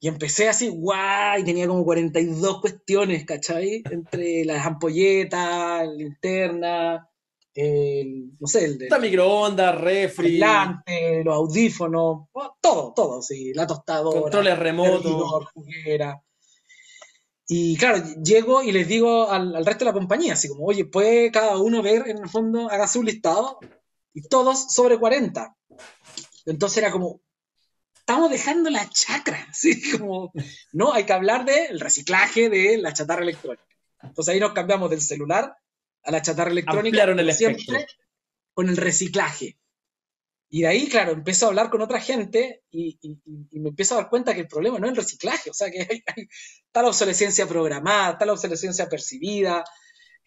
[0.01, 3.83] Y empecé así, guay, tenía como 42 cuestiones, ¿cachai?
[3.91, 7.09] Entre las ampolletas, linterna,
[7.55, 8.89] el, no sé, el de...
[8.91, 10.39] La microondas, refri...
[11.25, 12.29] los audífonos,
[12.61, 14.21] todo, todo, sí, la tostadora...
[14.21, 15.47] Controles remotos...
[17.47, 20.87] Y claro, llego y les digo al, al, resto de la compañía, así como, oye,
[20.87, 23.59] puede cada uno ver, en el fondo, hágase un listado,
[24.15, 25.55] y todos sobre 40.
[26.47, 27.21] Entonces era como,
[28.07, 29.81] estamos dejando la chacra, ¿sí?
[29.93, 30.31] Como,
[30.73, 33.65] no, hay que hablar del reciclaje de la chatarra electrónica.
[34.03, 35.57] Entonces ahí nos cambiamos del celular
[36.03, 37.05] a la chatarra electrónica.
[37.05, 37.87] el siempre,
[38.53, 39.59] con el reciclaje.
[40.51, 42.99] Y de ahí, claro, empiezo a hablar con otra gente y,
[43.53, 45.81] me empiezo a dar cuenta que el problema no es el reciclaje, o sea, que
[45.81, 46.05] hay,
[46.67, 49.65] está la obsolescencia programada, está la obsolescencia percibida,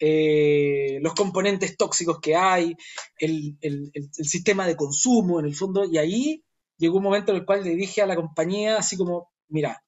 [0.00, 2.76] eh, los componentes tóxicos que hay,
[3.18, 6.44] el, el, sistema de consumo en el fondo, y ahí
[6.78, 9.82] llegó un momento en el cual le dije a la compañía así como, mira,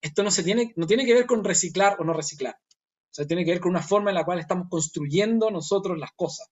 [0.00, 2.54] esto no, se tiene, no tiene que ver con reciclar o no reciclar.
[2.54, 6.12] O sea, tiene que ver con una forma en la cual estamos construyendo nosotros las
[6.12, 6.48] cosas.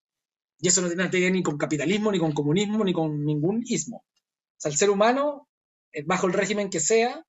[0.58, 3.62] Y eso no tiene que ver ni con capitalismo, ni con comunismo, ni con ningún
[3.66, 3.98] ismo.
[3.98, 5.48] O sea, el ser humano,
[5.92, 7.22] eh, bajo el régimen que sea,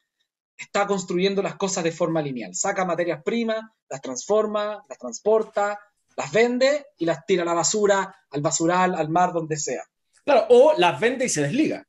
[0.57, 2.55] está construyendo las cosas de forma lineal.
[2.55, 5.77] Saca materias primas, las transforma, las transporta,
[6.15, 9.83] las vende y las tira a la basura, al basural, al mar, donde sea.
[10.23, 11.85] Claro, o las vende y se desliga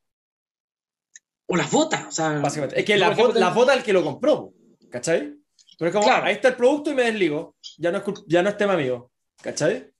[1.46, 2.06] o las botas.
[2.08, 2.78] O sea, Básicamente.
[2.78, 3.10] Es que la
[3.50, 4.52] bota el que lo compró,
[4.90, 5.34] ¿cachai?
[5.78, 7.56] Pero es como, ahí está el producto y me desligo.
[7.78, 9.10] Ya no es, ya no es tema mío,
[9.42, 9.92] ¿cachai?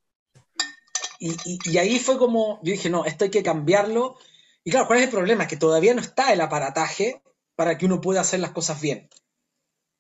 [1.19, 4.17] Y, y, ahí fue como, yo dije, no, esto hay que cambiarlo.
[4.65, 5.45] Y claro, ¿cuál es el problema?
[5.45, 7.23] Es que todavía no está el aparataje
[7.55, 9.09] para que uno pueda hacer las cosas bien.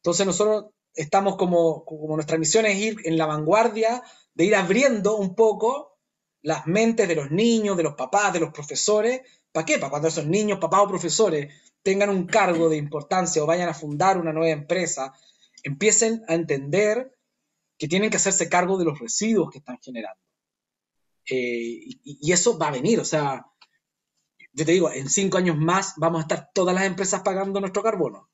[0.03, 4.03] Entonces nosotros estamos como, como nuestra misión es ir en la vanguardia,
[4.34, 5.99] de ir abriendo un poco
[6.42, 9.22] las mentes de los niños, de los papás, de los profesores,
[9.53, 9.78] ¿Para qué?
[9.78, 13.74] Para cuando esos niños, papás o profesores tengan un cargo de importancia o vayan a
[13.74, 15.12] fundar una nueva empresa,
[15.62, 17.16] empiecen a entender
[17.78, 20.20] que tienen que hacerse cargo de los residuos que están generando.
[21.30, 23.47] Eh, y, eso va a venir, o sea,
[24.53, 27.82] yo te digo, en cinco años más vamos a estar todas las empresas pagando nuestro
[27.82, 28.30] carbono.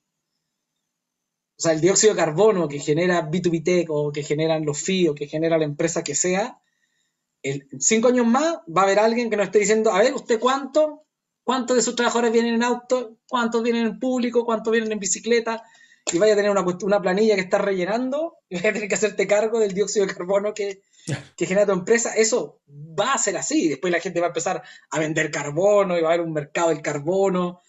[1.57, 5.09] O sea, el dióxido de carbono que genera B2B Tech o que generan los FI
[5.09, 6.59] o que genera la empresa que sea,
[7.41, 10.39] en cinco años más va a haber alguien que nos esté diciendo, a ver, ¿usted
[10.39, 11.02] cuánto?
[11.43, 15.63] Cuántos de sus trabajadores vienen en auto, cuántos vienen en público, cuántos vienen en bicicleta,
[16.11, 19.27] y vaya a tener una, planilla que está rellenando, y vaya a tener que hacerte
[19.27, 20.81] cargo del dióxido de carbono que,
[21.37, 23.69] genera tu empresa, eso va a ser así.
[23.69, 26.69] Después la gente va a empezar a vender carbono y va a haber un mercado
[26.69, 27.61] del carbono.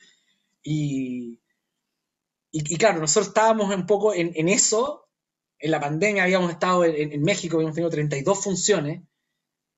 [0.63, 1.41] Y,
[2.53, 5.09] y, claro, nosotros estábamos un poco en, eso.
[5.59, 9.03] En la pandemia habíamos estado en, en, México, habíamos tenido 32 funciones.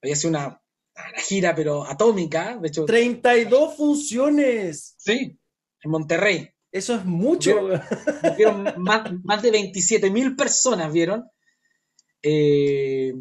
[0.03, 0.61] Había sido una
[0.97, 2.57] la gira, pero atómica.
[2.57, 4.95] De hecho, 32 funciones.
[4.99, 5.39] Sí,
[5.83, 6.51] en Monterrey.
[6.73, 7.69] Eso es mucho.
[8.37, 11.31] Vieron, más, de 27 mil personas, ¿vieron?
[12.23, 13.15] Eh,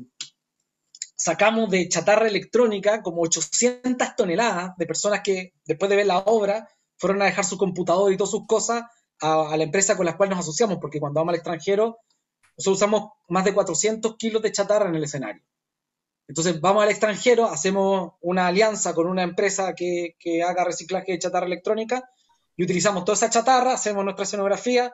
[1.15, 6.67] sacamos de chatarra electrónica como 800 toneladas de personas que después de ver la obra
[6.97, 8.83] fueron a dejar su computador y todas sus cosas
[9.21, 11.99] a, la empresa con la cual nos asociamos, porque cuando vamos al extranjero,
[12.57, 15.41] nosotros usamos más de 400 kilos de chatarra en el escenario.
[16.27, 21.19] Entonces vamos al extranjero, hacemos una alianza con una empresa que, que haga reciclaje de
[21.19, 22.09] chatarra electrónica
[22.55, 24.93] y utilizamos toda esa chatarra, hacemos nuestra escenografía,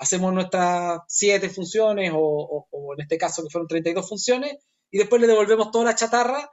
[0.00, 2.66] hacemos nuestras siete funciones o,
[2.96, 4.56] en este caso que fueron 32 funciones
[4.90, 6.50] y después le devolvemos toda la chatarra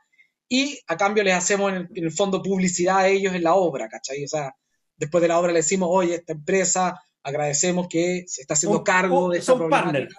[0.50, 4.24] y a cambio les hacemos en el, fondo publicidad a ellos en la obra, ¿cachai?
[4.24, 4.54] O sea,
[4.96, 9.30] después de la obra le decimos, oye, esta empresa, agradecemos que se está haciendo cargo
[9.30, 10.10] de esta Son partner,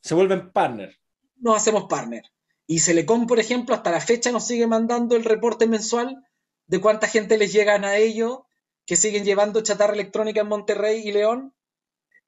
[0.00, 0.98] se vuelven partner.
[1.36, 2.22] Nos hacemos partner.
[2.70, 6.24] Y Selecom, por ejemplo, hasta la fecha nos sigue mandando el reporte mensual
[6.68, 8.42] de cuánta gente les llegan a ellos
[8.86, 11.52] que siguen llevando chatarra electrónica en Monterrey y León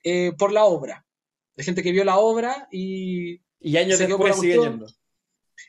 [0.03, 1.07] eh, por la obra.
[1.55, 3.41] De gente que vio la obra y...
[3.61, 4.89] Y años después sigue yendo.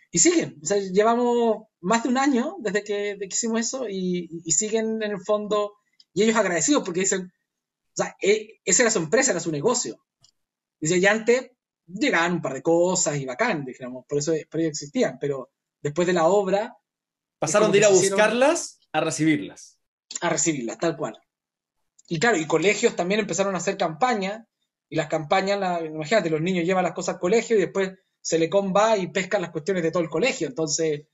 [0.09, 0.57] Y siguen.
[0.63, 5.21] O sea, llevamos más de un año desde que, hicimos eso y, siguen en el
[5.21, 5.75] fondo...
[6.15, 7.31] Y ellos agradecidos porque dicen...
[7.91, 10.03] O sea, e, esa era su empresa, era su negocio.
[10.79, 11.51] Dice, ya antes
[11.87, 16.13] llegaban un par de cosas y bacán, digamos, por eso, por existían, pero después de
[16.13, 16.75] la obra...
[17.39, 19.79] Pasaron de ir a buscarlas a recibirlas.
[20.21, 21.19] A recibirlas, tal cual.
[22.07, 24.45] Y claro, y colegios también empezaron a hacer campañas,
[24.89, 28.49] y las campañas, imagínate, los niños llevan las cosas al colegio y después se le
[28.49, 30.47] va y pescan las cuestiones de todo el colegio.
[30.47, 31.07] Entonces,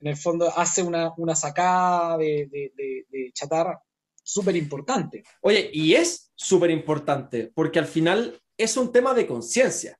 [0.00, 3.82] en el fondo, hace una, sacada de, de chatarra
[4.22, 5.24] súper importante.
[5.40, 9.98] Oye, y es súper importante, porque al final es un tema de conciencia.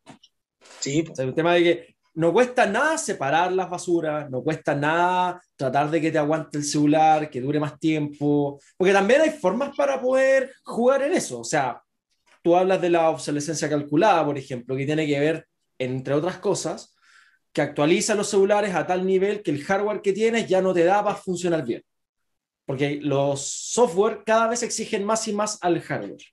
[0.80, 1.04] Sí.
[1.10, 5.90] es un tema de que no cuesta nada separar las basuras, no cuesta nada tratar
[5.90, 10.00] de que te aguante el celular, que dure más tiempo, porque también hay formas para
[10.00, 11.40] poder jugar en eso.
[11.40, 11.82] O sea,
[12.42, 15.48] tú hablas de la obsolescencia calculada, por ejemplo, que tiene que ver,
[15.78, 16.94] entre otras cosas,
[17.52, 20.84] que actualiza los celulares a tal nivel que el hardware que tienes ya no te
[20.84, 21.82] da para funcionar bien.
[22.66, 26.24] Porque los software cada vez exigen más y más al hardware.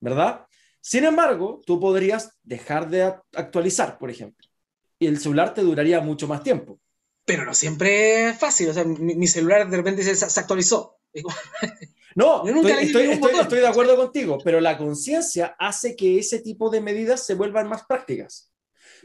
[0.00, 0.46] ¿Verdad?
[0.86, 3.02] Sin embargo, tú podrías dejar de
[3.34, 4.46] actualizar, por ejemplo,
[5.00, 6.78] y el celular te duraría mucho más tiempo.
[7.24, 8.68] Pero no siempre es fácil.
[8.68, 10.96] O sea, mi, celular de repente se, actualizó.
[12.14, 17.26] No, estoy, estoy, de acuerdo contigo, pero la conciencia hace que ese tipo de medidas
[17.26, 18.50] se vuelvan más prácticas.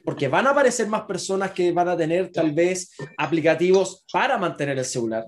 [0.05, 4.77] Porque van a aparecer más personas que van a tener tal vez aplicativos para mantener
[4.77, 5.25] el celular.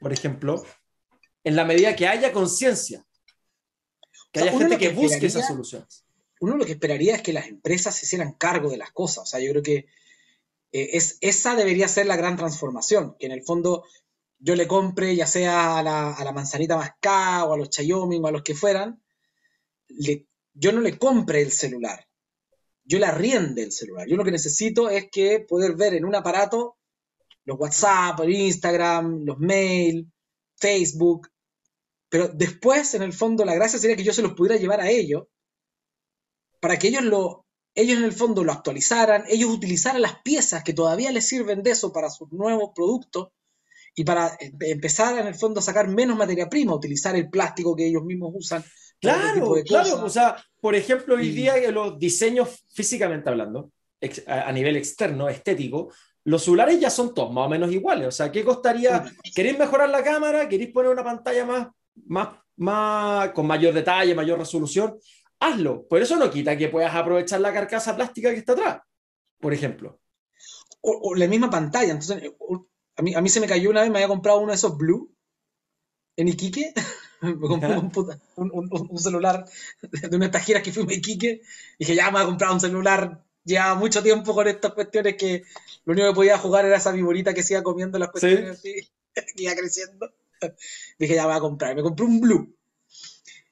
[0.00, 0.64] Por ejemplo,
[1.44, 3.04] en la medida que haya conciencia
[4.32, 6.04] que haya gente que, busque esas soluciones.
[6.40, 9.24] Uno lo que esperaría es que las empresas se hicieran cargo de las cosas.
[9.24, 9.86] O sea, yo creo que
[10.72, 13.84] eh, es, esa debería ser la gran transformación, que en el fondo
[14.38, 18.32] yo le compre, ya sea a la, manzanita mascá o a los Chayomi o a
[18.32, 19.02] los que fueran,
[19.88, 22.06] yo no le compre el celular,
[22.84, 24.06] yo le arriende el celular.
[24.06, 26.76] Yo lo que necesito es que poder ver en un aparato
[27.44, 30.12] los WhatsApp, el Instagram, los mail,
[30.56, 31.28] Facebook,
[32.08, 34.90] pero después, en el fondo, la gracia sería que yo se los pudiera llevar a
[34.90, 35.24] ellos
[36.60, 40.72] para que ellos lo, ellos en el fondo lo actualizaran, ellos utilizaran las piezas que
[40.72, 43.28] todavía les sirven de eso para sus nuevos productos
[43.94, 47.76] y para eh, empezar en el fondo a sacar menos materia prima, utilizar el plástico
[47.76, 48.64] que ellos mismos usan.
[49.00, 53.70] Claro, claro, o sea, por ejemplo, hoy día los diseños físicamente hablando,
[54.26, 55.92] a nivel externo, estético,
[56.24, 58.08] los celulares ya son todos más o menos iguales.
[58.08, 59.04] O sea, ¿qué costaría?
[59.34, 60.48] ¿Queréis mejorar la cámara?
[60.48, 61.68] ¿Queréis poner una pantalla más
[62.06, 64.98] más, más, con mayor detalle, mayor resolución,
[65.40, 65.86] hazlo.
[65.88, 68.80] Por eso no quita que puedas aprovechar la carcasa plástica que está atrás,
[69.40, 70.00] por ejemplo.
[70.80, 71.92] O, la misma pantalla.
[71.92, 72.30] Entonces,
[72.96, 74.76] a mí, a mí se me cayó una vez, me había comprado uno de esos
[74.76, 75.12] Blue
[76.16, 76.74] en Iquique.
[77.20, 79.44] me compré un, celular
[79.80, 81.42] de una de estas giras que fuimos a Iquique.
[81.78, 83.24] Dije, ya me voy a comprar un celular.
[83.44, 85.44] Llevaba mucho tiempo con estas cuestiones que
[85.84, 88.74] lo único que podía jugar era esa viborita que siga comiendo las cuestiones así,
[89.36, 90.12] que iba creciendo.
[90.98, 91.74] Dije, ya voy a comprar.
[91.74, 92.54] Me compré un Blue.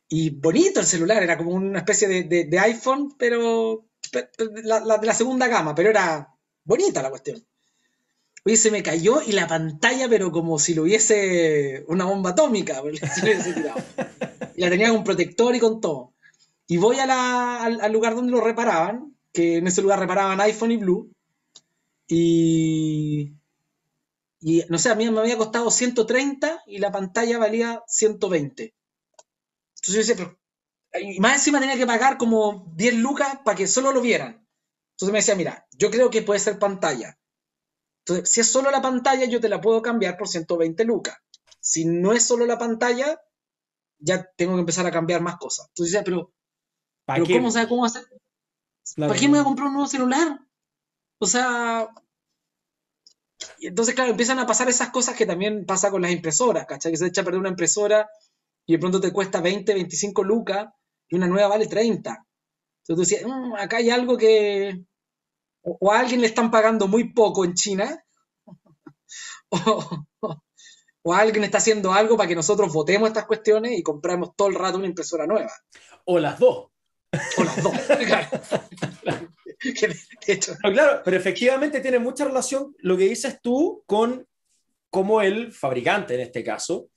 [0.09, 3.87] Y bonito el celular, era como una especie de, iPhone, pero
[4.62, 6.32] la, de la segunda gama, pero era
[6.64, 7.45] bonita la cuestión.
[8.45, 12.80] Oye, se me cayó y la pantalla, pero como si lo hubiese una bomba atómica.
[14.55, 16.12] la tenía con protector y con todo.
[16.68, 20.76] Y voy al, al, lugar donde lo reparaban, que en ese lugar reparaban iPhone y
[20.76, 21.11] Blue.
[22.07, 23.32] Y
[24.41, 28.74] y no sé, a mí me había costado 130 y la pantalla valía 120.
[29.76, 30.39] Entonces yo decía, pero.
[31.01, 34.47] Y más encima tenía que pagar como 10 lucas para que solo lo vieran.
[34.93, 37.18] Entonces me decía, mira, yo creo que puede ser pantalla.
[38.01, 41.18] Entonces, si es solo la pantalla, yo te la puedo cambiar por 120 lucas.
[41.61, 43.20] Si no es solo la pantalla,
[43.99, 45.66] ya tengo que empezar a cambiar más cosas.
[45.68, 46.32] Entonces decía, pero,
[47.05, 48.05] ¿pero ¿cómo sabe cómo hacer?
[48.97, 50.41] ¿Para qué me voy a comprar un nuevo celular?
[51.18, 51.91] O sea,
[53.61, 56.93] entonces, claro, empiezan a pasar esas cosas que también pasa con las impresoras, ¿cachai?
[56.93, 58.09] Que se echa a perder una impresora
[58.66, 60.68] y de pronto te cuesta 20, 25 lucas
[61.09, 62.11] y una nueva vale 30.
[62.11, 62.26] Entonces
[62.87, 64.82] tú decías, mm, acá hay algo que...
[65.62, 68.05] O, a alguien le están pagando muy poco en China,
[69.51, 70.07] o,
[71.03, 74.55] o, alguien está haciendo algo para que nosotros votemos estas cuestiones y compramos todo el
[74.55, 75.51] rato una impresora nueva.
[76.05, 76.68] O las dos.
[77.37, 77.72] O las dos,
[78.07, 78.28] claro,
[81.04, 84.26] pero efectivamente tiene mucha relación lo que dices tú con
[84.90, 86.88] cómo el fabricante, en este caso,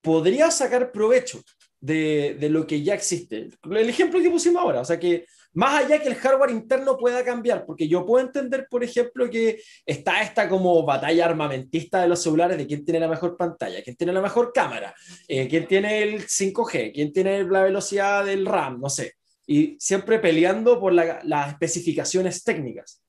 [0.00, 1.42] podría sacar provecho
[1.80, 3.48] de, de, lo que ya existe.
[3.64, 7.24] El ejemplo que pusimos ahora, o sea que más allá que el hardware interno pueda
[7.24, 12.22] cambiar, porque yo puedo entender, por ejemplo, que está esta como batalla armamentista de los
[12.22, 14.94] celulares de quién tiene la mejor pantalla, quién tiene la mejor cámara,
[15.28, 19.14] eh, quién tiene el 5G, quién tiene la velocidad del RAM, no sé
[19.46, 23.02] y siempre peleando por las especificaciones técnicas.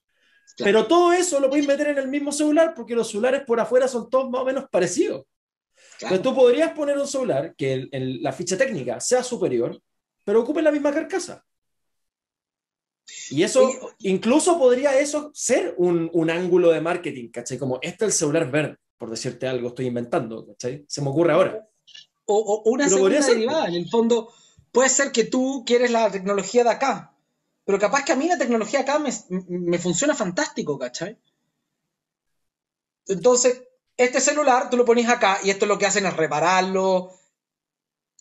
[0.57, 3.87] Pero todo eso lo podéis meter en el mismo celular porque los celulares por afuera
[3.87, 5.25] son todos más o menos parecidos.
[5.93, 9.81] Entonces tú podrías poner un celular que la ficha técnica sea superior,
[10.23, 11.43] pero ocupe la misma carcasa.
[13.29, 13.69] Y eso,
[13.99, 17.57] incluso podría eso ser un, un, ángulo de marketing, ¿cachai?
[17.57, 20.85] Como este es el celular verde, por decirte algo, estoy inventando, ¿cachai?
[20.87, 21.67] Se me ocurre ahora.
[22.25, 24.33] O, o una segunda derivada, en el fondo,
[24.75, 27.15] puede ser que tú quieres la tecnología de acá,
[27.63, 31.17] pero capaz que a mí la tecnología acá me, funciona fantástico, ¿cachai?
[33.07, 33.63] Entonces,
[33.95, 37.13] este celular tú lo pones acá y esto es lo que hacen es repararlo,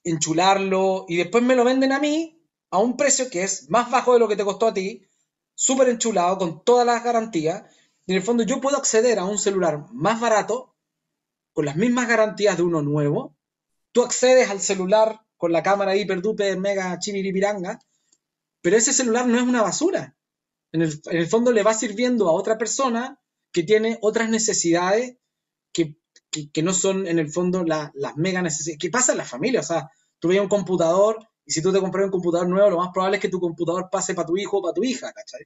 [0.04, 2.40] enchularlo y después me lo venden a mí
[2.70, 5.08] a un precio que es más bajo de lo que te costó a ti,
[5.56, 7.64] súper enchulado, con todas las garantías.
[8.06, 10.76] En el fondo yo puedo acceder a un celular más barato,
[11.52, 13.34] con las mismas garantías de uno nuevo.
[13.90, 17.78] Tú accedes al celular con la cámara hiper duper mega chiripiranga,
[18.62, 20.16] pero ese celular no es una basura.
[20.72, 23.20] En el, fondo le va sirviendo a otra persona
[23.52, 25.18] que tiene otras necesidades
[25.70, 25.96] que,
[26.62, 28.78] no son en el fondo las mega necesidades.
[28.80, 29.60] ¿Qué pasa en la familia?
[29.60, 32.78] O sea, tú veías un computador y si tú te compras un computador nuevo, lo
[32.78, 35.42] más probable es que tu computador pase para tu hijo o para tu hija, ¿cachai?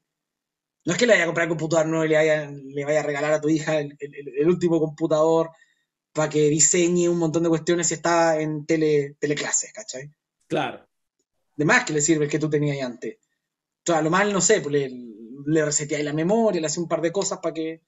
[0.85, 3.01] No es que le vaya a comprar un computador nuevo y le vaya, le vaya
[3.01, 5.51] a regalar a tu hija el, el último computador
[6.19, 10.11] para que diseñe un montón de cuestiones si está en tele, teleclases, ¿cachai?
[10.49, 10.85] Claro.
[11.55, 13.19] De más que le sirve el que tú tenías antes.
[13.87, 14.91] O sea, lo mal, no sé, pues le,
[15.47, 17.83] le reseteáis la memoria, le hace un par de cosas para que...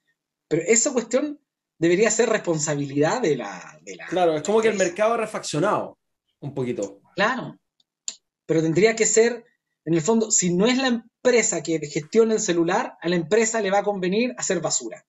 [0.47, 1.41] Pero esa cuestión
[1.77, 3.77] debería ser responsabilidad de la...
[3.81, 5.99] De la claro, es como que el mercado ha refaccionado
[6.39, 7.01] un poquito.
[7.17, 7.59] Claro.
[8.45, 9.43] Pero tendría que ser,
[9.83, 13.59] en el fondo, si no es la empresa que gestiona el celular, a la empresa
[13.59, 15.05] le va a convenir hacer basura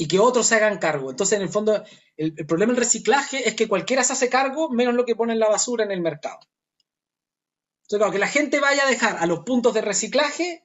[0.00, 1.10] y que otros se hagan cargo.
[1.10, 1.84] Entonces, en el fondo,
[2.16, 5.50] el, problema del reciclaje es que cualquiera se hace cargo menos lo que pone la
[5.50, 6.40] basura en el mercado.
[7.82, 10.64] Entonces, claro, que la gente vaya a dejar a los puntos de reciclaje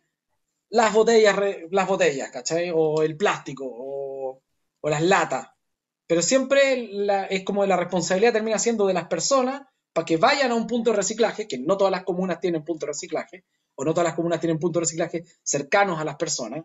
[0.69, 1.36] las botellas,
[1.69, 2.71] las botellas, ¿cachai?
[2.73, 4.41] O el plástico, o,
[4.83, 5.49] las latas.
[6.07, 6.89] Pero siempre
[7.29, 10.91] es como la responsabilidad termina siendo de las personas para que vayan a un punto
[10.91, 13.43] de reciclaje, que no todas las comunas tienen punto de reciclaje,
[13.75, 16.63] o no todas las comunas tienen puntos de reciclaje cercanos a las personas,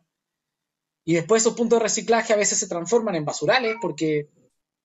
[1.05, 4.29] y después esos puntos de reciclaje a veces se transforman en basurales porque,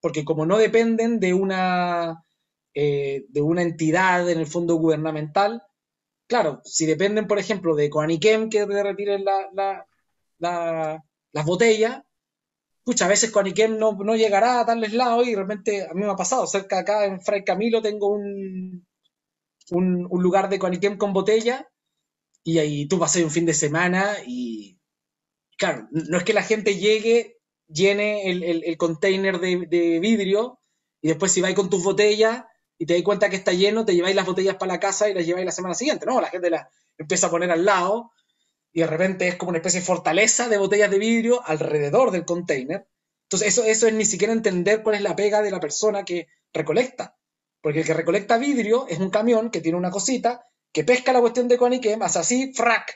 [0.02, 2.24] porque como no dependen de una,
[2.74, 5.64] eh, de una entidad en el fondo gubernamental,
[6.28, 9.86] claro, si dependen, por ejemplo, de Coaniquem que te retiren la,
[10.40, 12.02] las botellas,
[12.84, 16.02] pucha, a veces Coaniquem no, no llegará a tales lados y de repente a mí
[16.02, 18.86] me ha pasado, cerca de acá en Fray Camilo tengo un,
[19.72, 21.70] un, un lugar de Coaniquem con botella
[22.44, 24.75] y ahí tú pasas un fin de semana y
[25.58, 27.38] claro, no es que la gente llegue,
[27.68, 30.60] llene el, container de, vidrio
[31.02, 32.44] y después si vais con tus botellas
[32.78, 35.14] y te das cuenta que está lleno, te lleváis las botellas para la casa y
[35.14, 36.06] las lleváis la semana siguiente.
[36.06, 36.68] No, la gente las
[36.98, 38.12] empieza a poner al lado
[38.74, 42.26] y de repente es como una especie de fortaleza de botellas de vidrio alrededor del
[42.26, 42.88] container.
[43.24, 47.18] Entonces eso, es ni siquiera entender cuál es la pega de la persona que recolecta.
[47.62, 51.22] Porque el que recolecta vidrio es un camión que tiene una cosita que pesca la
[51.22, 52.96] cuestión de Coniquem, hace así, frac,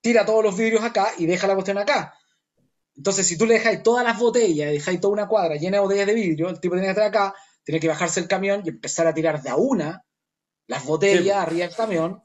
[0.00, 2.14] tira todos los vidrios acá y deja la cuestión acá.
[2.96, 6.06] Entonces, si tú le dejáis todas las botellas, dejáis toda una cuadra llena de botellas
[6.06, 7.34] de vidrio, el tipo tiene que estar acá,
[7.64, 10.04] tiene que bajarse el camión y empezar a tirar de a una
[10.66, 12.22] las botellas arriba del camión.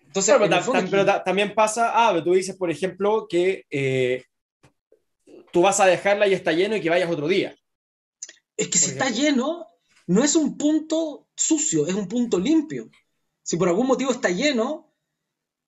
[0.00, 4.24] Entonces, pero, también pasa, ah, tú dices, por ejemplo, que eh,
[5.52, 7.56] tú vas a dejarla y está lleno y que vayas otro día.
[8.56, 9.68] Es que si está lleno,
[10.06, 12.90] no es un punto sucio, es un punto limpio.
[13.42, 14.91] Si por algún motivo está lleno,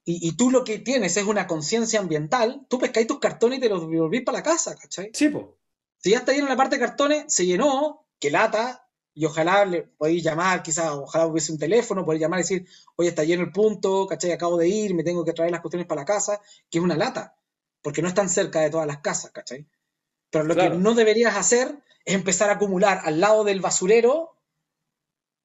[0.07, 3.69] y, tú lo que tienes es una conciencia ambiental, tú pescáis tus cartones y te
[3.71, 5.11] los volvís para la casa, ¿cachai?
[5.15, 5.47] Sí, pues.
[5.99, 9.83] Si ya está lleno la parte de cartones, se llenó, que lata, y ojalá le
[9.83, 12.67] podéis llamar, quizás, ojalá hubiese un teléfono, podéis llamar y decir,
[12.97, 14.33] oye, está lleno el punto, ¿cachai?
[14.33, 16.41] Acabo de ir, me tengo que traer las cuestiones para la casa,
[16.71, 17.37] que es una lata.
[17.81, 19.67] porque no están cerca de todas las casas, ¿cachai?
[20.31, 24.35] Pero lo que no deberías hacer es empezar a acumular al lado del basurero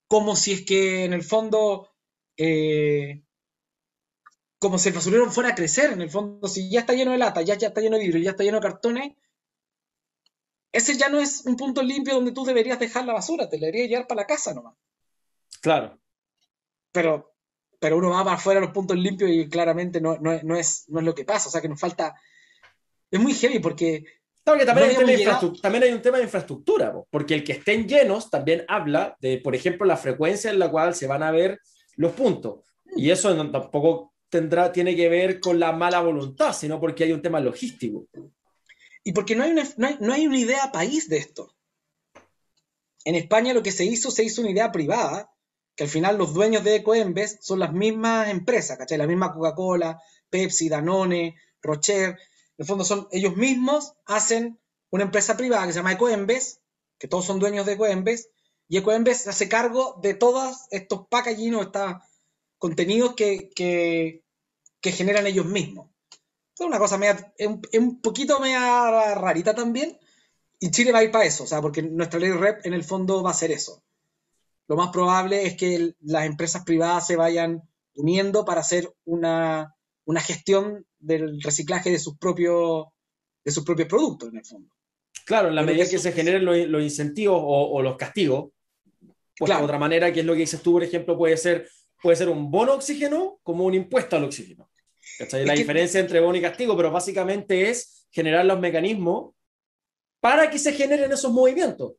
[0.10, 1.90] como si es que en el fondo,
[2.36, 3.23] eh,
[4.60, 7.18] como si el basurero fuera a crecer, en el fondo, si ya está lleno de
[7.18, 9.15] lata, ya, ya está lleno de vidrio, ya está lleno de cartones,
[10.72, 13.68] ese ya no es un punto limpio donde tú deberías dejar la basura, te la
[13.68, 14.76] deberías llevar para la casa nomás.
[15.61, 15.99] Claro.
[16.91, 17.34] Pero,
[17.80, 20.86] pero uno va para afuera a los puntos limpios y claramente no, no, no, es,
[20.90, 22.14] no es lo que pasa, o sea que nos falta...
[23.10, 24.03] Es muy heavy porque
[24.44, 29.56] también, hay un tema de infraestructura, porque el que estén llenos también habla de, por
[29.56, 31.60] ejemplo, la frecuencia en la cual se van a ver
[31.95, 32.64] los puntos.
[32.95, 37.22] Y eso tampoco tendrá, tiene que ver con la mala voluntad, sino porque hay un
[37.22, 38.07] tema logístico.
[39.03, 39.64] Y porque no hay una,
[39.99, 41.56] no hay, una idea país de esto.
[43.06, 45.34] En España lo que se hizo, se hizo una idea privada,
[45.76, 48.97] que al final los dueños de Ecoembes son las mismas empresas, ¿cachai?
[48.97, 52.18] La misma Coca-Cola, Pepsi, Danone, Rocher, en
[52.57, 56.60] el fondo son ellos mismos hacen una empresa privada que se llama Ecoembes,
[56.97, 58.30] que todos son dueños de Ecoembes,
[58.68, 61.95] y Ecoembes se hace cargo de todos estos packaging o estos
[62.60, 64.22] contenidos que, que,
[64.91, 65.90] generan ellos mismos.
[66.57, 67.34] Es una cosa media,
[67.73, 69.98] un, poquito media rarita también,
[70.60, 72.84] y Chile va a ir para eso, o sea, porque nuestra ley REP en el
[72.84, 73.81] fondo va a ser eso.
[74.68, 77.64] Lo más probable es que las empresas privadas se vayan
[77.95, 79.76] uniendo para hacer una,
[80.06, 82.88] una gestión del reciclaje de sus propios,
[83.44, 84.69] de sus propios productos, en el fondo.
[85.26, 88.52] Claro, en la medida que, se generen los, incentivos o, los castigos,
[89.38, 91.69] pues de otra manera, que es lo que dices tú, por ejemplo, puede ser,
[92.02, 94.70] puede ser un bono oxígeno como un impuesto al oxígeno.
[95.32, 99.34] la diferencia entre bono y castigo, pero básicamente es generar los mecanismos
[100.20, 101.94] para que se generen esos movimientos.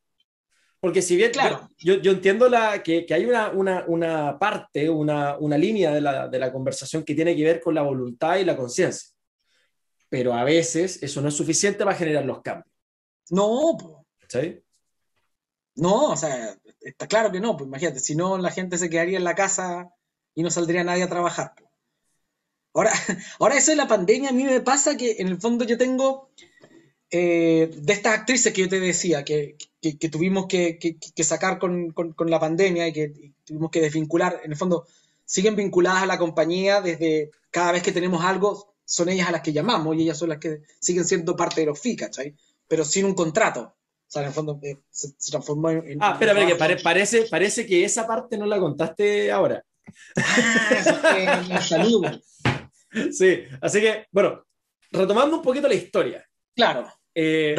[0.80, 1.68] Porque si bien claro.
[1.76, 6.00] yo, yo entiendo la, que, que hay una, una, una, parte, una, una línea de
[6.00, 9.10] la, de la, conversación que tiene que ver con la voluntad y la conciencia,
[10.08, 12.74] pero a veces eso no es suficiente para generar los cambios.
[13.28, 13.76] No,
[14.26, 14.62] ¿sí?
[15.74, 19.18] No, o sea, está claro que no, pues imagínate, si no la gente se quedaría
[19.18, 19.94] en la casa
[20.34, 21.54] y no saldría nadie a trabajar.
[22.72, 22.92] Ahora,
[23.38, 26.30] ahora eso de la pandemia a mí me pasa que en el fondo yo tengo
[27.10, 29.56] eh, de estas actrices que yo te decía, que,
[30.10, 30.78] tuvimos que,
[31.24, 31.92] sacar con,
[32.26, 34.86] la pandemia y que tuvimos que desvincular, en el fondo
[35.24, 39.40] siguen vinculadas a la compañía desde cada vez que tenemos algo, son ellas a las
[39.40, 42.36] que llamamos y ellas son las que siguen siendo parte de los FI, ¿cachai?
[42.68, 43.74] Pero sin un contrato.
[44.10, 46.02] O sea, en el fondo eh, se, transformó en...
[46.02, 49.64] Ah, espera, espera, que parece, parece que esa parte no la contaste ahora.
[50.16, 54.44] Ah, es que Sí, así que, bueno,
[54.90, 56.28] retomando un poquito la historia.
[56.56, 56.92] Claro.
[57.14, 57.54] Eh,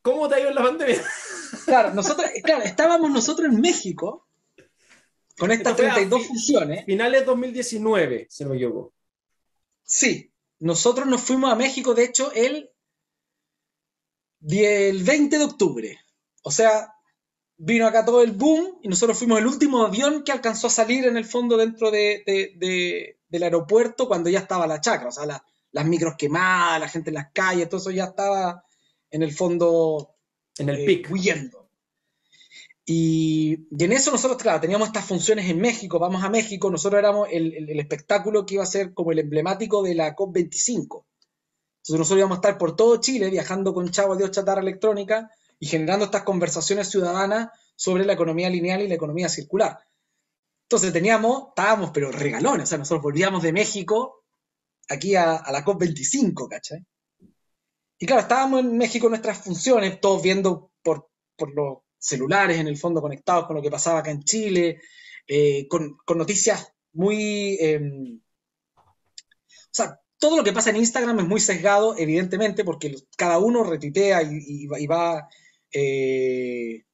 [0.00, 1.02] ¿Cómo te ha ido en la pandemia?
[1.64, 4.28] Claro, nosotros, claro, estábamos nosotros en México
[5.36, 6.84] con estas 32 funciones.
[6.84, 8.94] Finales 2019, se me equivoco.
[9.82, 10.30] Sí,
[10.60, 12.70] nosotros nos fuimos a México, de hecho, el,
[14.48, 15.98] el 20 de octubre.
[16.42, 16.92] O sea,
[17.56, 21.06] vino acá todo el boom y nosotros fuimos el último avión que alcanzó a salir
[21.06, 25.08] en el fondo dentro de, del aeropuerto cuando ya estaba la chacra.
[25.08, 28.64] O sea, la, las micros quemadas, la gente en las calles, todo eso ya estaba
[29.10, 30.16] en el fondo
[30.58, 31.68] en el eh, huyendo.
[32.84, 37.28] Y, en eso nosotros, claro, teníamos estas funciones en México, vamos a México, nosotros éramos
[37.32, 41.04] el, espectáculo que iba a ser como el emblemático de la COP25.
[41.86, 45.30] Entonces nosotros íbamos a estar por todo Chile viajando con Chavo Dios Chatarra Electrónica
[45.60, 49.78] y generando estas conversaciones ciudadanas sobre la economía lineal y la economía circular.
[50.64, 54.24] Entonces teníamos, estábamos, pero regalones, o sea, nosotros volvíamos de México
[54.88, 56.84] aquí a, la COP25, ¿cachai?
[57.98, 61.08] Y claro, estábamos en México en nuestras funciones, todos viendo por,
[61.54, 64.80] los celulares, en el fondo conectados con lo que pasaba acá en Chile,
[65.28, 67.56] eh, con, noticias muy...
[67.60, 68.20] Em,
[68.76, 73.64] o sea, todo lo que pasa en Instagram es muy sesgado, evidentemente, porque cada uno
[73.64, 75.28] retuitea y, va,
[75.72, 76.84] eh,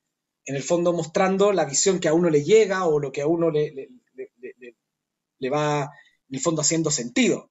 [0.44, 3.26] en el fondo mostrando la visión que a uno le llega o lo que a
[3.26, 3.88] uno le,
[5.52, 5.82] va,
[6.28, 7.50] en el fondo, haciendo sentido.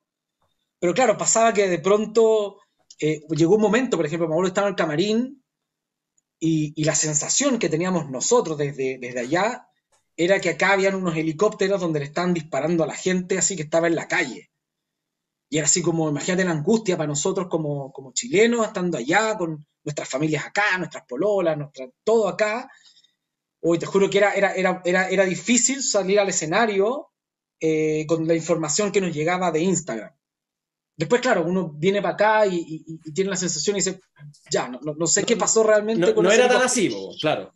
[0.79, 2.57] Pero claro, pasaba que de pronto
[2.99, 5.43] eh, llegó un momento, por ejemplo, Mauro estaba en el camarín
[6.39, 9.67] y, la sensación que teníamos nosotros desde, desde allá
[10.17, 13.63] era que acá habían unos helicópteros donde le estaban disparando a la gente así que
[13.63, 14.50] estaba en la calle.
[15.53, 19.67] Y era así como, imagínate la angustia para nosotros como, como chilenos, estando allá, con
[19.83, 22.71] nuestras familias acá, nuestras pololas, nuestra, todo acá.
[23.59, 27.09] Hoy te juro que era, era, era, era, era difícil salir al escenario
[27.59, 30.13] eh, con la información que nos llegaba de Instagram.
[30.95, 33.99] Después, claro, uno viene para acá y, tiene la sensación y dice,
[34.49, 37.53] ya, no, sé qué pasó realmente no, con No era tan así, claro.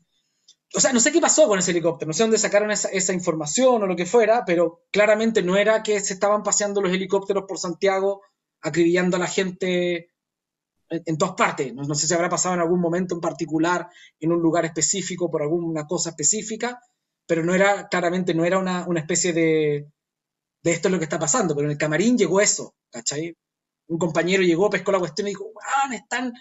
[0.74, 3.84] O sea, no sé qué pasó con ese helicóptero, no sé dónde sacaron esa, información
[3.84, 7.58] o lo que fuera, pero claramente no era que se estaban paseando los helicópteros por
[7.58, 8.22] Santiago
[8.62, 10.12] acribillando a la gente
[10.90, 11.74] en, todas partes.
[11.74, 13.88] No, sé si habrá pasado en algún momento en particular,
[14.20, 16.80] en un lugar específico, por alguna cosa específica,
[17.28, 19.88] pero no era, claramente, no era una, especie de,
[20.64, 23.36] de esto es lo que está pasando, pero en el camarín llegó eso, ¿cachai?
[23.88, 25.52] Un compañero llegó, pescó la cuestión y dijo,
[25.94, 26.34] están,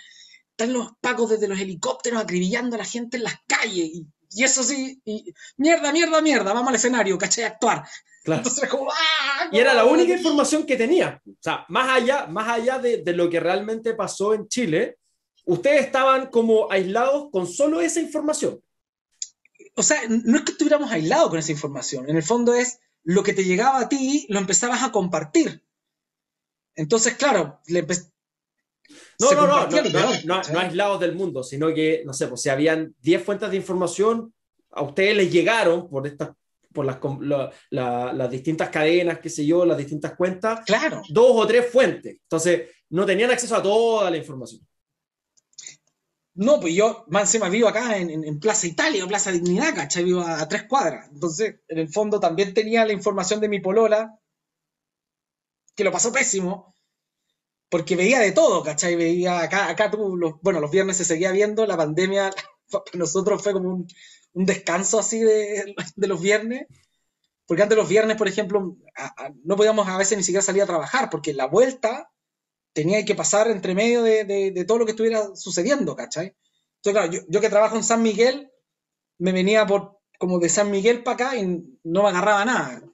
[0.57, 3.91] están los pacos desde los helicópteros acribillando a la gente en las calles.
[3.93, 4.07] Y,
[4.43, 7.45] eso sí, y, mierda, mierda, mierda, vamos al escenario, ¿cachai?
[7.45, 7.85] A actuar.
[8.25, 9.49] Entonces, como, ¡ah!
[9.53, 11.21] Y era la única información que tenía.
[11.27, 14.99] O sea, más allá, más allá de, de, lo que realmente pasó en Chile,
[15.45, 18.61] ustedes estaban como aislados con solo esa información.
[19.77, 22.09] O sea, no es que estuviéramos aislados con esa información.
[22.09, 25.63] En el fondo es lo que te llegaba a ti, lo empezabas a compartir.
[26.77, 27.87] Entonces, claro, le
[29.21, 29.67] no, no, no,
[30.25, 33.57] no, no, aislados del mundo, sino que, no sé, pues si habían 10 fuentes de
[33.57, 34.33] información,
[34.71, 36.31] a ustedes les llegaron por estas
[36.75, 36.99] por las,
[37.71, 41.03] las distintas cadenas, qué sé yo, las distintas cuentas, claro.
[41.09, 42.17] dos o tres fuentes.
[42.23, 44.61] Entonces, no tenían acceso a toda la información.
[46.35, 50.03] No, pues yo más encima vivo acá en, Plaza Italia Plaza Dignidad, ¿cachai?
[50.03, 51.09] Vivo a, tres cuadras.
[51.13, 54.19] Entonces, en el fondo también tenía la información de mi polola,
[55.77, 56.74] que lo pasó pésimo,
[57.75, 58.95] porque veía de todo, ¿cachai?
[58.95, 62.31] Veía acá, acá tú, bueno, los viernes se seguía viendo, la pandemia
[62.71, 63.89] para nosotros fue como un,
[64.33, 66.69] un descanso así de, los viernes.
[67.49, 68.77] Porque antes los viernes, por ejemplo,
[69.43, 72.13] no podíamos a veces ni siquiera salir a trabajar, porque la vuelta
[72.73, 76.37] tenía que pasar entre medio de, todo lo que estuviera sucediendo, ¿cachai?
[76.77, 78.53] Entonces, claro, yo, que trabajo en San Miguel,
[79.19, 81.45] me venía por como de San Miguel para acá y
[81.83, 82.85] no me agarraba nada.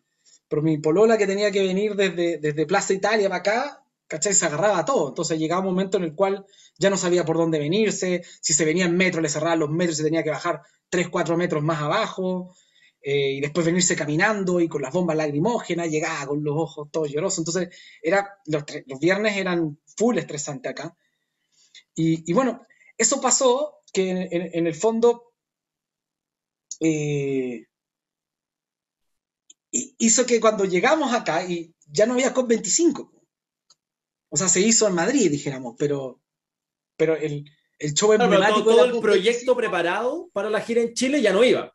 [0.48, 3.79] Pero mi polola que tenía que venir desde, desde Plaza Italia para acá,
[4.10, 4.34] ¿cachai?
[4.34, 5.08] Se agarraba a todo.
[5.08, 6.44] Entonces llegaba un momento en el cual
[6.78, 9.94] ya no sabía por dónde venirse, si se venía en metro, le cerraban los metros
[9.94, 12.54] y se tenía que bajar 3, 4 metros más abajo,
[13.02, 17.08] eh, y después venirse caminando y con las bombas lacrimógenas, llegaba con los ojos todos
[17.10, 17.38] llorosos.
[17.38, 17.68] Entonces,
[18.02, 18.64] era, los,
[19.00, 20.96] viernes eran full estresante acá.
[21.94, 22.66] Y, bueno,
[22.98, 25.34] eso pasó que en, el fondo
[26.80, 27.66] eh,
[29.70, 33.19] hizo que cuando llegamos acá, y ya no había COP25,
[34.30, 36.20] o sea, se hizo en Madrid, dijéramos, pero,
[36.96, 38.62] pero el, el show emblemático.
[38.62, 41.74] todo, el proyecto preparado para la gira en Chile ya no iba.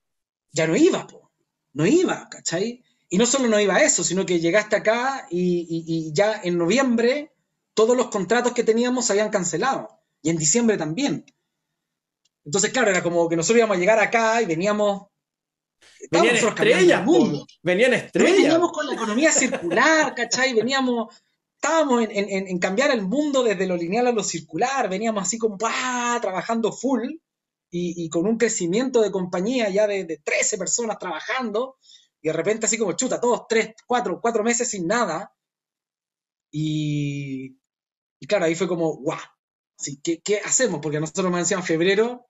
[0.52, 1.32] Ya no iba, po.
[1.74, 2.82] No iba, ¿cachai?
[3.10, 7.34] Y no solo no iba eso, sino que llegaste acá y, ya en noviembre
[7.74, 9.90] todos los contratos que teníamos se habían cancelado.
[10.22, 11.26] Y en diciembre también.
[12.46, 15.08] Entonces, claro, era como que nosotros íbamos a llegar acá y veníamos.
[16.10, 17.06] Venían estrellas,
[17.62, 18.38] venían estrellas.
[18.38, 20.54] Veníamos con la economía circular, ¿cachai?
[20.54, 21.14] Veníamos
[21.56, 26.72] estábamos en, cambiar el mundo desde lo lineal a lo circular, veníamos así como trabajando
[26.72, 27.10] full
[27.72, 31.78] y, con un crecimiento de compañía ya de, 13 personas trabajando
[32.22, 35.34] y de repente así como chuta, todos 3, 4, 4 meses sin nada.
[36.52, 37.58] Y,
[38.28, 39.20] claro, ahí fue como, guau,
[40.02, 40.80] ¿qué, ¿qué, hacemos?
[40.82, 42.28] Porque nosotros me decían febrero,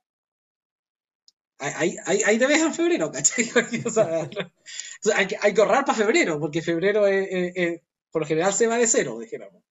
[1.57, 3.45] Ahí, ahí, te ves en febrero, ¿cachai?
[5.15, 7.81] hay, que, hay, que, ahorrar para febrero, porque febrero es,
[8.15, 9.61] por lo general se va de cero, dijéramos.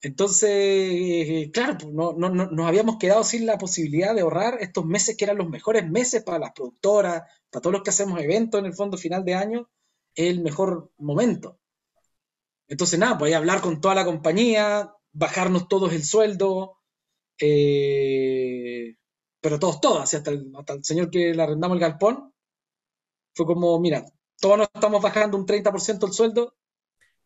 [0.00, 5.16] Entonces, claro, pues, no, no, nos habíamos quedado sin la posibilidad de ahorrar estos meses
[5.16, 8.66] que eran los mejores meses para las productoras, para todos los que hacemos eventos en
[8.66, 9.70] el fondo final de año,
[10.16, 11.60] el mejor momento.
[12.66, 16.78] Entonces, nada, pues hablar con toda la compañía, bajarnos todos el sueldo,
[17.38, 18.96] eh,
[19.40, 22.34] pero todos, todos, hasta el, hasta el señor que le arrendamos el galpón,
[23.36, 24.04] fue como, mira,
[24.40, 26.56] todos nos estamos bajando un 30% el sueldo,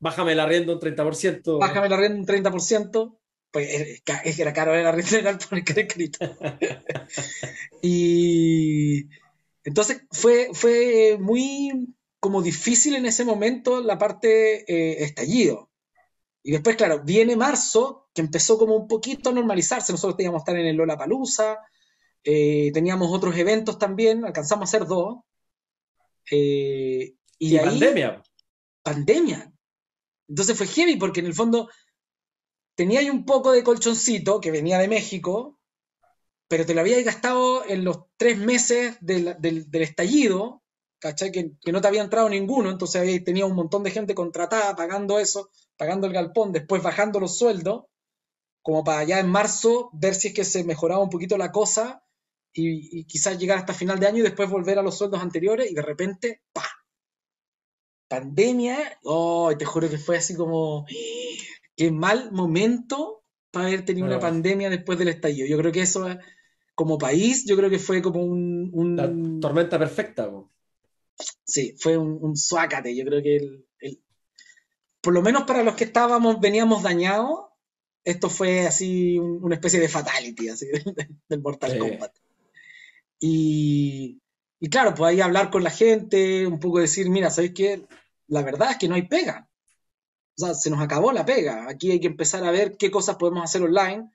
[0.00, 1.60] bájame la arriendo un 30%.
[1.60, 3.16] Bájame la arriendo un 30%.
[3.52, 6.18] Pues es que era caro la arriendo por el escrito.
[7.82, 9.06] y
[9.64, 15.70] entonces fue, fue muy como difícil en ese momento la parte eh, estallido.
[16.42, 19.92] Y después, claro, viene marzo, que empezó como un poquito a normalizarse.
[19.92, 21.58] Nosotros teníamos que estar en el Lola Palusa,
[22.24, 25.18] eh, teníamos otros eventos también, alcanzamos a hacer dos.
[26.30, 28.22] Eh, y, ahí, pandemia.
[28.82, 29.52] Pandemia.
[30.30, 31.68] Entonces fue heavy porque en el fondo
[32.76, 35.58] tenía ahí un poco de colchoncito que venía de México,
[36.48, 39.36] pero te lo había gastado en los tres meses del,
[39.72, 40.62] estallido,
[41.00, 41.32] ¿cachai?
[41.32, 45.18] Que, no te había entrado ninguno, entonces había, tenía un montón de gente contratada pagando
[45.18, 47.86] eso, pagando el galpón, después bajando los sueldos,
[48.62, 52.04] como para ya en marzo ver si es que se mejoraba un poquito la cosa
[52.52, 55.70] y, y quizás llegar hasta final de año y después volver a los sueldos anteriores
[55.70, 56.79] y de repente, ¡pa!
[58.10, 60.84] Pandemia, oh, te juro que fue así como,
[61.76, 63.22] qué mal momento
[63.52, 65.46] para haber tenido una pandemia después del estallido.
[65.46, 66.06] Yo creo que eso,
[66.74, 68.96] como país, yo creo que fue como un...
[68.96, 69.08] La
[69.40, 70.28] tormenta perfecta.
[71.44, 72.96] Sí, fue un, un suácate.
[72.96, 74.02] Yo creo que el,
[75.00, 77.46] por lo menos para los que estábamos, veníamos dañados,
[78.04, 80.66] esto fue así una especie de fatality, así,
[81.28, 82.12] del Mortal Kombat.
[83.20, 84.20] Y,
[84.58, 87.86] y, claro, pues ahí hablar con la gente, un poco decir, mira, ¿sabéis qué?
[88.30, 89.48] La verdad es que no hay pega.
[90.38, 91.68] O sea, se nos acabó la pega.
[91.68, 94.10] Aquí hay que empezar a ver qué cosas podemos hacer online,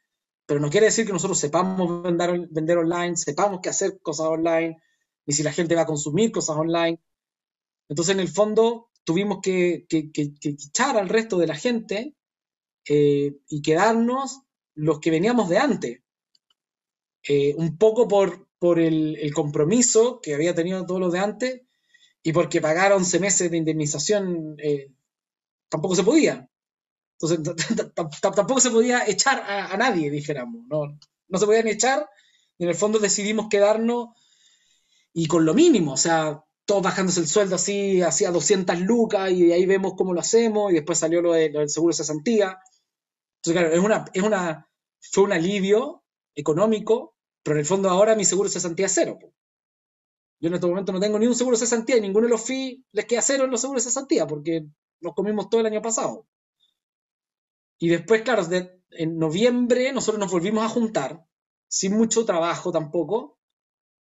[0.46, 4.82] pero no quiere decir que nosotros sepamos vender, vender online, sepamos qué hacer cosas online,
[5.26, 7.00] ni si la gente va a consumir cosas online.
[7.90, 10.10] Entonces, en el fondo, tuvimos que, que,
[10.42, 12.16] echar al resto de la gente
[12.88, 14.42] eh, y quedarnos
[14.76, 16.02] los que veníamos de antes.
[17.28, 21.62] Eh, un poco por, por el, compromiso que había tenido todos los de antes
[22.26, 24.92] y porque pagar 11 meses de indemnización eh,
[25.70, 26.50] tampoco se podía.
[27.20, 27.56] Entonces,
[27.94, 30.64] tampoco se podía echar a, nadie, dijéramos.
[30.68, 30.98] No,
[31.28, 32.10] no se podía ni echar,
[32.58, 34.08] y en el fondo decidimos quedarnos
[35.14, 39.52] y con lo mínimo, o sea, todos bajándose el sueldo así, hacía 200 lucas y
[39.52, 42.58] ahí vemos cómo lo hacemos y después salió lo, del seguro de cesantía.
[43.36, 44.68] Entonces, claro, es una, es una,
[45.12, 46.04] fue un alivio
[46.34, 49.20] económico, pero en el fondo ahora mi seguro de cesantía es cero.
[50.40, 52.46] Yo en este momento no tengo ni un seguro de cesantía y ninguno de los
[52.46, 54.66] fees les queda cero en los seguros de cesantía porque
[55.00, 56.28] los comimos todo el año pasado.
[57.78, 58.44] Y después, claro,
[58.92, 61.26] en noviembre nosotros nos volvimos a juntar,
[61.68, 63.38] sin mucho trabajo tampoco,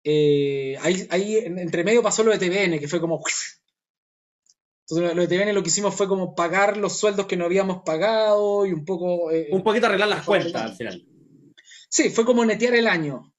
[0.03, 3.21] eh, ahí, entre medio pasó lo de TVN, que fue como...
[4.87, 7.83] Entonces lo de TVN lo que hicimos fue como pagar los sueldos que no habíamos
[7.83, 9.31] pagado y un poco...
[9.31, 11.05] Eh, un poquito arreglar las cuentas al final.
[11.87, 13.30] Sí, fue como netear el año.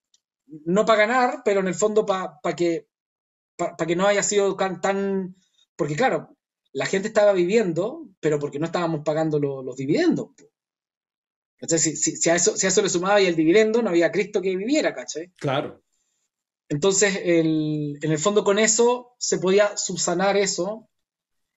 [0.65, 2.89] No para ganar, pero en el fondo para que,
[3.57, 5.37] para que no haya sido tan...
[5.77, 6.37] Porque claro,
[6.73, 10.31] la gente estaba viviendo, pero porque no estábamos pagando los dividendos.
[11.59, 14.43] Entonces, si, a eso, si a eso le sumaba y el dividendo, no había Cristo
[14.43, 15.33] que viviera, ¿cachai?
[15.39, 15.83] Claro.
[16.69, 20.89] Entonces, en el fondo con eso se podía subsanar eso.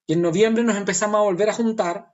[0.07, 2.13] Y en noviembre nos empezamos a volver a juntar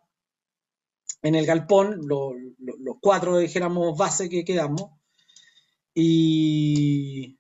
[1.22, 4.92] en el galpón, los cuatro, dijéramos, base que quedamos.
[5.94, 7.38] Y,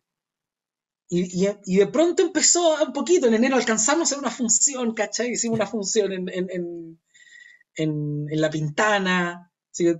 [1.10, 5.32] y, de pronto empezó un poquito, en enero alcanzamos a hacer una función, ¿cachai?
[5.32, 6.99] Hicimos una función en,
[8.30, 9.52] La Pintana,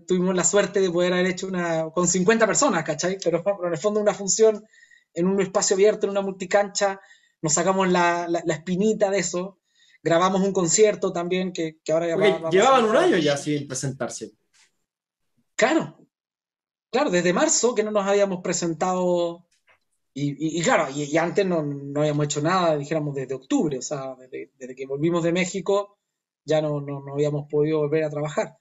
[0.08, 3.18] tuvimos la suerte de poder haber hecho una con 50 personas, ¿cachai?
[3.24, 4.66] Pero, pero en el fondo una función
[5.14, 7.00] en un espacio abierto, en una multicancha,
[7.42, 9.60] nos sacamos la, espinita de eso,
[10.04, 14.32] grabamos un concierto también que, ahora ya Llevaban un año ya sin presentarse.
[15.56, 16.01] Claro,
[16.92, 19.46] claro, desde marzo que no nos habíamos presentado,
[20.14, 21.60] y, claro, y, antes no,
[21.96, 25.98] habíamos hecho nada, dijéramos desde octubre, o sea, desde, que volvimos de México
[26.44, 28.58] ya no, no, no habíamos podido volver a trabajar.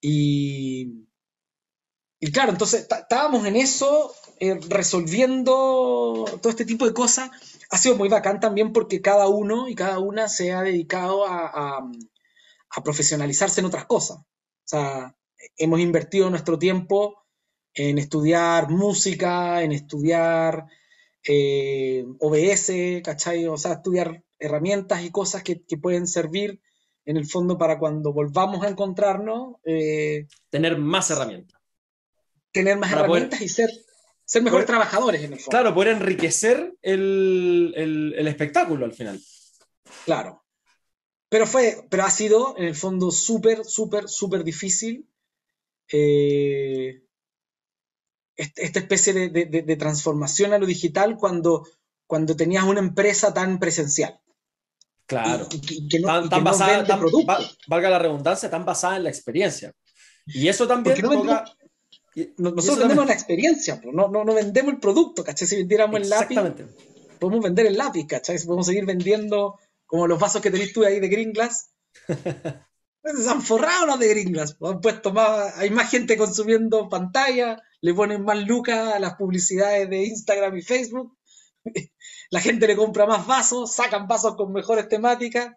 [0.00, 1.06] Y,
[2.20, 7.30] y claro, entonces estábamos en eso, eh, resolviendo todo este tipo de cosas.
[7.70, 11.90] Ha sido muy bacán también porque cada uno y cada una se ha dedicado a,
[12.84, 14.18] profesionalizarse en otras cosas.
[14.18, 14.24] O
[14.64, 15.16] sea,
[15.56, 17.24] hemos invertido nuestro tiempo
[17.74, 20.66] en estudiar música, en estudiar
[21.22, 23.46] eh, OBS, ¿cachai?
[23.46, 26.60] O sea, estudiar herramientas y cosas que, pueden servir
[27.04, 29.56] en el fondo para cuando volvamos a encontrarnos.
[29.64, 31.60] Eh, Tener más herramientas
[32.52, 33.70] tener más herramientas y ser,
[34.24, 35.50] ser mejores trabajadores en el fondo.
[35.50, 39.20] Claro, poder enriquecer el, espectáculo al final.
[40.04, 40.44] Claro.
[41.28, 45.08] Pero fue, pero ha sido en el fondo súper, súper, súper difícil
[45.92, 47.02] eh,
[48.36, 51.66] esta especie de, transformación a lo digital cuando,
[52.06, 54.20] cuando tenías una empresa tan presencial.
[55.06, 55.48] Claro.
[56.28, 56.86] tan, basada,
[57.66, 59.72] valga la redundancia, tan basada en la experiencia.
[60.26, 60.96] Y eso también
[62.38, 65.46] nosotros vendemos la experiencia, no, no, no, vendemos el producto, ¿cachai?
[65.46, 66.36] Si vendiéramos el lápiz,
[67.18, 68.38] podemos vender el lápiz, ¿cachai?
[68.44, 71.70] Podemos seguir vendiendo como los vasos que tenéis tú ahí de Green Glass.
[73.02, 77.62] Se han forrado los de Green Glass, han puesto más, hay más gente consumiendo pantalla,
[77.80, 81.16] le ponen más lucas a las publicidades de Instagram y Facebook,
[82.30, 85.54] la gente le compra más vasos, sacan vasos con mejores temáticas.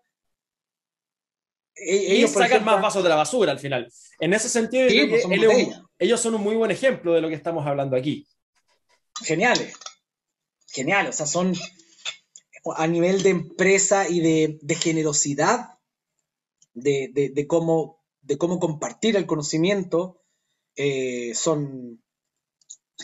[1.75, 3.91] E-, ellos sacan más vasos de la basura al final.
[4.19, 5.25] En ese sentido, pues,
[5.99, 8.25] ellos son un muy buen ejemplo de lo que estamos hablando aquí.
[9.21, 9.73] Geniales.
[10.67, 11.15] Geniales.
[11.15, 11.53] O sea, son
[12.75, 15.72] a nivel de empresa y de, generosidad,
[16.73, 20.21] de, cómo, de cómo compartir el conocimiento,
[20.75, 22.01] eh, son,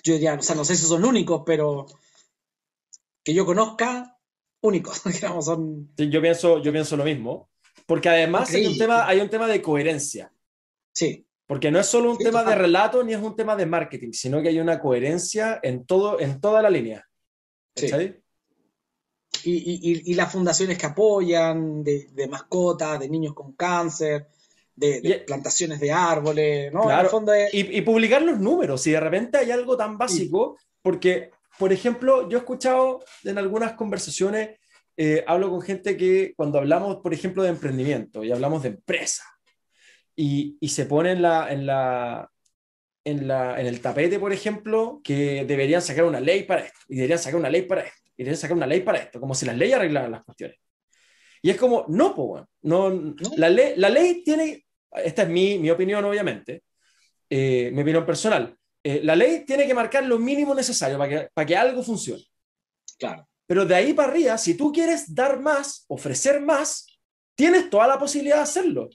[0.03, 1.85] yo diría, o sea, no sé si son únicos, pero
[3.23, 4.17] que yo conozca,
[4.61, 5.93] únicos, digamos, son...
[5.95, 7.49] yo, pienso, yo pienso lo mismo,
[7.85, 10.33] porque además hay un, tema, hay un tema de coherencia.
[10.93, 11.25] Sí.
[11.47, 14.39] Porque no es solo un tema de relato ni es un tema de marketing, sino
[14.39, 17.07] que hay una coherencia en, todo, en toda la línea.
[17.75, 17.87] Sí.
[19.43, 24.27] Y, las fundaciones que apoyan, de, mascotas, de niños con cáncer,
[24.75, 26.83] de, plantaciones de árboles, ¿no?
[26.83, 27.09] Claro.
[27.51, 32.37] y, publicar los números, si de repente hay algo tan básico, porque, por ejemplo, yo
[32.37, 34.57] he escuchado en algunas conversaciones,
[34.95, 39.23] eh, hablo con gente que cuando hablamos, por ejemplo, de emprendimiento y hablamos de empresa,
[40.15, 42.29] y, se pone en la, en la,
[43.05, 46.95] en, la, en el tapete, por ejemplo, que deberían sacar una ley para esto, y
[46.95, 49.45] deberían sacar una ley para esto, y deberían sacar una ley para esto, como si
[49.45, 50.57] las leyes arreglaran las cuestiones.
[51.41, 55.69] Y es como, no, pues, no, La, ley, la ley tiene, esta es mi, mi
[55.69, 56.63] opinión, obviamente,
[57.29, 61.29] eh, mi opinión personal, eh, la ley tiene que marcar lo mínimo necesario para que,
[61.33, 62.25] para que algo funcione.
[62.97, 63.25] Claro.
[63.47, 66.87] Pero de ahí para arriba, si tú quieres dar más, ofrecer más,
[67.35, 68.89] tienes toda la posibilidad de hacerlo.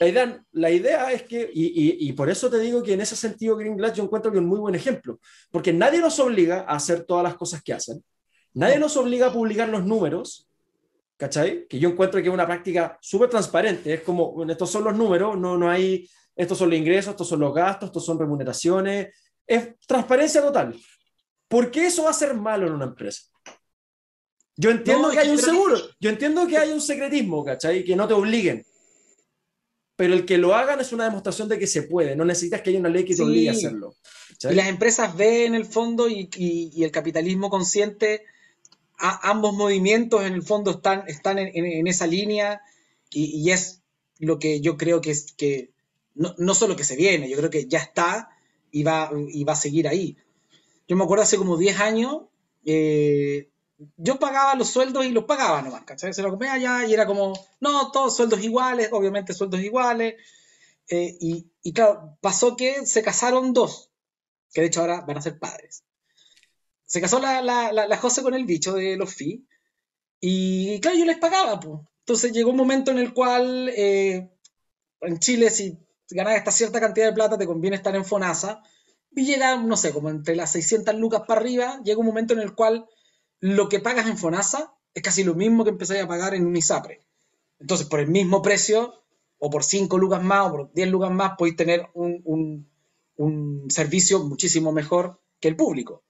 [0.00, 3.56] La, idea, la idea es que, y, por eso te digo que en ese sentido
[3.56, 5.20] Green Glass yo encuentro que es un muy buen ejemplo,
[5.52, 8.04] porque nadie nos obliga a hacer todas las cosas que hacen,
[8.54, 10.48] nadie nos obliga a publicar los números,
[11.16, 11.66] ¿cachai?
[11.68, 14.94] Que yo encuentro que es una práctica súper transparente, es como, bueno, estos son los
[14.94, 19.14] números, no, no hay, estos son los ingresos, estos son los gastos, estos son remuneraciones,
[19.46, 20.74] es transparencia total.
[21.48, 23.22] ¿Por qué eso va a ser malo en una empresa?
[24.56, 27.84] Yo entiendo que hay un seguro, yo entiendo que hay un secretismo, ¿cachai?
[27.84, 28.64] Que no te obliguen
[29.96, 32.70] pero el que lo hagan es una demostración de que se puede, no necesitas que
[32.70, 33.94] haya una ley que te obligue a hacerlo.
[34.42, 38.24] Y las empresas ven el fondo y, el capitalismo consciente,
[38.98, 42.62] ambos movimientos en el fondo están, están en, esa línea
[43.10, 43.82] y, es
[44.18, 45.72] lo que yo creo que es que
[46.14, 48.30] no, no, solo que se viene, yo creo que ya está
[48.70, 50.16] y va, y va a seguir ahí.
[50.88, 52.22] Yo me acuerdo hace como 10 años,
[52.64, 53.50] eh,
[53.96, 56.12] yo pagaba los sueldos y los pagaba nomás, ¿cachai?
[56.12, 60.14] Se lo comía allá y era como, no, todos sueldos iguales, obviamente sueldos iguales.
[60.88, 61.16] Eh,
[61.62, 63.90] y, claro, pasó que se casaron dos,
[64.52, 65.83] que de hecho ahora van a ser padres.
[66.86, 69.46] Se casó la, la, la, José con el bicho de los FI,
[70.20, 71.80] y claro, yo les pagaba, pues.
[72.00, 74.30] Entonces llegó un momento en el cual eh,
[75.00, 75.78] en Chile, si
[76.10, 78.62] ganas esta cierta cantidad de plata, te conviene estar en FONASA,
[79.16, 82.40] y llega, no sé, como entre las 600 lucas para arriba, llega un momento en
[82.40, 82.86] el cual
[83.40, 86.56] lo que pagas en FONASA es casi lo mismo que empezáis a pagar en un
[86.56, 87.00] ISAPRE.
[87.58, 89.04] Entonces, por el mismo precio,
[89.38, 92.68] o por 5 lucas más, o por 10 lucas más, podéis tener un,
[93.68, 96.02] servicio muchísimo mejor que el público.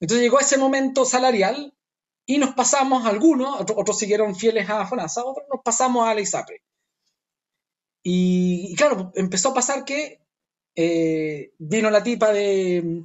[0.00, 1.74] Entonces llegó ese momento salarial
[2.24, 6.62] y nos pasamos algunos, otros, siguieron fieles a FONASA, otros nos pasamos a la ISAPRE.
[8.02, 10.20] Y, claro, empezó a pasar que
[10.74, 13.04] eh, vino la tipa de,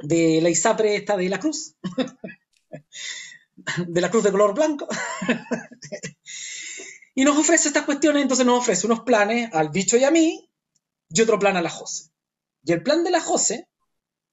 [0.00, 1.74] de la ISAPRE esta de la cruz,
[3.86, 4.86] de la cruz de color blanco,
[7.14, 10.46] y nos ofrece estas cuestiones, entonces nos ofrece unos planes al bicho y a mí,
[11.08, 12.10] y otro plan a la Jose.
[12.64, 13.69] Y el plan de la Jose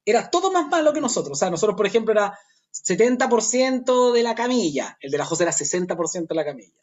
[0.09, 2.37] era todo más malo que nosotros, o sea, nosotros, por ejemplo, era
[2.71, 6.73] 70% de la camilla, el de la Jose era 60% de la camilla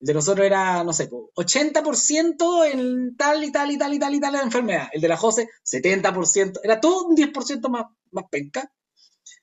[0.00, 4.14] el de nosotros era, no sé, 80% en tal y tal y tal y tal
[4.14, 4.88] y tal enfermedad.
[4.92, 6.60] El de la Jose, 70%.
[6.62, 8.72] Era todo un 10% más, más penca.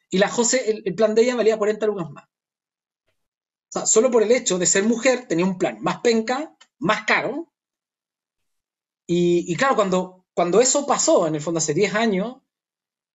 [0.10, 2.26] Y la Jose, el, plan de ella valía 40 lucas más.
[2.26, 7.06] O sea, solo por el hecho de ser mujer tenía un plan más penca, más
[7.06, 7.54] caro.
[9.06, 12.38] Y, claro, cuando, cuando eso pasó, en el fondo hace 10 años,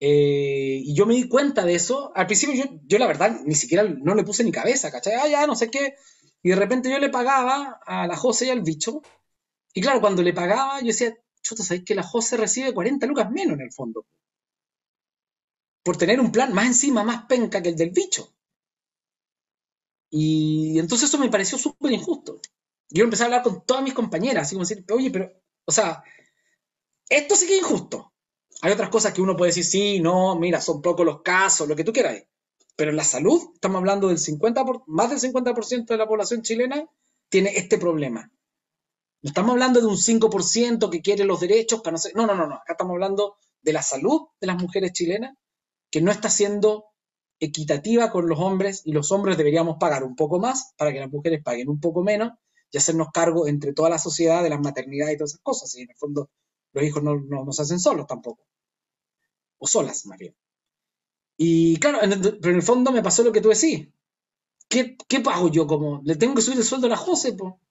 [0.05, 3.55] eh, y yo me di cuenta de eso, al principio yo, yo la verdad ni
[3.55, 5.13] siquiera no le puse ni cabeza, ¿cachai?
[5.15, 5.95] Ah, ya, no sé qué,
[6.43, 9.01] y de repente yo le pagaba a la José y al bicho.
[9.73, 13.31] Y claro, cuando le pagaba, yo decía, chuta, ¿sabes que la José recibe 40 lucas
[13.31, 14.05] menos en el fondo?
[15.85, 18.33] Por tener un plan más encima, más penca que el del bicho.
[20.09, 22.39] Y entonces eso me pareció súper injusto.
[22.89, 25.31] Yo empecé a hablar con todas mis compañeras, así como decir, oye, pero,
[25.65, 26.03] o sea,
[27.09, 28.12] esto sí que es injusto.
[28.63, 31.75] Hay otras cosas que uno puede decir, sí, no, mira, son pocos los casos, lo
[31.75, 32.23] que tú quieras.
[32.77, 36.43] Pero en la salud, estamos hablando del 50%, por, más del 50% de la población
[36.43, 36.89] chilena
[37.27, 38.31] tiene este problema.
[39.21, 42.15] No estamos hablando de un 5% que quiere los derechos para no ser.
[42.15, 42.55] No, no, no, no.
[42.55, 45.35] Acá estamos hablando de la salud de las mujeres chilenas,
[45.91, 46.85] que no está siendo
[47.41, 51.11] equitativa con los hombres y los hombres deberíamos pagar un poco más para que las
[51.11, 52.31] mujeres paguen un poco menos
[52.71, 55.75] y hacernos cargo entre toda la sociedad de las maternidades y todas esas cosas.
[55.75, 56.29] Y en el fondo
[56.71, 58.41] los hijos no, no, no se hacen solos tampoco.
[59.63, 60.35] O solas, más bien.
[61.37, 63.87] Y claro, pero en el fondo me pasó lo que tú decís.
[64.67, 66.01] ¿Qué, ¿Qué, pago yo como?
[66.03, 67.31] ¿Le tengo que subir el sueldo a la José?
[67.31, 67.61] Po?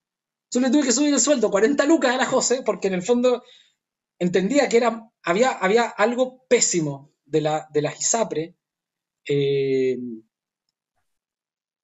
[0.51, 3.03] Yo le tuve que subir el sueldo, 40 lucas a la José, porque en el
[3.03, 3.43] fondo
[4.19, 8.57] entendía que era, había, había algo pésimo de la, de la ISAPRE
[9.29, 9.99] eh,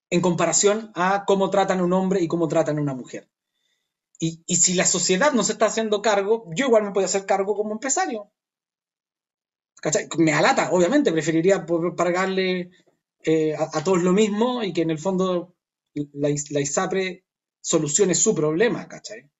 [0.09, 3.29] en comparación a cómo tratan a un hombre y cómo tratan a una mujer.
[4.19, 7.27] Y, y si la sociedad no se está haciendo cargo, yo igual me puedo hacer
[7.27, 8.33] cargo como empresario.
[10.19, 11.65] Me alata, obviamente, preferiría
[11.97, 12.71] pagarle
[13.23, 15.55] eh, a, todos lo mismo y que en el fondo
[15.95, 17.25] la, la ISAPRE
[17.61, 19.31] solucione su problema, ¿cachai?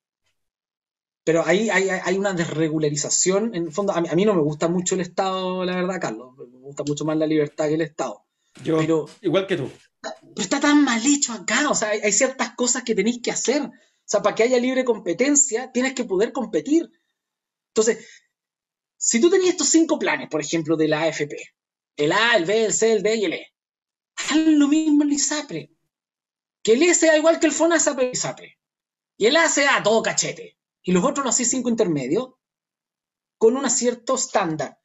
[1.29, 5.01] Pero ahí hay, una desregularización, en el fondo, a mí, no me gusta mucho el
[5.01, 8.25] Estado, la verdad, Carlos, me gusta mucho más la libertad que el Estado.
[8.63, 9.69] Yo, pero, igual que tú.
[10.01, 13.61] Pero está tan mal hecho acá, o sea, hay, ciertas cosas que tenéis que hacer.
[13.61, 13.71] O
[14.05, 16.89] sea, para que haya libre competencia, tienes que poder competir.
[17.67, 18.07] Entonces,
[19.01, 21.33] si tú tenías estos cinco planes, por ejemplo, de la AFP,
[21.95, 23.47] el A, el B, el C, el D y el E,
[24.17, 25.71] haz lo mismo en el ISAPRE.
[26.61, 28.59] Que el E sea igual que el FONASAPRE y el ISAPRE.
[29.17, 32.31] Y el A sea todo cachete y los otros los hacía cinco intermedios
[33.37, 34.77] con un cierto estándar.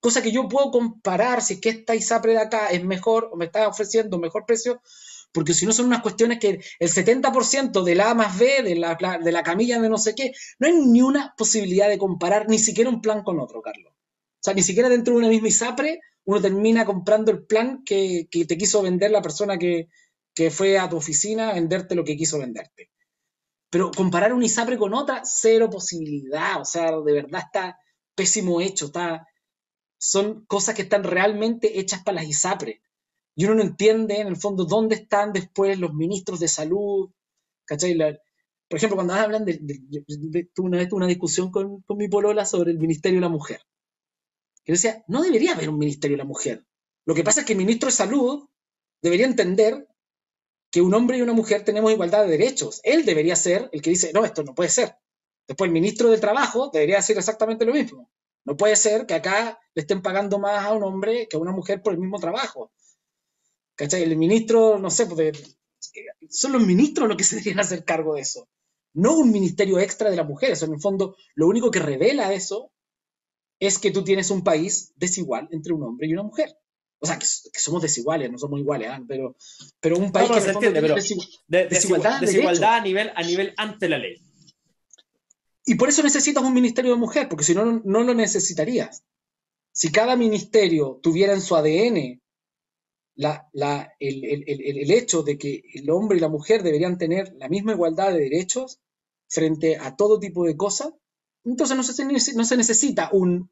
[0.00, 3.36] Cosa que yo puedo comparar si es que esta ISAPRE de acá es mejor o
[3.36, 4.80] me está ofreciendo mejor precio,
[5.32, 8.74] porque si no son unas cuestiones que el 70% de la A más B, de
[8.76, 12.48] la, de la camilla de no sé qué, no hay ni una posibilidad de comparar
[12.48, 13.92] ni siquiera un plan con otro, Carlos.
[13.92, 18.28] O sea, ni siquiera dentro de una misma ISAPRE uno termina comprando el plan que,
[18.30, 19.88] te quiso vender la persona que,
[20.34, 22.90] que fue a tu oficina a venderte lo que quiso venderte.
[23.70, 26.60] Pero comparar un ISAPRE con otra, cero posibilidad.
[26.60, 27.78] O sea, de verdad está
[28.14, 28.86] pésimo hecho.
[28.86, 29.26] Está,
[29.98, 32.82] son cosas que están realmente hechas para las ISAPRE.
[33.38, 37.08] Y uno no entiende, en el fondo, dónde están después los ministros de salud.
[37.64, 37.96] ¿Cachai?
[37.96, 39.60] por ejemplo, cuando hablan de,
[40.56, 43.60] una vez tuve una discusión con, con, mi polola sobre el Ministerio de la Mujer.
[44.64, 46.66] Que decía, no debería haber un Ministerio de la Mujer.
[47.06, 48.48] Lo que pasa es que el ministro de Salud
[49.00, 49.86] debería entender
[50.72, 52.80] que un hombre y una mujer tenemos igualdad de derechos.
[52.82, 54.96] Él debería ser el que dice, no, esto no puede ser.
[55.46, 58.10] Después el ministro del Trabajo debería decir exactamente lo mismo.
[58.44, 61.52] No puede ser que acá le estén pagando más a un hombre que a una
[61.52, 62.72] mujer por el mismo trabajo.
[63.78, 64.02] ¿Cachai?
[64.02, 65.56] El ministro, no sé, pues,
[66.28, 68.46] son los ministros los que se deberían hacer cargo de eso.
[68.92, 70.62] No un ministerio extra de las mujeres.
[70.62, 72.72] En el fondo, lo único que revela eso
[73.58, 76.58] es que tú tienes un país desigual entre un hombre y una mujer
[77.00, 77.26] o sea, que,
[77.60, 79.00] somos desiguales, no somos iguales, ¿ah?
[79.06, 79.36] pero,
[79.80, 83.98] pero un país que se entiende, pero desigualdad, desigualdad a, nivel, a nivel ante la
[83.98, 84.20] ley.
[85.64, 89.04] Y por eso necesitas un ministerio de mujer, porque si no, no lo necesitarías.
[89.70, 92.20] Si cada ministerio tuviera en su ADN
[93.18, 98.12] la, el, hecho de que el hombre y la mujer deberían tener la misma igualdad
[98.12, 98.78] de derechos
[99.26, 100.92] frente a todo tipo de cosas,
[101.44, 103.50] entonces no se, necesita un,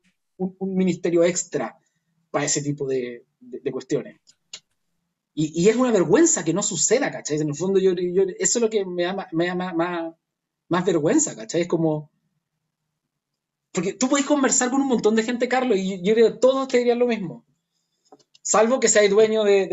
[0.60, 1.78] ministerio extra
[2.30, 4.20] para ese tipo de, de, cuestiones.
[5.34, 7.40] Y, es una vergüenza que no suceda, ¿cachai?
[7.40, 7.92] En el fondo, yo,
[8.38, 9.14] eso es lo que me da,
[10.68, 11.62] más, vergüenza, ¿cachai?
[11.62, 12.10] Es como.
[13.72, 16.68] Porque tú puedes conversar con un montón de gente, Carlos, y yo, creo que todos
[16.68, 17.45] te dirían lo mismo.
[18.48, 19.66] Salvo que seas dueño de,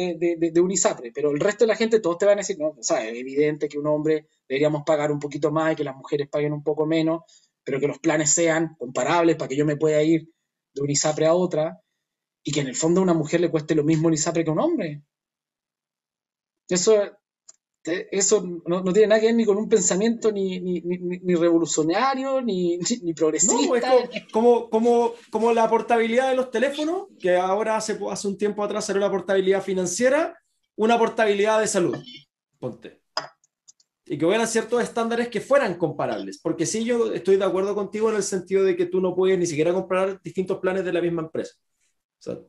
[0.51, 2.69] de, un ISAPRE, pero el resto de la gente, todos te van a decir, no,
[2.69, 5.95] o sea, es evidente que un hombre deberíamos pagar un poquito más y que las
[5.95, 7.21] mujeres paguen un poco menos,
[7.63, 10.27] pero que los planes sean comparables para que yo me pueda ir
[10.73, 11.79] de un ISAPRE a otra
[12.43, 14.49] y que en el fondo a una mujer le cueste lo mismo el ISAPRE que
[14.49, 15.03] un hombre.
[16.67, 16.95] Eso,
[17.83, 22.79] eso no, tiene nada que ver ni con un pensamiento ni, ni, revolucionario, ni,
[23.15, 23.95] progresista.
[24.11, 28.63] es como, como, como, la portabilidad de los teléfonos, que ahora hace, hace un tiempo
[28.63, 30.37] atrás era una portabilidad financiera,
[30.75, 31.97] una portabilidad de salud.
[32.59, 33.01] Ponte.
[34.05, 36.39] Y que hubieran ciertos estándares que fueran comparables.
[36.41, 39.37] Porque sí, yo estoy de acuerdo contigo en el sentido de que tú no puedes
[39.37, 41.53] ni siquiera comprar distintos planes de la misma empresa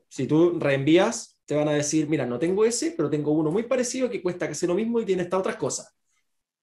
[0.09, 3.65] si tú reenvías, te van a decir, mira, no tengo ese, pero tengo uno muy
[3.65, 5.95] parecido que cuesta casi lo mismo y tiene estas otras cosas.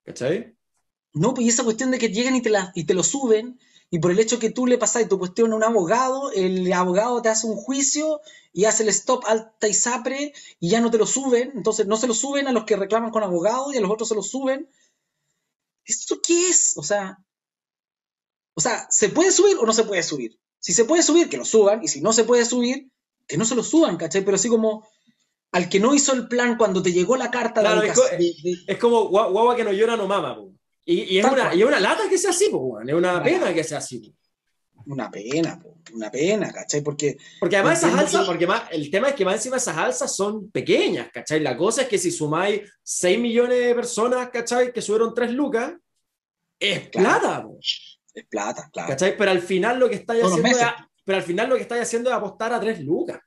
[0.03, 0.55] ¿Cachai?
[1.13, 3.59] No, pues esa cuestión de que llegan y te, y te lo suben,
[3.89, 7.21] y por el hecho que tú le pasas tu cuestión a un abogado, el abogado
[7.21, 8.21] te hace un juicio
[8.53, 11.97] y hace el stop alta y sapre y ya no te lo suben, entonces no
[11.97, 14.23] se lo suben a los que reclaman con abogado y a los otros se lo
[14.23, 14.69] suben.
[15.83, 16.77] ¿Esto qué es?
[16.77, 17.19] O sea,
[18.53, 20.39] o sea, ¿se puede subir o no se puede subir?
[20.59, 22.91] Si se puede subir, que lo suban, y si no se puede subir,
[23.31, 24.23] que no se lo suban, ¿cachai?
[24.23, 24.85] Pero así como
[25.51, 29.07] al que no hizo el plan cuando te llegó la carta de, es, es, como
[29.07, 30.37] guagua que no llora no mama,
[30.85, 33.79] Y, es una, y, una, lata que sea así, po, es una pena que sea
[33.79, 34.13] así.
[34.85, 35.77] Una pena, po.
[35.93, 36.81] una pena, ¿cachai?
[36.81, 40.15] Porque, porque además esas alzas, porque más, el tema es que más encima esas alzas
[40.15, 41.39] son pequeñas, ¿cachai?
[41.39, 44.73] La cosa es que si sumáis 6 millones de personas, ¿cachai?
[44.73, 45.73] Que subieron 3 lucas,
[46.59, 47.59] es plata, po.
[48.13, 48.89] Es plata, claro.
[48.89, 49.15] ¿Cachai?
[49.17, 50.65] Pero al final lo que estáis haciendo es,
[51.11, 53.19] pero al final lo que estáis haciendo es apostar a tres lucas.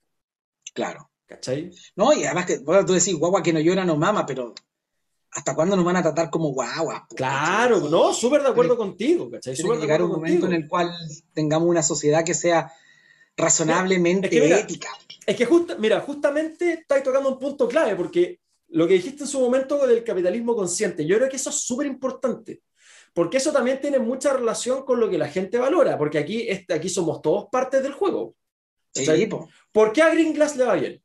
[0.73, 1.11] Claro.
[1.27, 1.70] ¿Cachai?
[1.94, 4.55] No, y además que, bueno, tú decís, guagua que no llora no mama, pero
[5.32, 7.06] ¿hasta cuándo nos van a tratar como guagua?
[7.15, 9.55] Claro, no, súper de acuerdo contigo, ¿cachai?
[9.55, 10.94] Tiene llegar un momento en el cual
[11.35, 12.73] tengamos una sociedad que sea
[13.36, 14.28] razonablemente
[14.59, 14.89] ética.
[15.27, 15.47] Es que,
[15.78, 20.02] mira, justamente estáis tocando un punto clave, porque lo que dijiste en su momento del
[20.02, 22.62] capitalismo consciente, yo creo que eso es súper importante
[23.15, 26.89] porque eso también tiene mucha relación con lo que la gente valora, porque aquí, aquí
[26.89, 28.35] somos todos partes del juego.
[28.93, 29.28] Sí,
[29.73, 31.03] ¿Por qué a Green Glass le va bien?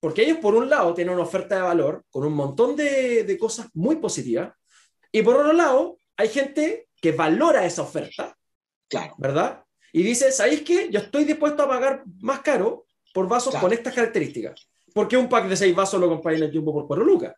[0.00, 3.38] Porque ellos, por un lado, tienen una oferta de valor con un montón de, de
[3.38, 4.52] cosas muy positivas,
[5.10, 8.36] y por otro lado, hay gente que valora esa oferta,
[8.88, 9.14] Claro.
[9.18, 9.64] ¿verdad?
[9.92, 10.88] Y dice, ¿sabéis qué?
[10.90, 13.66] Yo estoy dispuesto a pagar más caro por vasos Claro.
[13.66, 14.68] con estas características.
[14.94, 17.34] Porque un pack de seis vasos lo compráis en el Jumbo por 4 lucas.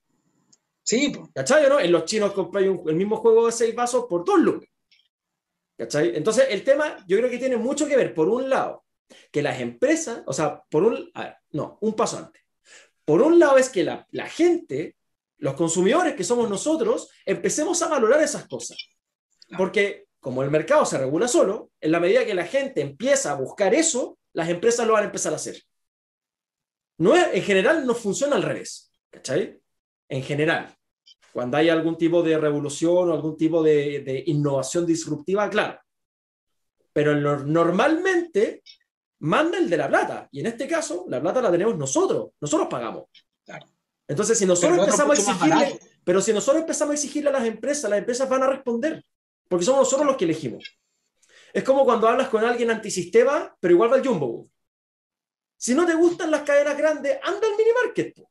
[0.85, 1.13] Sí.
[1.35, 1.81] ¿Cachai o no?
[1.81, 4.69] En los chinos compráis un- el mismo juego de seis vasos por 2 lucas.
[5.77, 6.15] ¿Cachai?
[6.17, 8.85] Entonces, el tema yo creo que tiene mucho que ver, por un lado,
[9.33, 12.43] que las empresas, o sea, por un, a ver, no, un paso antes.
[13.05, 14.97] Por un lado es que la, la gente,
[15.39, 18.79] los consumidores que somos nosotros, empecemos a valorar esas cosas.
[19.59, 23.35] Porque como el mercado se regula solo, en la medida que la gente empieza a
[23.35, 25.61] buscar eso, las empresas lo van a empezar a hacer.
[26.99, 29.61] No es, en general no funciona al revés, ¿cachai?
[30.15, 30.73] En general.
[31.33, 35.81] Cuando hay algún tipo de revolución o algún tipo de, de innovación disruptiva, claro.
[36.93, 38.63] Pero lo- normalmente
[39.21, 40.29] manda el de la plata.
[40.31, 42.31] Y en este caso, la plata la tenemos nosotros.
[42.41, 43.05] Nosotros pagamos.
[43.45, 43.67] Claro.
[44.07, 47.91] Entonces, si nosotros empezamos a exigirle, pero si nosotros empezamos a exigirle a las empresas,
[47.91, 49.05] las empresas van a responder.
[49.49, 50.79] Porque somos nosotros los que elegimos.
[51.53, 54.47] Es como cuando hablas con alguien antisistema, pero igual va al Jumbo.
[55.57, 58.15] Si no te gustan las cadenas grandes, anda al mini market.
[58.15, 58.31] po.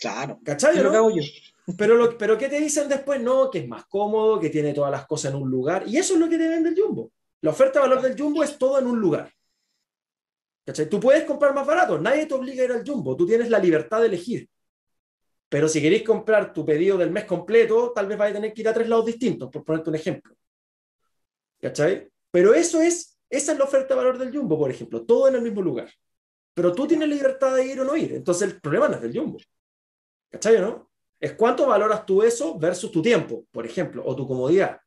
[0.00, 0.38] Claro.
[0.44, 0.76] ¿Cachai?
[0.76, 0.90] Lo no?
[0.90, 1.22] que hago yo.
[1.78, 3.22] Pero, lo, pero ¿qué te dicen después?
[3.22, 5.84] No, que es más cómodo, que tiene todas las cosas en un lugar.
[5.86, 7.10] Y eso es lo que te vende el Jumbo.
[7.40, 9.32] La oferta de valor del Jumbo es todo en un lugar.
[10.66, 10.88] ¿Cachai?
[10.88, 13.58] Tú puedes comprar más barato, nadie te obliga a ir al Jumbo, tú tienes la
[13.58, 14.48] libertad de elegir.
[15.48, 18.62] Pero si queréis comprar tu pedido del mes completo, tal vez vais a tener que
[18.62, 20.34] ir a tres lados distintos, por ponerte un ejemplo.
[21.60, 22.10] ¿Cachai?
[22.30, 25.36] Pero eso es, esa es la oferta de valor del Jumbo, por ejemplo, todo en
[25.36, 25.90] el mismo lugar.
[26.54, 29.16] Pero tú tienes libertad de ir o no ir, entonces el problema no es del
[29.16, 29.38] Jumbo.
[30.34, 30.90] ¿Cachai o no?
[31.20, 34.80] Es cuánto valoras tú eso versus tu tiempo, por ejemplo, o tu comodidad.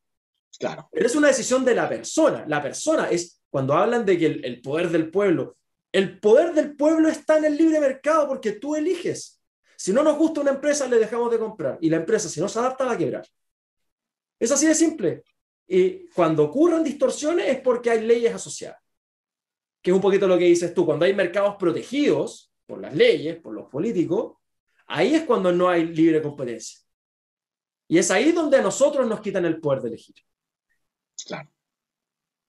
[0.58, 0.90] Claro.
[0.92, 2.44] Pero es una decisión de la persona.
[2.46, 5.56] La persona es, cuando hablan de que el, el poder del pueblo,
[5.90, 9.40] el poder del pueblo está en el libre mercado porque tú eliges.
[9.74, 11.78] Si no nos gusta una empresa, le dejamos de comprar.
[11.80, 13.26] Y la empresa, si no se adapta, va a quebrar.
[14.38, 15.22] Es así de simple.
[15.66, 18.82] Y cuando ocurren distorsiones es porque hay leyes asociadas.
[19.80, 20.84] Que es un poquito lo que dices tú.
[20.84, 24.37] Cuando hay mercados protegidos por las leyes, por los políticos,
[24.88, 26.80] ahí es cuando no hay libre competencia.
[27.86, 30.16] Y es ahí donde a nosotros nos quitan el poder de elegir.
[31.26, 31.50] Claro.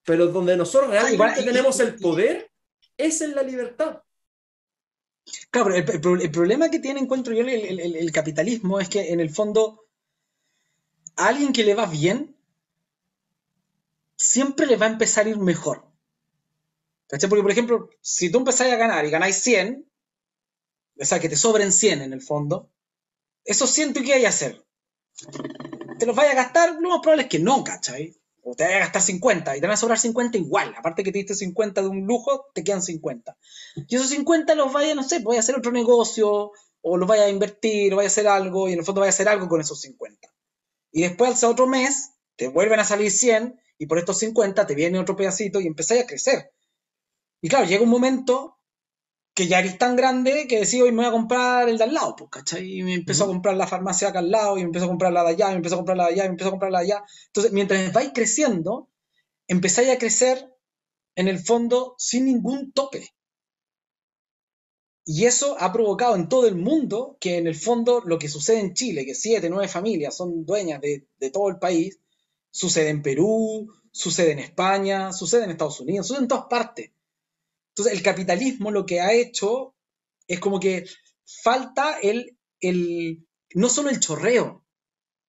[0.03, 2.51] Pero donde nosotros realmente igual- y- tenemos y- el poder
[2.97, 4.01] es en la libertad.
[5.51, 9.11] Claro, el, el pro- el problema que tiene, encuentro yo, el, el- capitalismo es que
[9.13, 9.85] en el fondo
[11.15, 12.35] a alguien que le va bien
[14.15, 15.85] siempre le va a empezar a ir mejor.
[17.07, 17.29] ¿Cachai?
[17.29, 19.88] Porque, por ejemplo, si tú empezáis a ganar y ganáis 100,
[20.99, 22.69] o sea, que te sobren 100 en el fondo,
[23.45, 24.65] esos 100 tú qué hay a hacer?
[25.97, 26.75] ¿Te los vayas a gastar?
[26.79, 28.15] Lo más probable es que no, ¿cachai?
[28.43, 30.73] O te vayas a gastar 50 y te van a sobrar 50 igual.
[30.77, 33.37] Aparte que te diste 50 de un lujo, te quedan 50.
[33.87, 36.51] Y esos 50 los vaya, no sé, voy a hacer otro negocio,
[36.81, 39.09] o los vaya a invertir, o vaya a hacer algo, y en el fondo vaya
[39.09, 40.33] a hacer algo con esos 50.
[40.91, 44.75] Y después, al otro mes, te vuelven a salir 100, y por estos 50 te
[44.75, 46.51] viene otro pedacito y empezáis a crecer.
[47.41, 48.58] Y claro, llega un momento
[49.39, 51.93] que ya eres tan grande que decís, hoy me voy a comprar el de al
[51.93, 52.63] lado, pues, ¿cachai?
[52.79, 53.31] Y me empezó Ujú.
[53.31, 55.47] a comprar la farmacia acá al lado, y me empezó a comprar la de allá,
[55.47, 56.85] y me empezó a comprar la de allá, y me empezó a comprar la de
[56.85, 57.03] allá.
[57.27, 58.89] Entonces, mientras vais creciendo,
[59.47, 60.37] empezáis a crecer
[61.15, 63.09] en el fondo sin ningún tope.
[65.05, 68.59] Y eso ha provocado en todo el mundo que en el fondo lo que sucede
[68.61, 71.99] en Chile, que siete, nueve familias son dueñas de, de todo el país,
[72.51, 76.91] sucede en Perú, sucede en España, sucede en Estados Unidos, sucede en todas partes.
[77.79, 79.73] Entonces el capitalismo lo que ha hecho
[80.27, 80.85] es como que
[81.43, 84.65] falta el, el no solo el chorreo,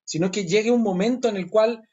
[0.05, 1.89] sino que llegue un momento en el cual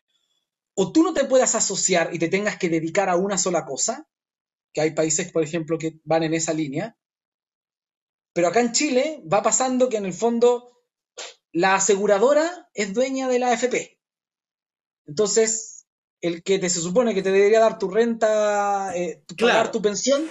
[0.75, 4.07] o tú no te puedas asociar y te tengas que dedicar a una sola cosa,
[4.73, 6.97] que hay países, por ejemplo, que van en esa línea,
[8.33, 10.71] pero acá en Chile va pasando que en el fondo
[11.53, 13.99] la aseguradora es dueña de la AFP.
[15.05, 15.87] Entonces,
[16.21, 19.53] el que te, se supone que te debería dar tu renta, eh, tu- Claro.
[19.53, 20.29] pagar tu pensión,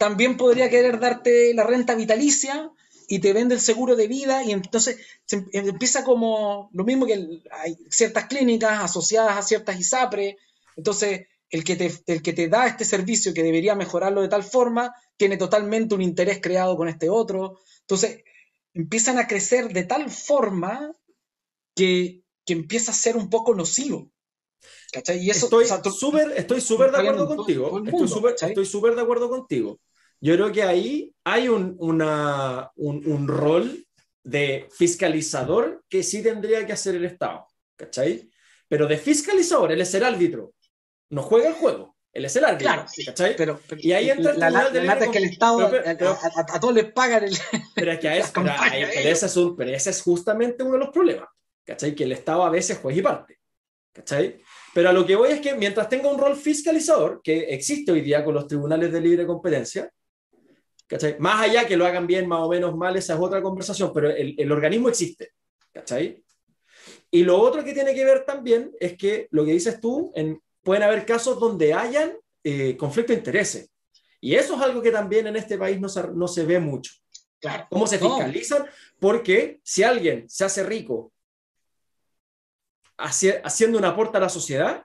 [0.00, 2.70] también podría querer darte la renta vitalicia
[3.06, 4.96] y te vende el seguro de vida y entonces
[5.26, 10.38] se em- empieza como lo mismo que hay ciertas clínicas asociadas a ciertas ISAPRE,
[10.76, 14.42] entonces el que, te, el que te da este servicio que debería mejorarlo de tal
[14.42, 18.22] forma tiene totalmente un interés creado con este otro, entonces
[18.72, 20.92] empiezan a crecer de tal forma
[21.76, 24.10] que, que empieza a ser un poco nocivo.
[24.92, 25.18] ¿Cachai?
[25.22, 26.60] Y eso, estoy o sea, tú- súper estoy
[26.90, 27.70] de acuerdo todo- contigo.
[28.48, 29.78] estoy súper de acuerdo contigo.
[30.20, 33.86] Yo creo que ahí hay un, una, un, un rol
[34.22, 38.28] de fiscalizador que sí tendría que hacer el Estado, ¿cachai?
[38.68, 40.52] Pero de fiscalizador, él es el árbitro,
[41.10, 41.96] no juega el juego.
[42.12, 42.66] Él es el árbitro.
[42.72, 43.36] Claro, ¿cachai?
[43.36, 45.84] Pero, pero- Y ahí entra el la, la, de la es que el Estado Pero-
[45.96, 46.14] pero- a,
[46.52, 47.36] a- a todos les pagan el.
[47.74, 48.52] Pero es que a eso, pero,
[49.10, 51.28] ese es un- pero ese es justamente uno de los problemas,
[51.64, 51.94] ¿cachai?
[51.94, 53.38] Que el Estado a veces juez y parte,
[53.92, 54.40] ¿cachai?
[54.74, 58.00] Pero a lo que voy es que mientras tenga un rol fiscalizador, que existe hoy
[58.02, 59.88] día con los tribunales de libre competencia,
[60.90, 61.16] ¿cachai?
[61.20, 64.10] Más allá que lo hagan bien, más o menos mal, esa es otra conversación, pero
[64.10, 65.32] el, el organismo existe,
[65.72, 66.22] ¿cachai?
[67.12, 70.42] Y lo otro que tiene que ver también es que lo que dices tú, en,
[70.62, 72.12] pueden haber casos donde hayan
[72.42, 73.70] eh, conflicto de intereses.
[74.20, 76.92] Y eso es algo que también en este país no se, no se ve mucho.
[77.38, 77.66] Claro.
[77.70, 78.08] ¿Cómo se No.
[78.16, 78.66] fiscalizan?
[78.98, 81.12] Porque si alguien se hace rico
[82.98, 84.84] haci- haciendo un aporte a la sociedad,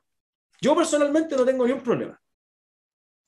[0.62, 2.20] yo personalmente no tengo ni un problema.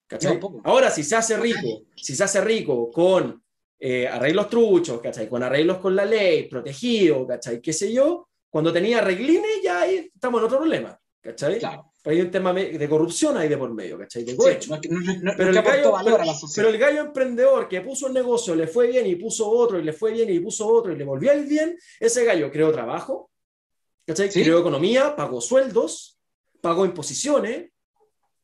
[0.07, 0.39] ¿Cachai?
[0.39, 0.61] No.
[0.63, 3.43] Ahora, si se hace rico, si se hace rico con
[3.79, 5.27] eh, arreglos truchos, ¿cachai?
[5.29, 7.61] Con arreglos con la ley, protegido, ¿cachai?
[7.61, 8.29] ¿Qué sé yo?
[8.49, 11.59] Cuando tenía arreglines, ya ahí estamos en otro problema, ¿cachai?
[11.59, 11.91] Claro.
[12.01, 14.23] Pero hay un tema de corrupción ahí de por medio, ¿cachai?
[14.23, 15.91] De Sí, no no, Pero el gallo-
[16.55, 19.83] Pero el gallo emprendedor que puso un negocio, le fue bien y puso otro, y
[19.83, 23.29] le fue bien y puso otro, y le volvió ir bien, ese gallo creó trabajo,
[24.05, 24.31] ¿cachai?
[24.31, 24.41] Sí.
[24.41, 26.17] Creó economía, pagó sueldos,
[26.61, 27.71] pagó imposiciones,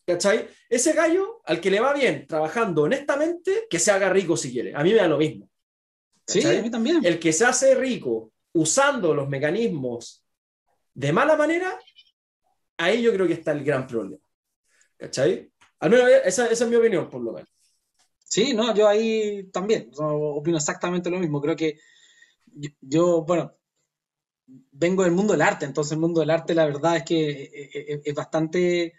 [0.06, 0.48] ¿cachai?
[0.70, 4.76] Ese gallo, al que le va bien trabajando honestamente, que se haga rico si quiere.
[4.76, 5.50] A mí me da lo mismo.
[6.26, 7.04] Sí, a mí también.
[7.04, 10.24] El que se hace rico usando los mecanismos
[10.94, 11.78] de mala manera,
[12.78, 14.22] ahí yo creo que está el gran problema.
[14.98, 15.52] ¿Cachai?
[15.80, 17.50] Al menos esa, esa es mi opinión, por lo menos.
[18.24, 21.42] Sí, no, yo ahí también opino exactamente lo mismo.
[21.42, 21.78] Creo que
[22.46, 23.54] yo, yo, bueno,
[24.72, 27.70] vengo del mundo del arte, entonces el mundo del arte la verdad es que es,
[27.74, 28.94] es- es bastante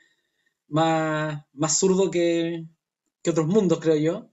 [0.69, 2.67] más, más zurdo que,
[3.23, 4.31] que otros mundos, creo yo.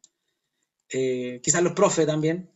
[0.90, 2.52] Eh, quizás los profes también.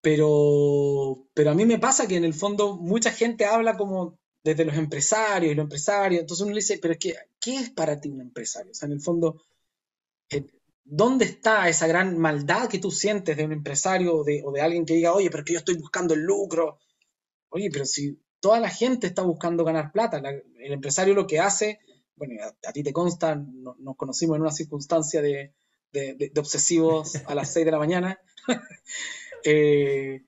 [0.00, 4.64] Pero, pero a mí me pasa que en el fondo mucha gente habla como desde
[4.64, 6.20] los empresarios y los empresarios.
[6.20, 6.98] Entonces uno le dice, pero es
[7.40, 8.70] ¿qué es para ti un empresario?
[8.72, 9.42] O sea, en el fondo,
[10.30, 10.46] eh,
[10.84, 14.62] ¿dónde está esa gran maldad que tú sientes de un empresario o de, o de
[14.62, 16.78] alguien que diga, oye, pero que yo estoy buscando el lucro?
[17.50, 21.40] Oye, pero si toda la gente está buscando ganar plata, la- el empresario lo que
[21.40, 21.80] hace,
[22.18, 25.52] bueno, a, a ti te consta, no- nos conocimos en una circunstancia de,
[25.92, 28.20] de- de- de obsesivos a las 6 de la mañana.
[29.44, 30.22] Eh,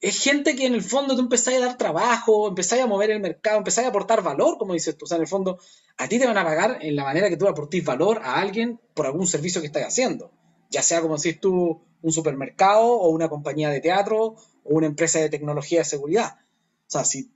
[0.00, 3.20] es gente que en el fondo tú empezás a dar trabajo, empezás a mover el
[3.20, 5.04] mercado, empezás a aportar valor, como dices tú.
[5.04, 5.58] O sea, en el fondo,
[5.96, 8.80] a ti te van a pagar en la manera que tú aportís valor a alguien
[8.94, 10.30] por algún servicio que estás haciendo.
[10.70, 15.18] Ya sea, como decís tú, un supermercado o una compañía de teatro o una empresa
[15.18, 16.38] de tecnología de seguridad.
[16.40, 17.30] O sea, si,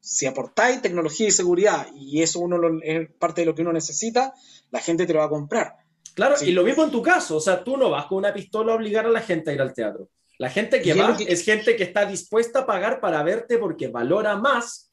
[0.00, 3.72] si aportáis tecnología y seguridad y eso uno lo- es parte de lo que uno
[3.72, 4.32] necesita,
[4.70, 5.74] la gente te lo va a comprar.
[6.14, 6.46] Claro, Sí.
[6.48, 8.76] y lo mismo en tu caso, o sea, tú no vas con una pistola a
[8.76, 10.08] obligar a la gente a ir al teatro.
[10.38, 13.58] La gente que Y va que- es gente que está dispuesta a pagar para verte
[13.58, 14.90] porque valora más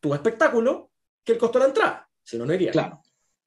[0.00, 0.90] tu espectáculo
[1.22, 2.08] que el costo de la entrada.
[2.22, 2.72] Si no, no iría.
[2.72, 3.02] Claro.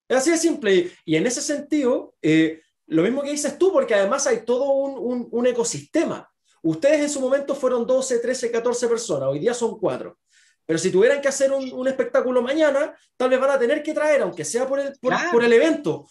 [0.08, 0.92] Es así de simple.
[1.06, 4.98] Y en ese sentido, eh, lo mismo que dices tú, porque además hay todo un,
[5.00, 6.30] un- un ecosistema.
[6.62, 10.18] Ustedes en su momento fueron 12, 13, 14 personas, hoy día son 4.
[10.70, 13.92] Pero si tuvieran que hacer un, un espectáculo mañana, tal vez van a tener que
[13.92, 15.32] traer, aunque sea por el, por, Claro.
[15.32, 16.08] por el evento,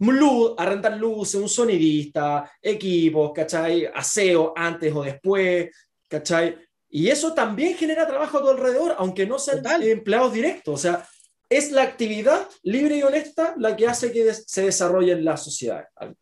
[0.00, 3.86] luz, arrendar luces, un sonidista, equipos, ¿cachai?
[3.86, 5.70] Aseo antes o después,
[6.08, 6.58] ¿cachai?
[6.90, 9.82] Y eso también genera trabajo a tu alrededor, aunque no sean Total.
[9.82, 10.74] empleados directos.
[10.74, 11.08] O sea,
[11.48, 15.38] es la actividad libre y honesta la que hace que des- se desarrolle en la
[15.38, 15.86] sociedad.
[15.96, 16.14] Al,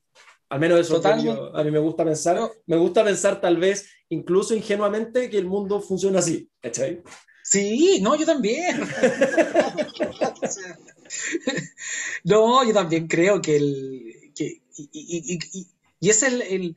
[0.48, 2.38] al menos eso yo- a mí me gusta pensar.
[2.66, 6.48] Me gusta pensar tal vez, incluso ingenuamente, que el mundo funciona así.
[6.62, 7.02] ¿cachai?
[7.50, 8.80] Sí, no, yo también.
[12.24, 14.32] No, yo también creo que el.
[14.34, 15.68] Que, y, y- y-
[16.00, 16.42] y- es el.
[16.42, 16.76] el-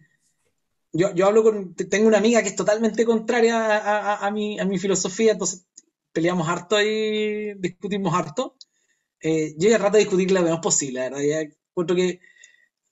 [0.93, 1.75] yo, yo hablo con.
[1.75, 5.65] Tengo una amiga que es totalmente contraria a, a- a mi, a mi filosofía, entonces
[6.13, 8.55] peleamos harto y discutimos harto.
[9.21, 11.23] Eh, yo ya trato de discutir lo menos posible, la verdad.
[11.23, 12.21] Ya encuentro que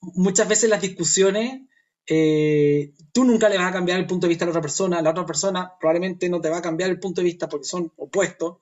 [0.00, 1.62] muchas veces las discusiones.
[2.06, 5.02] Eh, tú nunca le vas a cambiar el punto de vista a la otra persona,
[5.02, 7.92] la otra persona probablemente no te va a cambiar el punto de vista porque son
[7.96, 8.58] opuestos.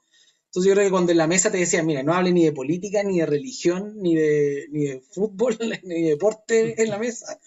[0.46, 2.52] Entonces yo creo que cuando en la mesa te decían, mira, no hable ni de
[2.52, 7.38] política, ni de religión, ni de, ni de fútbol, ni de deporte en la mesa,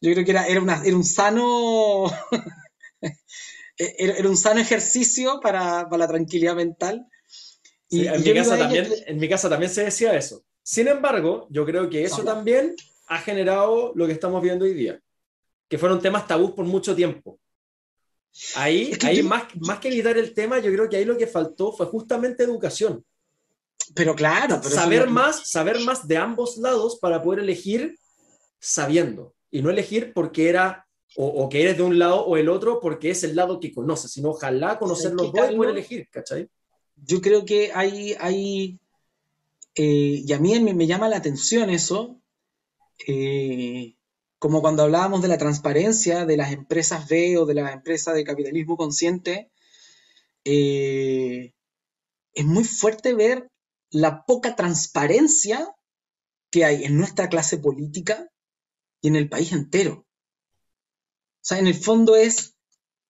[0.00, 2.04] yo creo que era, era, una- era un sano
[3.78, 7.06] era, era un sano ejercicio para, para la tranquilidad mental.
[7.88, 10.44] Sí, Y- en, y mi casa también, que- en mi casa también se decía eso.
[10.62, 12.74] Sin embargo, yo creo que eso también
[13.06, 15.00] ha generado lo que estamos viendo hoy día,
[15.74, 17.40] que fueron temas tabús por mucho tiempo.
[18.54, 21.04] Ahí, Es que ahí yo- más, más que evitar el tema, yo creo que ahí
[21.04, 23.04] lo que faltó fue justamente educación.
[23.92, 27.98] Pero claro, pero saber no- más, saber más de ambos lados para poder elegir
[28.60, 30.86] sabiendo y no elegir porque era
[31.16, 33.72] o, o que eres de un lado o el otro porque es el lado que
[33.74, 36.48] conoces, sino ojalá conocer ¿Sabes los dos y poder elegir, ¿cachai?
[36.94, 38.78] yo creo que hay, hay
[39.74, 42.20] eh, y a mí me, llama la atención eso,
[43.08, 43.93] eh,
[44.44, 48.24] como cuando hablábamos de la transparencia de las empresas B o de las empresas de
[48.24, 49.50] capitalismo consciente,
[50.44, 51.54] eh,
[52.34, 53.50] es muy fuerte ver
[53.88, 55.74] la poca transparencia
[56.50, 58.28] que hay en nuestra clase política
[59.00, 60.04] y en el país entero.
[60.04, 62.54] O sea, en el fondo es,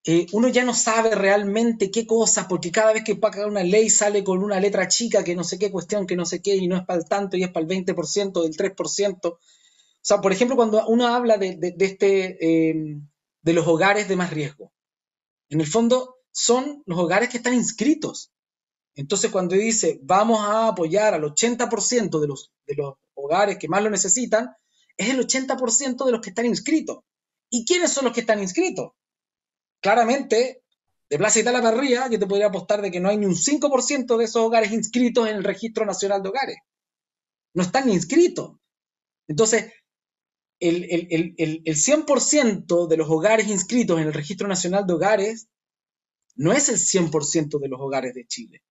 [0.05, 3.91] eh, uno ya no sabe realmente qué cosas, porque cada vez que paga una ley
[3.91, 6.69] sale con una letra chica que no sé qué cuestión, que no sé qué, y
[6.69, 9.39] no es para el tanto, y es para el 20%, del 3%.
[10.05, 13.09] O sea, por ejemplo, cuando uno habla de, este, em,
[13.41, 14.71] de los hogares de más riesgo,
[15.49, 18.31] en el fondo son los hogares que están inscritos.
[18.95, 23.83] Entonces, cuando dice, vamos a apoyar al 80% de los, de los hogares que más
[23.83, 24.55] lo necesitan,
[24.99, 26.99] es el 80% de los que están inscritos.
[27.49, 28.93] ¿Y quiénes son los que están inscritos?
[29.81, 30.65] Claramente,
[31.09, 33.37] de Plaza Italia para arriba, yo te podría apostar de que no hay ni un
[33.37, 36.59] 5% de esos hogares inscritos en el Registro Nacional de Hogares.
[37.55, 38.59] No están inscritos.
[39.29, 39.73] Entonces,
[40.69, 45.49] el, el, el, el 100% de los hogares inscritos en el Registro Nacional de Hogares
[46.37, 48.63] no es el 100% de los hogares de Chile.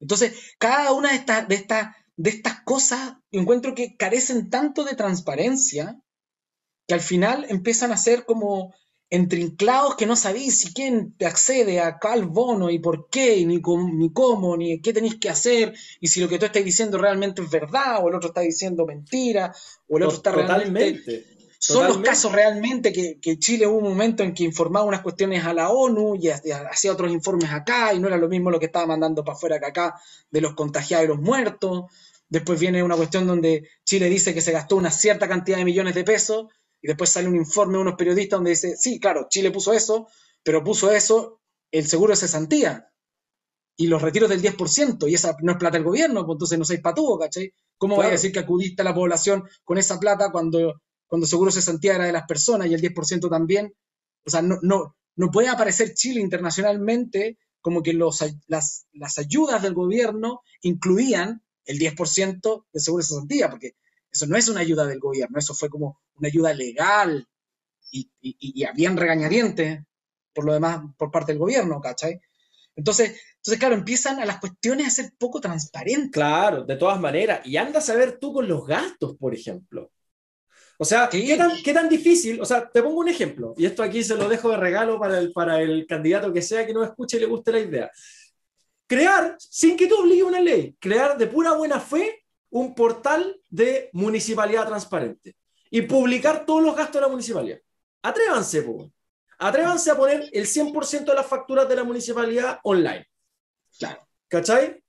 [0.00, 4.94] Entonces, cada una de estas, de estas, de estas cosas encuentro que carecen tanto de
[4.94, 6.00] transparencia
[6.86, 8.74] que al final empiezan a ser como
[9.10, 13.56] entrinclados que no sabéis si quién te accede a cuál bono y por qué, ni,
[13.58, 17.42] ni cómo, ni qué tenéis que hacer, y si lo que tú estás diciendo realmente
[17.42, 19.52] es verdad, o el otro está diciendo mentira,
[19.88, 21.24] o el otro está realmente...
[21.62, 25.52] Son los casos realmente que, Chile hubo un momento en que informaba unas cuestiones a
[25.52, 28.86] la ONU y hacía otros informes acá, y no era lo mismo lo que estaba
[28.86, 29.94] mandando para afuera que acá
[30.30, 31.84] de los contagiados y los muertos.
[32.30, 35.94] Después viene una cuestión donde Chile dice que se gastó una cierta cantidad de millones
[35.94, 36.46] de pesos
[36.82, 40.08] y después sale un informe de unos periodistas donde dice, sí, claro, Chile puso eso,
[40.42, 41.40] pero puso eso
[41.70, 42.90] el seguro de cesantía
[43.76, 46.64] y los retiros del 10%, y esa no es plata del gobierno, pues entonces no
[46.64, 47.52] seis patúo, ¿cachai?
[47.78, 51.50] ¿Cómo voy a decir que acudiste a la población con esa plata cuando, cuando seguro
[51.50, 53.72] cesantía era de las personas y el 10% también?
[54.26, 59.62] O sea, no, no, no puede aparecer Chile internacionalmente como que los, las, las ayudas
[59.62, 63.76] del gobierno incluían el 10% de seguro de cesantía, porque
[64.12, 67.26] eso no es una ayuda del gobierno, eso fue como una ayuda legal
[67.92, 69.82] y, y, habían regañadientes
[70.32, 72.20] por lo demás por parte del gobierno, ¿cachai?
[72.76, 76.10] Entonces, entonces, claro, empiezan a las cuestiones a ser poco transparentes.
[76.12, 77.40] Claro, de todas maneras.
[77.44, 79.90] Y anda a saber tú con los gastos, por ejemplo.
[80.78, 82.40] O sea, ¿qué tan, ¿qué tan, difícil?
[82.40, 85.18] O sea, te pongo un ejemplo, y esto aquí se lo dejo de regalo para
[85.18, 87.90] el, para el candidato que sea que no escuche y le guste la idea.
[88.86, 92.19] Crear, sin que tú obligue una ley, crear de pura buena fe
[92.50, 95.36] un portal de municipalidad transparente
[95.70, 97.58] y publicar todos los gastos de la municipalidad.
[98.02, 98.90] Atrévanse, po.
[99.38, 103.06] Atrévanse a poner el 100% de las facturas de la municipalidad online.
[103.78, 104.06] Claro.
[104.28, 104.82] ¿Cachai?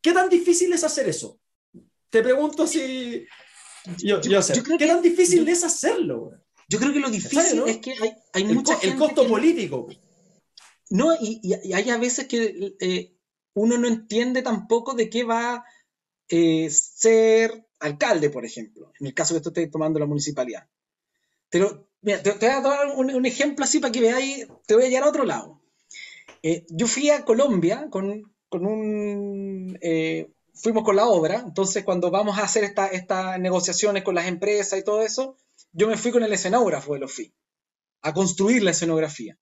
[0.00, 1.38] ¿Qué tan difícil es hacer eso?
[2.10, 3.26] Te pregunto si.
[3.98, 4.62] Yo, sé.
[4.78, 6.32] ¿Qué tan difícil es hacerlo?
[6.68, 9.88] Yo creo que lo difícil es que hay, hay el, mucha El costo político.
[10.90, 11.40] No, y,
[11.72, 13.14] hay a veces que eh,
[13.54, 15.64] uno no entiende tampoco de qué va
[16.34, 20.66] eh, ser alcalde, por ejemplo, en el caso que tú estés tomando la municipalidad.
[21.50, 25.10] te, voy a dar un, ejemplo así para que veáis, te voy a llevar a
[25.10, 25.60] otro lado.
[26.42, 29.78] Eh, yo fui a Colombia con, con un...
[29.82, 34.78] Eh, fuimos con la obra, entonces cuando vamos a hacer estas negociaciones con las empresas
[34.78, 35.36] y todo eso,
[35.72, 37.34] yo me fui con el escenógrafo de los FI,
[38.00, 39.36] a construir la escenografía.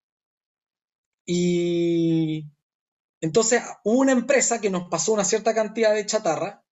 [1.24, 2.46] Y
[3.20, 6.64] entonces hubo una empresa que nos pasó una cierta cantidad de chatarra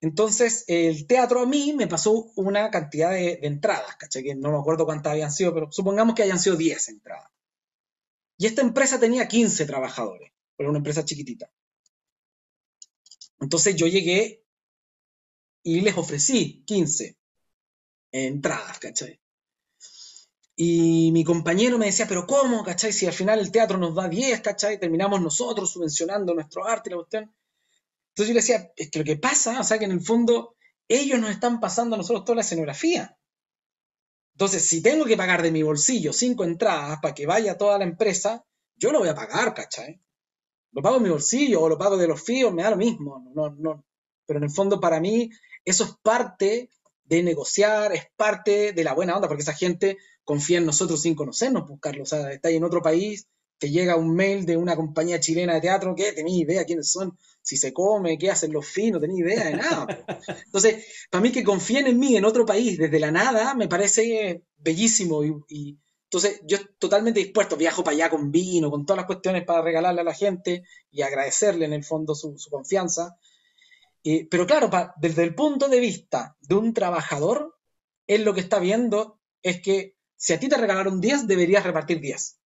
[0.00, 4.22] entonces, el teatro a mí me pasó una cantidad de, entradas, ¿caché?
[4.22, 7.30] Que no me acuerdo cuántas habían sido, pero supongamos que hayan sido 10 entradas.
[8.36, 11.50] Y esta empresa tenía 15 trabajadores, pero una empresa chiquitita.
[13.40, 14.44] Entonces yo llegué
[15.64, 17.16] y les ofrecí 15
[18.12, 19.20] entradas, ¿cachai?
[20.54, 22.92] Y mi compañero me decía, pero ¿cómo, cachai?
[22.92, 24.78] Si al final el teatro nos da 10, ¿cachai?
[24.78, 27.34] Terminamos nosotros subvencionando nuestro arte y la cuestión.
[28.18, 30.56] Entonces yo le decía, es que lo que pasa, o sea, que en el fondo
[30.88, 33.16] ellos nos están pasando a nosotros toda la escenografía.
[34.34, 37.84] Entonces, si tengo que pagar de mi bolsillo cinco entradas para que vaya toda la
[37.84, 40.00] empresa, yo lo voy a pagar, ¿cachai?
[40.72, 43.24] Lo pago en mi bolsillo o lo pago de los fíos, me da lo mismo.
[43.36, 43.84] No, no.
[44.26, 45.30] Pero en el fondo, para mí,
[45.64, 46.70] eso es parte
[47.04, 51.14] de negociar, es parte de la buena onda, porque esa gente confía en nosotros sin
[51.14, 52.00] conocernos, buscarlo.
[52.00, 53.28] Pues, o sea, está en otro país,
[53.58, 56.12] te llega un mail de una compañía chilena de teatro, ¿qué?
[56.12, 57.16] ¿Tenía idea quiénes son?
[57.48, 60.04] si se come, qué hacen los finos, no tenía idea de nada.
[60.44, 64.42] Entonces, para mí que confíen en mí en otro país desde la nada me parece
[64.58, 69.44] bellísimo y, entonces yo totalmente dispuesto, viajo para allá con vino, con todas las cuestiones
[69.44, 73.16] para regalarle a la gente y agradecerle en el fondo su, confianza.
[74.30, 74.70] pero claro,
[75.00, 77.56] desde el punto de vista de un trabajador,
[78.06, 82.00] él lo que está viendo es que si a ti te regalaron 10, deberías repartir
[82.00, 82.38] 10.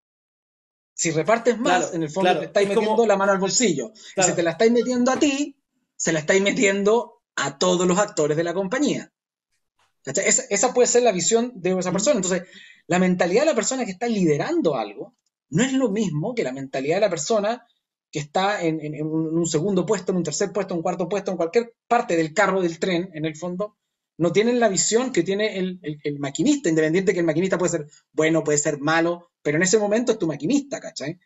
[1.01, 3.91] Si repartes más, en el fondo te estáis metiendo la mano al bolsillo.
[4.15, 5.57] Y si te la estáis metiendo a ti,
[5.95, 9.11] se la estáis metiendo a todos los actores de la compañía.
[10.05, 12.17] Esa, puede ser la visión de esa persona.
[12.17, 12.43] Entonces,
[12.85, 15.15] la mentalidad de la persona que está liderando algo
[15.49, 17.65] no es lo mismo que la mentalidad de la persona
[18.11, 21.37] que está en, un segundo puesto, en un tercer puesto, en un cuarto puesto, en
[21.37, 23.75] cualquier parte del carro del tren, en el fondo,
[24.21, 28.43] no tienen la visión que tiene el, maquinista, independiente que el maquinista puede ser bueno,
[28.43, 31.17] puede ser malo, pero en ese momento es tu maquinista, ¿cachai?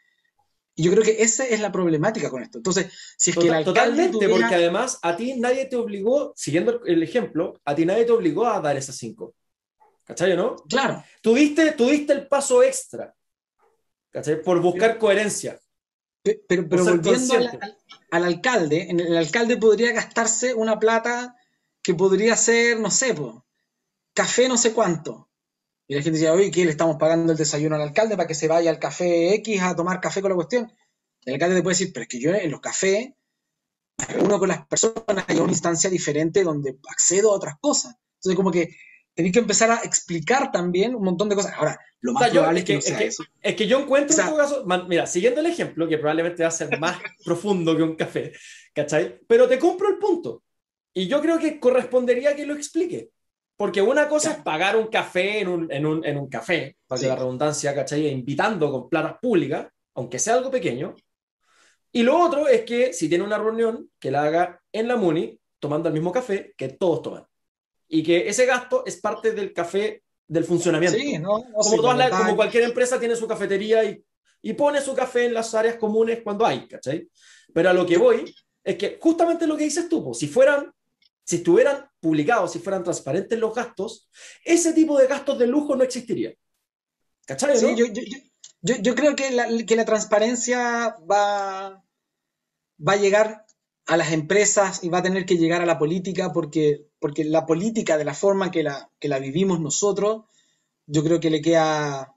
[0.76, 2.60] Y yo creo que esa es la problemática con esto.
[2.60, 6.86] Entonces, si es que el alcalde Totalmente, porque además a ti nadie te obligó, siguiendo
[6.86, 9.36] el ejemplo, a ti nadie te obligó a dar esas cinco.
[10.06, 10.56] ¿Cachai, no?
[10.70, 11.04] Claro.
[11.22, 13.14] Tuviste, tuviste el paso extra,
[14.10, 14.42] ¿cachai?
[14.42, 15.60] Por buscar coherencia.
[16.24, 17.36] Pero, pero, volviendo
[18.12, 21.36] al, alcalde, el alcalde podría gastarse una plata
[21.86, 23.16] que podría ser, no sé,
[24.12, 25.30] café no sé cuánto.
[25.88, 28.34] Y la gente dice, oye, ¿qué le estamos pagando el desayuno al alcalde para que
[28.34, 30.74] se vaya al café X a tomar café con la cuestión?
[31.26, 33.10] El alcalde te puede decir, pero es que yo en los cafés,
[34.20, 37.96] uno con las personas, hay una instancia diferente donde accedo a otras cosas.
[38.16, 38.76] Entonces, como que
[39.14, 41.54] tenéis que empezar a explicar también un montón de cosas.
[41.56, 43.12] Ahora, lo más probable es que, es que,
[43.44, 46.80] Es que yo encuentro en caso, mira, siguiendo el ejemplo, que probablemente va a ser
[46.80, 48.34] más profundo que un café,
[48.74, 49.20] ¿cachai?
[49.28, 50.45] Pero te compro el punto.
[50.98, 53.12] Y yo creo que correspondería que lo explique.
[53.58, 57.02] Porque una cosa es pagar un café en un, en un, en un café, para
[57.02, 58.08] que la redundancia, ¿cachai?
[58.08, 60.96] Invitando con platas públicas, aunque sea algo pequeño.
[61.92, 65.40] Y lo otro es que si tiene una reunión, que la haga en la MUNI,
[65.60, 67.26] tomando el mismo café que todos toman.
[67.88, 70.98] Y que ese gasto es parte del café del funcionamiento.
[70.98, 71.78] Sí, no, como,
[72.10, 74.04] como, cualquier empresa tiene su cafetería y,
[74.42, 77.10] y, pone su café en las áreas comunes cuando hay, ¿cachai?
[77.54, 80.74] Pero a lo que voy es que justamente lo que dices tú, si fueran
[81.26, 84.08] si estuvieran publicados, si fueran transparentes los gastos,
[84.44, 86.34] ese tipo de gastos de lujo no existiría.
[87.26, 87.58] ¿Cachai?
[87.58, 87.76] Sí,
[88.62, 91.84] yo, creo que la, que la transparencia va,
[92.88, 93.46] va a llegar
[93.88, 97.46] a las empresas y va a tener que llegar a la política porque, porque la
[97.46, 100.26] política, de la forma que la, que la vivimos nosotros,
[100.88, 102.16] yo creo que le queda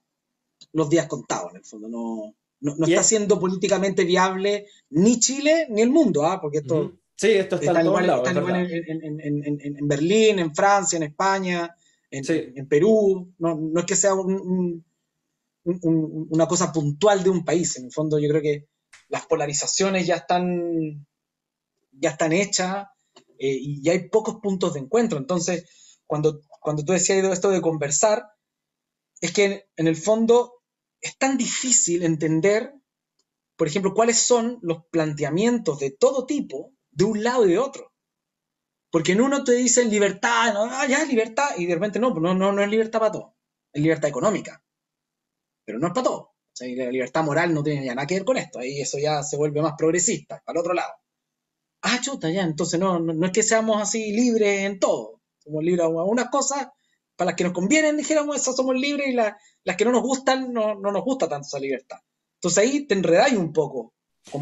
[0.72, 1.88] los días contados en el fondo.
[1.88, 6.40] No, no, está siendo políticamente viable ni Chile ni el mundo, ¿ah?
[6.40, 8.28] porque esto, Sí, esto está, en todos lados.
[8.28, 11.74] en, Berlín, en Francia, en España,
[12.12, 13.34] en, Perú.
[13.38, 14.14] No, es que sea
[15.64, 17.76] una cosa puntual de un país.
[17.76, 18.68] En el fondo, yo creo que
[19.08, 21.04] las polarizaciones ya están,
[21.90, 22.86] ya están hechas
[23.36, 25.18] eh, y hay pocos puntos de encuentro.
[25.18, 28.26] Entonces, cuando, cuando tú decías esto de conversar,
[29.20, 30.52] es que en el fondo
[31.00, 32.72] es tan difícil entender,
[33.56, 37.92] por ejemplo, cuáles son los planteamientos de todo tipo de un lado y de otro.
[38.90, 42.52] Porque en uno te dicen libertad, no, ah, libertad, y de repente no, no, no,
[42.52, 43.36] no es libertad para todo,
[43.72, 44.60] es libertad económica.
[45.64, 46.34] Pero no es para todo.
[46.60, 49.62] La libertad moral no tiene nada que ver con esto, ahí eso ya se vuelve
[49.62, 50.92] más progresista, para el otro lado.
[51.82, 55.20] Ah, chuta, ya, entonces no, no, es que seamos así libres en todo.
[55.38, 56.66] Somos libres a unas cosas,
[57.14, 60.52] para las que nos convienen, dijéramos, esas somos libres, y las que no nos gustan,
[60.52, 61.98] no, no nos gusta tanto esa libertad.
[62.38, 63.92] Entonces ahí te enredáis un poco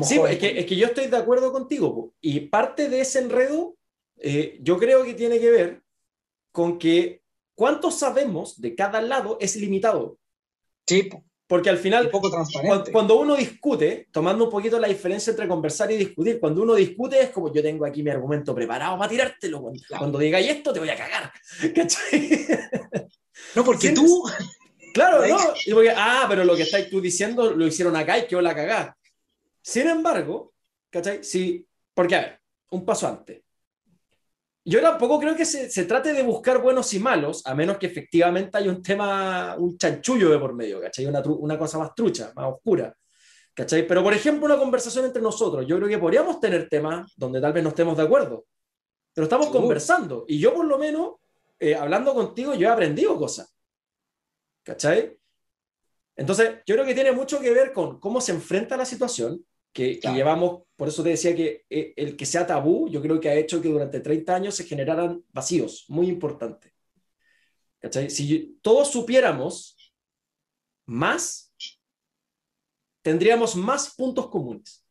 [0.03, 2.13] sí, es que, es que, yo estoy de acuerdo contigo.
[2.21, 3.77] Y parte de ese enredo,
[4.19, 5.83] eh, yo creo que tiene que ver
[6.53, 7.23] con que
[7.55, 10.19] cuánto sabemos de cada lado es limitado.
[10.87, 11.09] Sí.
[11.49, 12.91] Porque al final, poco transparente.
[12.91, 17.21] Cuando, uno discute, tomando un poquito la diferencia entre conversar y discutir, cuando uno discute
[17.21, 19.63] es como yo tengo aquí mi argumento preparado para tirártelo.
[19.63, 21.33] Cuando, cuando digáis esto, te voy a cagar.
[21.75, 22.47] ¿Cachai?
[23.55, 24.25] No, porque tú.
[24.93, 25.39] Claro, no.
[25.95, 28.97] ah, pero lo que estáis tú diciendo lo hicieron acá y que la cagá.
[29.67, 30.55] Sin embargo,
[30.91, 31.25] ¿cachai?
[31.25, 32.41] Sí, porque a ver,
[32.71, 33.43] un paso antes.
[34.65, 37.87] Yo tampoco creo que se, se, trate de buscar buenos y malos, a menos que
[37.87, 41.07] efectivamente haya un tema, un chanchullo de por medio, ¿cachai?
[41.07, 42.97] Una, una cosa más trucha, más oscura.
[43.55, 43.85] ¿Cachai?
[43.89, 47.53] Pero, por ejemplo, una conversación entre nosotros, yo creo que podríamos tener temas donde tal
[47.53, 48.47] vez no estemos de acuerdo,
[49.13, 50.27] pero estamos conversando.
[50.29, 51.15] Y yo, por lo menos,
[51.59, 53.53] eh, hablando contigo, yo he aprendido cosas.
[54.63, 55.19] ¿Cachai?
[56.15, 59.45] Entonces, yo creo que tiene mucho que ver con cómo se enfrenta la situación,
[59.77, 63.29] que, llevamos, por eso te decía que eh, el que sea tabú, yo creo que
[63.29, 66.73] ha hecho que durante 30 años se generaran vacíos, muy importante.
[68.09, 69.77] Si todos supiéramos
[70.87, 71.53] más,
[73.03, 74.83] tendríamos más puntos comunes.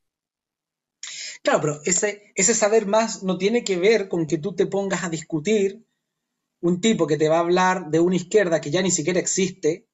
[1.41, 5.03] Claro, pero ese, ese saber más no tiene que ver con que tú te pongas
[5.03, 5.83] a discutir
[6.61, 9.87] un tipo que te va a hablar de una izquierda que ya ni siquiera existe,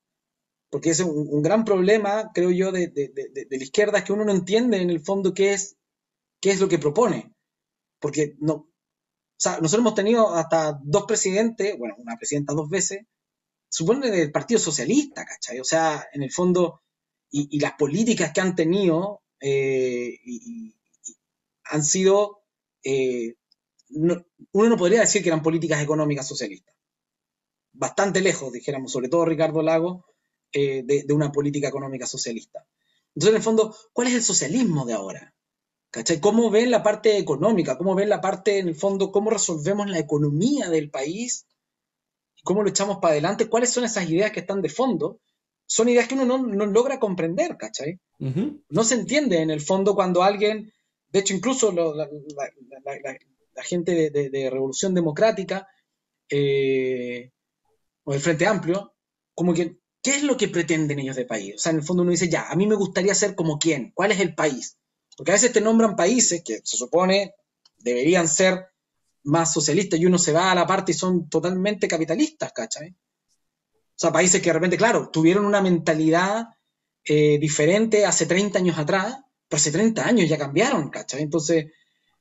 [0.72, 2.92] porque es un, gran problema, creo yo, de,
[3.50, 5.76] la izquierda, es que uno no entiende en el fondo qué es,
[6.40, 7.36] qué es lo que propone.
[8.00, 8.72] Porque no,
[9.42, 13.06] sea, nosotros hemos tenido hasta dos presidentes, bueno, una presidenta dos veces,
[13.68, 15.60] supone del Partido Socialista, ¿cachai?
[15.60, 16.84] O sea, en el fondo,
[17.32, 20.20] y, las políticas que han tenido eh,
[21.66, 22.44] han sido,
[22.84, 23.34] eh,
[23.90, 24.24] uno
[24.54, 26.76] no podría decir que eran políticas económicas socialistas.
[27.74, 30.06] Bastante lejos, dijéramos, sobre todo Ricardo Lago,
[30.54, 32.66] eh, de, una política económica socialista.
[33.16, 35.34] Entonces, en el fondo, ¿cuál es el socialismo de ahora?
[35.90, 36.20] ¿Cachai?
[36.20, 37.78] ¿Cómo ven la parte económica?
[37.78, 41.46] ¿Cómo ven la parte, en el fondo, cómo resolvemos la economía del país?
[42.44, 43.48] ¿Cómo lo echamos para adelante?
[43.48, 45.20] ¿Cuáles son esas ideas que están de fondo?
[45.66, 48.00] Son ideas que uno no, logra comprender, ¿cachai?
[48.20, 50.74] No se entiende en el fondo cuando alguien,
[51.10, 52.10] de hecho, incluso la,
[53.64, 55.68] gente de, Revolución Democrática
[56.30, 57.32] eh,
[58.04, 58.94] o del Frente Amplio,
[59.34, 61.56] como que ¿Qué es lo que pretenden ellos de país?
[61.56, 63.92] O sea, en el fondo uno dice, ya, a mí me gustaría ser como quién,
[63.94, 64.78] ¿cuál es el país?
[65.16, 67.36] Porque a veces te nombran países que se supone
[67.78, 68.68] deberían ser
[69.24, 72.90] más socialistas y uno se va a la parte y son totalmente capitalistas, ¿cachai?
[72.90, 76.48] O sea, países que de repente, claro, tuvieron una mentalidad
[77.04, 79.18] eh, diferente hace 30 años atrás,
[79.48, 81.22] pero hace 30 años ya cambiaron, ¿cachai?
[81.22, 81.68] Entonces,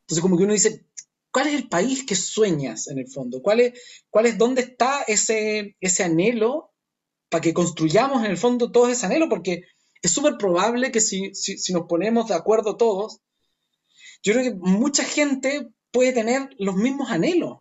[0.00, 0.86] entonces como que uno dice,
[1.30, 3.40] ¿cuál es el país que sueñas en el fondo?
[3.40, 3.80] ¿Cuál es,
[4.10, 6.69] cuál es dónde está ese, ese anhelo
[7.30, 9.64] para que construyamos en el fondo todo ese anhelo, porque
[10.02, 11.32] es súper probable que si,
[11.72, 13.20] nos ponemos de acuerdo todos,
[14.22, 17.58] yo creo que mucha gente puede tener los mismos anhelos.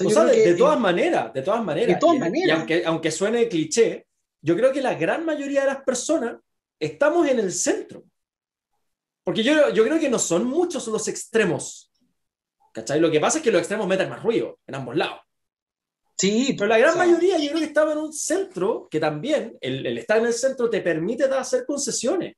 [0.00, 1.88] O sea, de, todas maneras, de todas maneras.
[1.88, 2.48] De todas maneras.
[2.48, 4.06] Y aunque, aunque suene cliché,
[4.40, 6.36] yo creo que la gran mayoría de las personas
[6.78, 8.04] estamos en el centro.
[9.24, 11.90] Porque yo, yo creo que no son muchos los extremos.
[12.72, 13.00] ¿Cachai?
[13.00, 15.20] Lo que pasa es que los extremos meten más ruido en ambos lados.
[16.16, 19.98] Sí, pero la gran mayoría yo creo que estaba en un centro que también, el,
[19.98, 22.34] estar en el centro te permite hacer concesiones.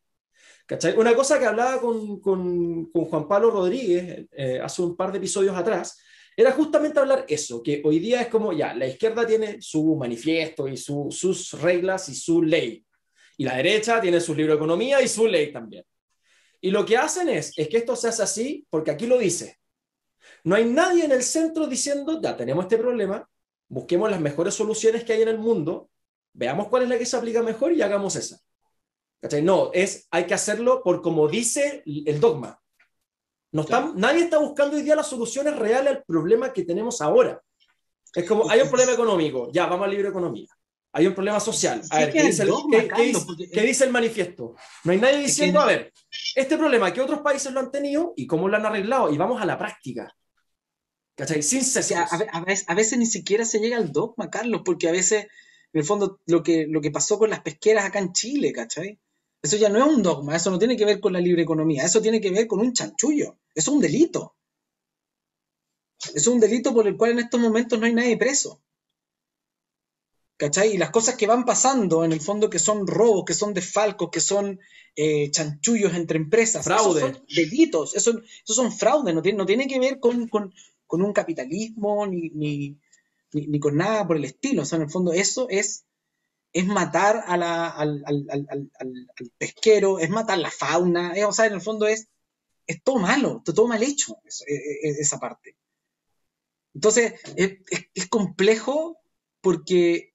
[0.64, 0.96] ¿Cachai?
[0.96, 5.18] Una cosa que hablaba con, con, con Juan Pablo Rodríguez eh, hace un par de
[5.18, 5.96] episodios atrás,
[6.36, 10.68] era justamente hablar eso, que hoy día es como ya, la izquierda tiene su manifiesto
[10.68, 12.84] y su, sus reglas y su ley,
[13.38, 15.84] y la derecha tiene su libro de economía y su ley también.
[16.60, 19.58] Y lo que hacen es, es que esto se hace así porque aquí lo dice.
[20.44, 23.26] No hay nadie en el centro diciendo, ya tenemos este problema,
[23.68, 25.90] busquemos las mejores soluciones que hay en el mundo,
[26.32, 28.40] veamos cuál es la que se aplica mejor y hagamos esa.
[29.42, 32.60] No, es, hay que hacerlo por como dice el dogma.
[33.52, 33.64] No
[33.94, 37.40] Nadie está buscando hoy día las soluciones reales al problema que tenemos ahora.
[38.14, 40.48] Es como, hay un problema económico, ya, vamos a libre economía.
[40.92, 41.82] Hay un problema social.
[41.90, 42.42] A ver, ¿qué dice,
[43.84, 44.54] el, manifiesto?
[44.84, 45.92] No hay nadie diciendo, a ver,
[46.34, 49.12] este problema, ¿qué otros países lo han tenido y cómo lo han arreglado?
[49.12, 50.14] Y vamos a la práctica.
[51.16, 51.42] ¿Cachai?
[51.42, 51.62] Sin
[51.96, 55.24] a, veces, ni siquiera se llega al dogma, Carlos, porque a veces,
[55.72, 59.00] en el fondo, lo que, lo que pasó con las pesqueras acá en Chile, ¿cachai?
[59.42, 61.84] Eso ya no es un dogma, eso no tiene que ver con la libre economía,
[61.84, 64.34] eso tiene que ver con un chanchullo, eso es un delito.
[65.98, 68.62] Eso es un delito por el cual en estos momentos no hay nadie preso.
[70.36, 70.74] ¿Cachai?
[70.74, 74.10] Y las cosas que van pasando, en el fondo, que son robos, que son desfalcos,
[74.10, 74.60] que son
[74.94, 76.62] eh, chanchullos entre empresas.
[76.62, 77.00] Fraude.
[77.00, 80.52] son delitos, eso, son fraude, no tiene, no tiene que ver con, con
[80.88, 84.62] un capitalismo ni, ni, con nada por el estilo.
[84.62, 85.84] O sea, en el fondo eso es,
[86.52, 88.70] es matar a la, al,
[89.38, 92.08] pesquero, es matar la fauna, o sea, en el fondo es,
[92.66, 95.56] es todo malo, todo mal hecho, e, e, esa parte.
[96.74, 98.98] Entonces, es, complejo
[99.40, 100.12] porque,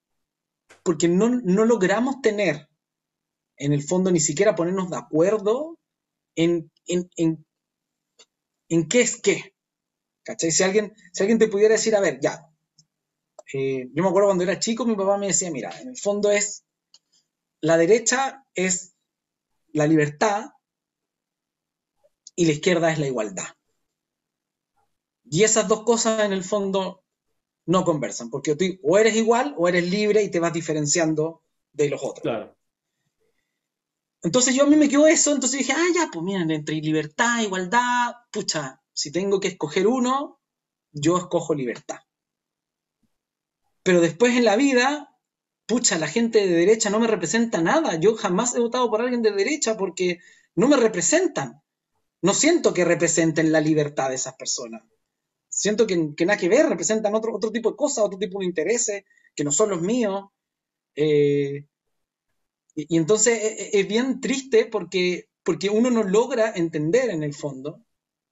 [0.83, 2.69] porque no, logramos tener,
[3.57, 5.79] en el fondo, ni siquiera ponernos de acuerdo
[6.35, 7.09] en, en,
[8.69, 9.50] en qué es qué.
[10.31, 10.51] ¿Cachai?
[10.51, 12.49] Si alguien, si alguien te pudiera decir, a ver, ya,
[13.53, 16.31] eh, yo me acuerdo cuando era chico, mi papá me decía, mira, en el fondo
[16.31, 16.63] es,
[17.59, 18.93] la derecha es
[19.73, 20.51] la libertad
[22.35, 23.47] y la izquierda es la igualdad.
[25.29, 27.03] Y esas dos cosas en el fondo
[27.65, 31.43] no conversan, porque tú o eres igual o eres libre y te vas diferenciando
[31.73, 32.21] de los otros.
[32.21, 32.55] Claro.
[34.23, 37.41] Entonces yo a mí me quedó eso, entonces dije, ah, ya, pues miren, entre libertad,
[37.41, 40.39] igualdad, pucha, si tengo que escoger uno,
[40.91, 42.01] yo escojo libertad.
[43.81, 45.17] Pero después en la vida,
[45.65, 47.95] pucha, la gente de derecha no me representa nada.
[47.99, 50.19] Yo jamás he votado por alguien de derecha porque
[50.53, 51.63] no me representan.
[52.21, 54.83] No siento que representen la libertad de esas personas.
[55.49, 59.03] Siento que, nada que ver, representan otro, otro tipo de cosas, otro tipo de intereses
[59.35, 60.25] que no son los míos.
[60.93, 61.65] Eh,
[62.75, 67.33] y, entonces es, e, es, bien triste porque, porque uno no logra entender en el
[67.33, 67.83] fondo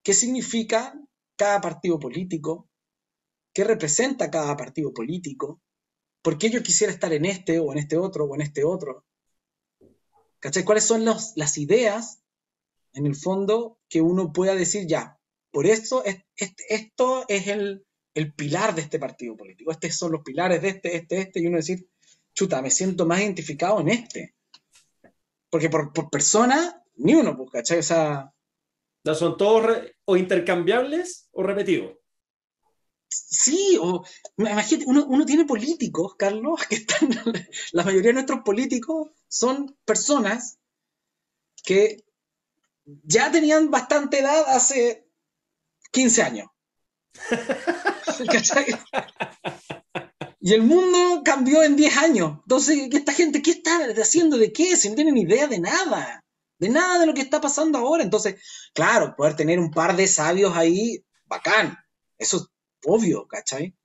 [0.10, 0.99] qué significa
[1.36, 2.68] cada partido político,
[3.53, 5.61] qué representa cada partido político,
[6.23, 9.06] por qué yo quisiera estar en este o en este otro o en este otro.
[10.40, 10.64] ¿Cachai?
[10.64, 12.23] ¿Cuáles son las ideas,
[12.94, 15.19] en el fondo, que uno pueda decir ya?
[15.52, 16.03] Por esto,
[16.36, 19.69] esto es el, el pilar de este partido político.
[19.69, 21.88] Estos son los pilares de este, este, este, y uno decir,
[22.34, 24.34] chuta, me siento más identificado en este.
[25.52, 27.77] Porque por, persona, ni uno, pues, ¿cachai?
[27.77, 28.34] O sea...
[29.03, 31.97] ¿Son todos o intercambiables o repetidos?
[33.07, 34.03] Sí, o
[34.38, 37.09] imagínate, uno, uno, tiene políticos, Carlos, que están,
[37.71, 40.59] la mayoría de nuestros políticos son personas
[41.63, 42.03] que
[43.03, 45.07] ya tenían bastante edad hace
[45.91, 46.47] 15 años.
[50.39, 52.39] Y el mundo cambió en 10 años.
[52.43, 54.38] Entonces, ¿esta gente qué está haciendo?
[54.38, 54.76] ¿De qué?
[54.76, 56.23] Si no tienen idea de nada.
[56.60, 58.03] De nada de lo que está pasando ahora.
[58.03, 58.41] Entonces,
[58.73, 61.77] claro, poder tener un par de sabios ahí, bacán.
[62.18, 62.45] Eso es
[62.86, 63.76] obvio, ¿cachai?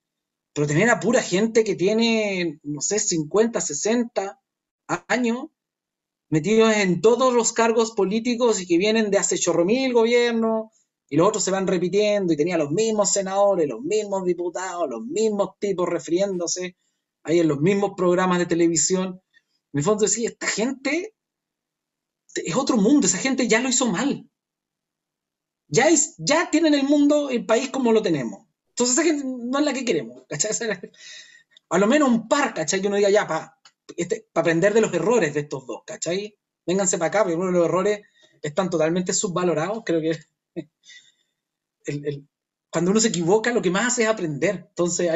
[0.52, 4.40] Pero tener a pura gente que tiene, no sé, 50, 60
[5.08, 5.46] años
[6.28, 10.70] metidos en todos los cargos políticos y que vienen de hace chorro mil gobiernos,
[11.08, 15.04] y los otros se van repitiendo y tenía los mismos senadores, los mismos diputados, los
[15.06, 16.76] mismos tipos refiriéndose
[17.22, 19.20] ahí en los mismos programas de televisión.
[19.72, 21.14] En el fondo decía, esta gente
[22.34, 24.28] es otro mundo, esa gente ya lo hizo mal.
[25.68, 28.46] Ya, es, ya tienen el mundo, el país como lo tenemos.
[28.70, 30.24] Entonces esa gente no es la que queremos.
[31.70, 32.80] A lo menos un par, ¿cachai?
[32.80, 33.58] Que uno diga ya, para
[33.96, 36.36] este, aprender de los errores de estos dos, ¿cachai?
[36.66, 38.02] Vénganse para acá, porque uno de los errores
[38.42, 40.18] están totalmente subvalorados, creo que
[42.74, 44.66] cuando uno se equivoca, lo que más hace es aprender.
[44.70, 45.08] Entonces,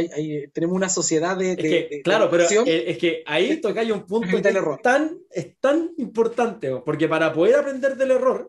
[0.53, 2.01] tenemos una sociedad de.
[2.05, 7.09] claro, pero es que ahí toca un punto que es tan, es tan importante, porque
[7.09, 8.49] para poder aprender del error,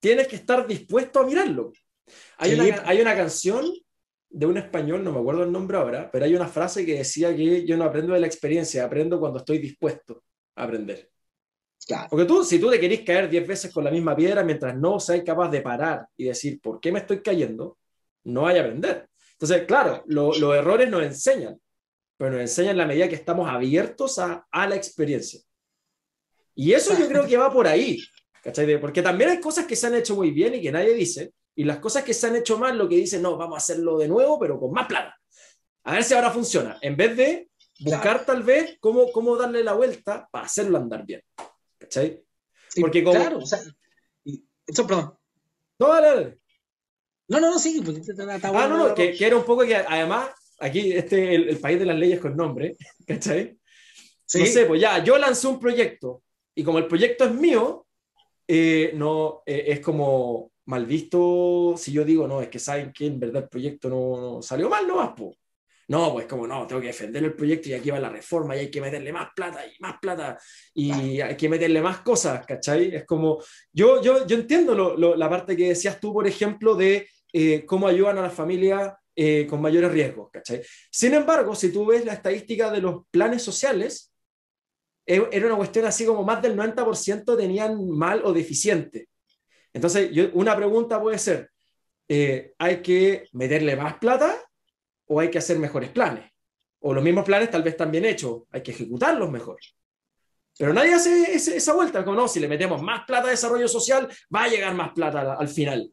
[0.00, 1.72] tienes que estar dispuesto a mirarlo.
[2.38, 3.70] Hay, una, hay una canción
[4.30, 7.36] de un español, no me acuerdo el nombre ahora, pero hay una frase que decía
[7.36, 10.24] que yo no aprendo de la experiencia, aprendo cuando estoy dispuesto
[10.54, 11.10] a aprender.
[12.08, 14.98] Porque tú, si tú te querés caer 10 veces con la misma piedra, mientras no
[15.00, 17.76] seas capaz de parar y decir, ¿por qué me estoy cayendo?
[18.26, 19.08] No hay a aprender.
[19.32, 21.60] Entonces, claro, los errores nos enseñan,
[22.16, 25.40] pero nos enseñan en la medida que estamos abiertos a, a la experiencia.
[26.54, 28.02] Y eso yo creo que va por ahí,
[28.42, 28.80] ¿cachai?
[28.80, 31.64] Porque también hay cosas que se han hecho muy bien y que nadie dice, y
[31.64, 34.08] las cosas que se han hecho mal, lo que dicen, no, vamos a hacerlo de
[34.08, 35.14] nuevo, pero con más plata.
[35.84, 36.78] A ver si ahora funciona.
[36.80, 37.50] En vez de
[37.80, 41.22] buscar tal vez cómo, cómo darle la vuelta para hacerlo andar bien.
[41.78, 42.24] ¿Cachai?
[42.80, 43.20] Porque como...
[43.20, 43.60] Claro, o sea,
[44.66, 45.14] eso, perdón.
[45.78, 46.38] No, dale, dale.
[47.28, 47.82] No, no, no, sí.
[47.84, 50.30] Pues, ah, no, no, que, era un poco que además,
[50.60, 52.76] aquí, este, el, el país de las leyes con nombre,
[53.06, 53.58] ¿cachai?
[54.24, 54.40] Sí.
[54.40, 56.22] No sé, pues ya, yo lancé un proyecto
[56.54, 57.86] y como el proyecto es mío,
[58.48, 63.06] eh, no, eh, es como mal visto si yo digo, no, es que saben que
[63.06, 65.36] en verdad el proyecto no, salió mal, no más, pues.
[65.88, 68.60] No, pues como no, tengo que defender el proyecto y aquí va la reforma y
[68.60, 70.36] hay que meterle más plata y más plata
[70.74, 72.92] y hay que meterle más cosas, ¿cachai?
[72.92, 73.40] Es como,
[73.72, 78.18] yo, yo, yo entiendo la parte que decías tú, por ejemplo, de eh, cómo ayudan
[78.18, 80.62] a las familias eh, con mayores riesgos, ¿cachai?
[80.90, 84.12] Sin embargo, si tú ves la estadística de los planes sociales,
[85.06, 89.08] e, era una cuestión así como más del 90% tenían mal o deficiente.
[89.72, 91.50] Entonces, yo, una pregunta puede ser,
[92.08, 94.36] eh, ¿hay que meterle más plata
[95.06, 96.30] o hay que hacer mejores planes.
[96.80, 99.58] O los mismos planes tal vez están bien hechos, hay que ejecutarlos mejor.
[100.58, 104.08] Pero nadie hace esa vuelta, como no, si le metemos más plata a desarrollo social,
[104.34, 105.90] va a llegar más plata al, final.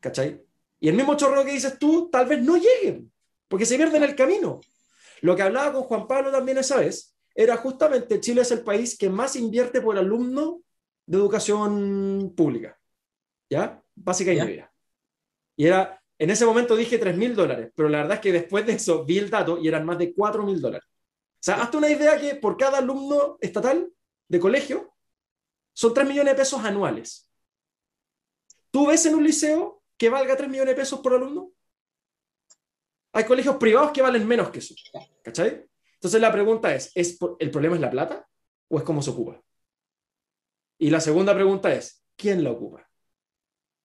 [0.00, 0.42] ¿Cachai?
[0.80, 3.10] Y el mismo chorro que dices tú, tal vez no lleguen,
[3.48, 4.60] porque se pierden el camino.
[5.22, 8.96] Lo que hablaba con Juan Pablo también esa vez, era justamente Chile es el país
[8.96, 10.62] que más invierte por alumno
[11.06, 12.78] de educación pública.
[13.48, 13.82] ¿Ya?
[13.94, 14.72] Básica y media.
[15.56, 18.66] Y era en ese momento dije 3 mil dólares, pero la verdad es que después
[18.66, 20.88] de eso vi el dato y eran más de 4 mil dólares.
[20.88, 23.92] O sea, hazte una idea que por cada alumno estatal
[24.28, 24.94] de colegio
[25.72, 27.30] son 3 millones de pesos anuales.
[28.70, 31.52] ¿Tú ves en un liceo que valga 3 millones de pesos por alumno?
[33.12, 34.74] Hay colegios privados que valen menos que eso.
[35.22, 35.66] ¿Cachai?
[35.94, 38.28] Entonces la pregunta es, ¿es ¿el problema es la plata
[38.68, 39.42] o es cómo se ocupa?
[40.78, 42.86] Y la segunda pregunta es, ¿quién la ocupa?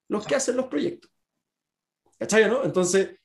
[0.08, 1.10] Los que hacen los proyectos.
[2.18, 2.62] ¿Cachai, no?
[2.64, 3.16] Entonces,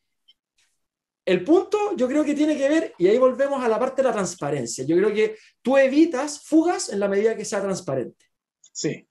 [1.25, 4.07] el punto yo creo que tiene que ver, y ahí volvemos a la parte de
[4.07, 4.85] la transparencia.
[4.85, 8.25] Yo creo que tú evitas fugas en la medida que sea transparente.
[8.61, 9.05] Sí,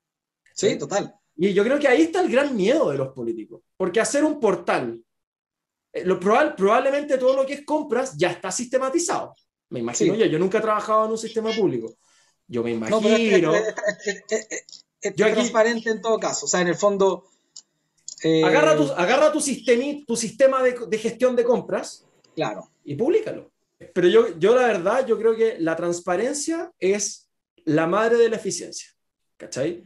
[0.55, 1.15] sí, total.
[1.37, 4.41] Y yo creo que ahí está el gran miedo de los políticos, porque hacer un
[4.41, 4.99] portal,
[5.93, 9.35] eh, lo probable, probablemente todo lo que es compras ya está sistematizado.
[9.69, 11.95] Me imagino yo, yo nunca he trabajado en un sistema público.
[12.49, 13.55] Yo me imagino.
[15.01, 16.47] es, transparente en todo caso.
[16.47, 17.29] O sea, en el fondo,
[18.23, 19.41] eh, agarra tu, agarra tu,
[20.07, 22.71] tu sistema de, gestión de compras claro.
[22.85, 23.51] y públicalo.
[23.93, 27.29] Pero yo, yo la verdad, yo creo que la transparencia es
[27.65, 28.89] la madre de la eficiencia.
[29.37, 29.85] ¿Cachai?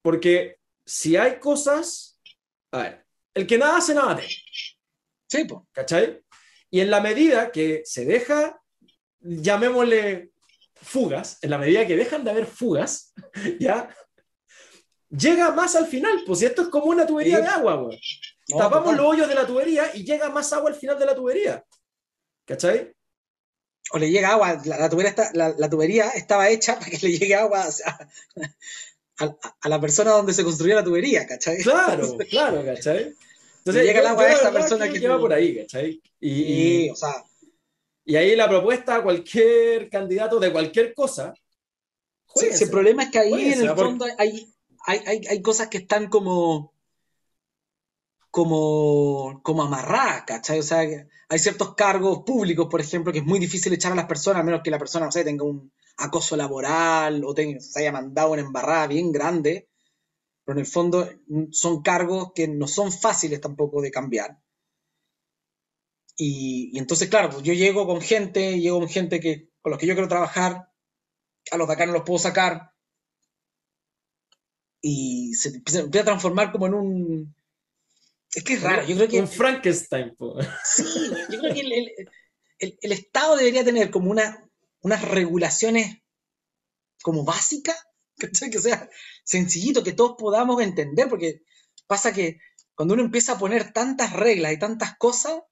[0.00, 2.20] Porque si hay cosas...
[2.72, 4.18] A ver, el que nada hace, nada
[5.28, 5.60] Sí, pues.
[5.72, 6.22] ¿Cachai?
[6.70, 8.62] Y en la medida que se deja,
[9.20, 10.30] llamémosle
[10.74, 13.12] fugas, en la medida que dejan de haber fugas,
[13.60, 13.94] ¿ya?
[15.10, 17.42] Llega más al final, pues esto es como una tubería Sí.
[17.42, 18.00] de agua, güey.
[18.48, 18.96] No, Tapamos total.
[18.96, 21.64] los hoyos de la tubería y llega más agua al final de la tubería.
[22.46, 22.92] ¿Cachai?
[23.92, 26.98] O le llega agua, la, la tubería está- la- la tubería estaba hecha para que
[26.98, 28.08] le llegue agua a,
[29.24, 31.58] a- a la persona donde se construyó la tubería, ¿cachai?
[31.62, 33.14] Claro, claro, ¿cachai?
[33.58, 36.02] Entonces, Le llega el agua a esta persona que que va tú- por ahí, ¿cachai?
[36.20, 37.14] Y, o sea,
[38.04, 41.32] y ahí la propuesta a cualquier candidato de cualquier cosa.
[42.34, 44.52] sí, el problema es que ahí en el porque- fondo hay,
[44.86, 46.72] hay, hay, hay cosas que están como,
[48.30, 50.58] como, como amarradas, ¿cachai?
[50.58, 54.06] O sea, hay ciertos cargos públicos, por ejemplo, que es muy difícil echar a las
[54.06, 57.80] personas, a menos que la persona, no sé, tenga un acoso laboral o tenga, se
[57.80, 59.68] haya mandado una embarrada bien grande.
[60.44, 64.38] Pero en el fondo mm, son cargos que no son fáciles tampoco de cambiar.
[66.16, 69.78] Y, y entonces, claro, pues yo llego con gente, llego con gente que, con los
[69.78, 70.68] que yo quiero trabajar,
[71.50, 72.72] a los de acá no los puedo sacar,
[74.80, 77.36] y se empieza, empieza a transformar como en un...
[78.34, 79.20] Es que es raro, yo creo que...
[79.20, 80.36] Un Frankenstein, po.
[80.64, 80.84] Sí,
[81.30, 81.92] yo creo que el, el-
[82.58, 84.48] el- el Estado debería tener como una,
[84.82, 85.98] unas regulaciones
[87.02, 87.76] como básicas,
[88.18, 88.50] ¿cachai?
[88.50, 88.88] que sea
[89.24, 91.42] sencillito, que todos podamos entender, porque
[91.86, 92.38] pasa que
[92.74, 95.42] cuando uno empieza a poner tantas reglas y tantas cosas,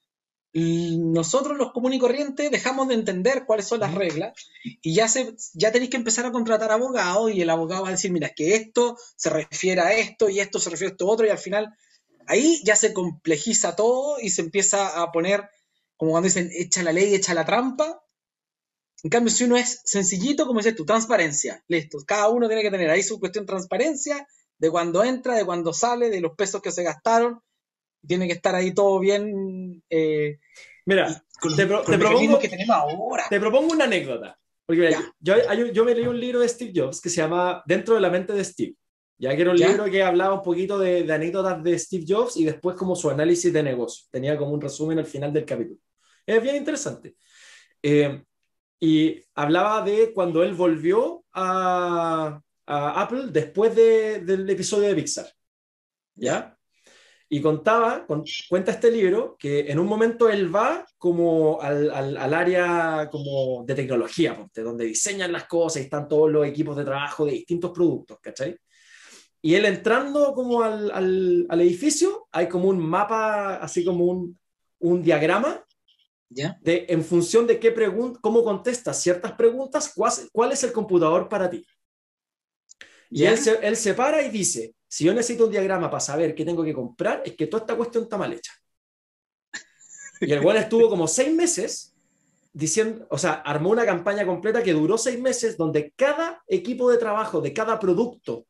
[0.53, 4.33] nosotros los comunes y corrientes dejamos de entender cuáles son las reglas
[4.65, 7.93] y ya, se, ya tenéis que empezar a contratar abogados y el abogado va a
[7.93, 11.07] decir, mira, es que esto se refiere a esto y esto se refiere a esto
[11.07, 11.73] otro y al final
[12.27, 15.49] ahí ya se complejiza todo y se empieza a poner,
[15.97, 18.03] como cuando dicen, echa la ley, echa la trampa.
[19.03, 21.99] En cambio, si uno es sencillito, como dices tú, transparencia, listo.
[22.07, 24.27] Cada uno tiene que tener ahí su cuestión transparencia,
[24.59, 27.41] de cuando entra, de cuando sale, de los pesos que se gastaron.
[28.07, 30.39] Tiene que estar ahí todo bien eh,
[30.87, 33.25] Mira, con Te pro- con te propongo- que tenemos ahora.
[33.29, 34.39] te propongo una anécdota.
[34.67, 37.63] Porque mira, yo, un- yo me leí un libro de Steve Jobs que se llama
[37.67, 38.75] Dentro de la mente de Steve.
[39.19, 39.69] Ya que era un Ya.
[39.69, 43.11] libro que hablaba un poquito de, de anécdotas de Steve Jobs y después como su
[43.11, 44.07] análisis de negocio.
[44.11, 45.79] Tenía como un resumen al final del capítulo.
[46.25, 47.17] Es bien interesante.
[47.83, 48.23] Eh,
[48.81, 55.27] y hablaba de cuando él volvió a, Apple después de- del episodio de Pixar.
[56.15, 56.57] ¿Ya?
[57.29, 63.09] Y contaba, con- cuenta este libro, que en un momento él va como al, área
[63.11, 67.27] como de tecnología, ponte, donde diseñan las cosas y están todos los equipos de trabajo
[67.27, 68.57] de distintos productos, ¿cachai?
[69.43, 74.35] Y él entrando como al, edificio, hay como un mapa, así como
[74.79, 75.65] un diagrama
[76.31, 76.57] ¿Ya?
[76.61, 81.29] de en función de qué pregun- cómo contestas ciertas preguntas, cuál, cuál es el computador
[81.29, 81.65] para ti.
[83.11, 86.35] Y él se, él se para y dice, si yo necesito un diagrama para saber
[86.35, 88.53] qué tengo que comprar, es que toda esta cuestión está mal hecha.
[90.21, 91.95] Y el cual estuvo como seis meses
[92.53, 96.99] diciendo, o sea, armó una campaña completa que duró seis meses donde cada equipo de
[96.99, 98.47] trabajo de cada producto,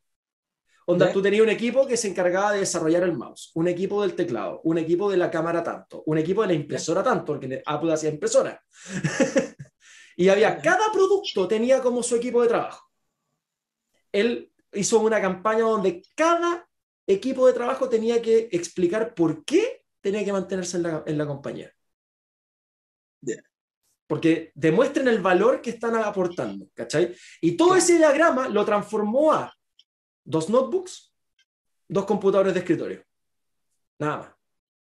[0.91, 1.13] donde ¿Ya?
[1.13, 4.61] tú tenías un equipo que se encargaba de desarrollar el mouse, un equipo del teclado,
[4.65, 8.11] un equipo de la cámara tanto, un equipo de la impresora tanto, porque Apple hacía
[8.11, 8.61] impresora.
[10.17, 12.91] y había, cada producto tenía como su equipo de trabajo.
[14.11, 16.69] Él hizo una campaña donde cada
[17.07, 21.27] equipo de trabajo tenía que explicar por qué tenía que mantenerse en la, en la
[21.27, 21.73] compañía.
[23.21, 23.37] Ya.
[24.09, 27.15] Porque demuestren el valor que están aportando, ¿cachai?
[27.41, 29.55] Y todo ese diagrama lo transformó a
[30.31, 31.13] dos notebooks,
[31.89, 33.03] dos computadores de escritorio.
[33.99, 34.29] Nada más.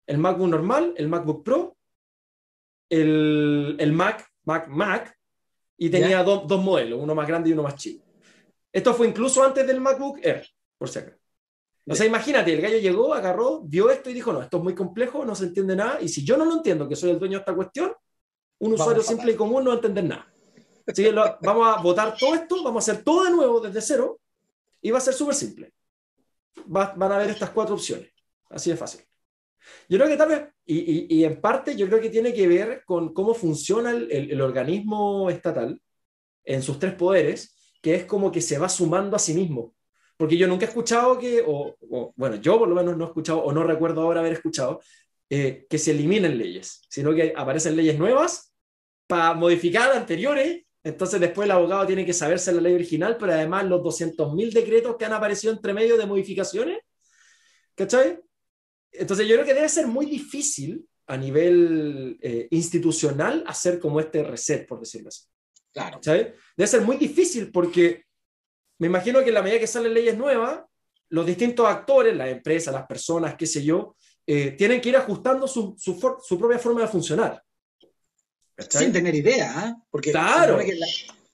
[0.07, 1.77] El MacBook normal, el MacBook Pro,
[2.89, 5.17] el, el Mac, Mac, Mac,
[5.77, 8.05] y tenía do- dos modelos, uno más grande y uno más chico.
[8.73, 10.47] Esto fue incluso antes del MacBook Air,
[10.79, 11.17] por si acaso.
[11.89, 14.75] O sea, imagínate, el gallo llegó, agarró, vio esto y dijo, no, esto es muy
[14.75, 17.39] complejo, no se entiende nada, y si yo no lo entiendo, que soy el dueño
[17.39, 17.93] de esta cuestión,
[18.59, 20.33] un Vamos usuario simple y común no va a entender nada.
[20.87, 23.81] Así que lo- vamos a votar todo esto, vamos a hacer todo de nuevo desde
[23.81, 24.21] cero,
[24.81, 25.73] y va a ser súper simple.
[26.75, 28.11] Va- van a ver estas cuatro opciones.
[28.49, 29.03] Así de fácil.
[29.89, 33.13] Yo creo que tal vez, y, en parte yo creo que tiene que ver con
[33.13, 35.81] cómo funciona el, organismo estatal
[36.45, 39.75] en sus tres poderes, que es como que se va sumando a sí mismo.
[40.17, 43.09] Porque yo nunca he escuchado que, o, o, bueno, yo por lo menos no he
[43.09, 44.81] escuchado, o no recuerdo ahora haber escuchado,
[45.29, 48.53] eh, que se eliminen leyes, sino que aparecen leyes nuevas
[49.07, 50.65] para modificar anteriores.
[50.83, 54.97] Entonces después el abogado tiene que saberse la ley original, pero además los 200.000 decretos
[54.97, 56.79] que han aparecido entre medio de modificaciones.
[57.75, 58.19] ¿Cachai?
[58.93, 64.23] Entonces yo creo que debe ser muy difícil a nivel eh, institucional hacer como este
[64.23, 65.25] reset, por decirlo así.
[65.73, 65.99] Claro.
[66.03, 66.35] ¿sabes?
[66.57, 68.05] Debe ser muy difícil porque
[68.79, 70.63] me imagino que en la medida que salen leyes nuevas,
[71.11, 73.97] los distintos actores, las empresas, las personas, qué sé yo,
[74.27, 77.43] eh, tienen que ir ajustando su, su, propia forma de funcionar.
[78.69, 79.83] Sin tener idea, ¿ah?
[79.91, 80.59] porque claro.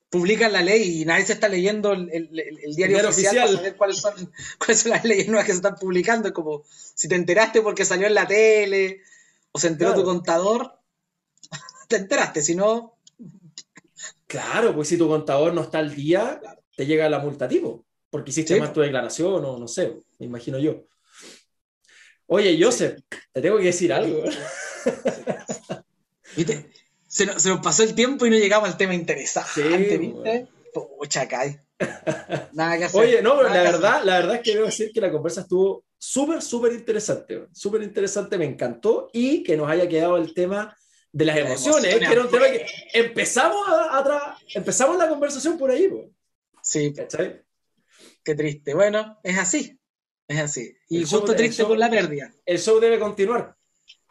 [0.08, 2.28] publican la ley y nadie se está leyendo el,
[2.76, 6.32] diario, oficial, para saber cuáles son, cuáles son las leyes nuevas que se están publicando.
[6.32, 9.00] Como si te enteraste porque salió en la tele
[9.52, 10.78] o se enteró tu contador,
[11.88, 12.98] te enteraste, si no...
[14.26, 16.40] Claro, pues si tu contador no está al día,
[16.76, 20.58] te llega la multa tipo, porque hiciste más tu declaración o no sé, me imagino
[20.58, 20.84] yo.
[22.26, 22.98] Oye, Joseph,
[23.32, 24.24] te tengo que decir algo.
[26.36, 26.70] ¿Viste?
[27.16, 30.48] Se nos, pasó el tiempo y no llegamos al tema interesante, ¿viste?
[30.74, 31.62] Pucha, cae.
[32.52, 33.00] Nada que hacer.
[33.00, 35.86] Oye, no, pero la verdad, la verdad es que debo decir que la conversa estuvo
[35.96, 37.46] súper, súper interesante.
[37.54, 39.08] Súper interesante, me encantó.
[39.14, 40.76] Y que nos haya quedado el tema
[41.10, 45.90] de las emociones, que era un tema que empezamos, a, empezamos la conversación por ahí.
[46.62, 46.92] Sí.
[48.22, 48.74] Qué triste.
[48.74, 49.80] Bueno, es así.
[50.28, 50.76] Es así.
[50.90, 52.30] Y justo triste por la pérdida.
[52.44, 53.55] El show debe continuar.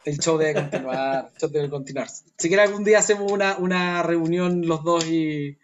[0.06, 1.30] El show debe continuar.
[1.34, 2.08] el show debe continuar.
[2.08, 5.58] Si quieres algún día hacemos una, reunión los dos y.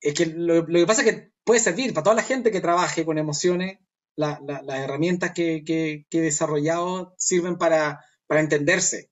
[0.00, 3.04] Es que lo, que pasa es que puede servir para toda la gente que trabaje
[3.04, 3.80] con emociones.
[4.14, 4.38] las
[4.68, 5.64] herramientas que,
[6.10, 9.10] he desarrollado sirven para, entenderse.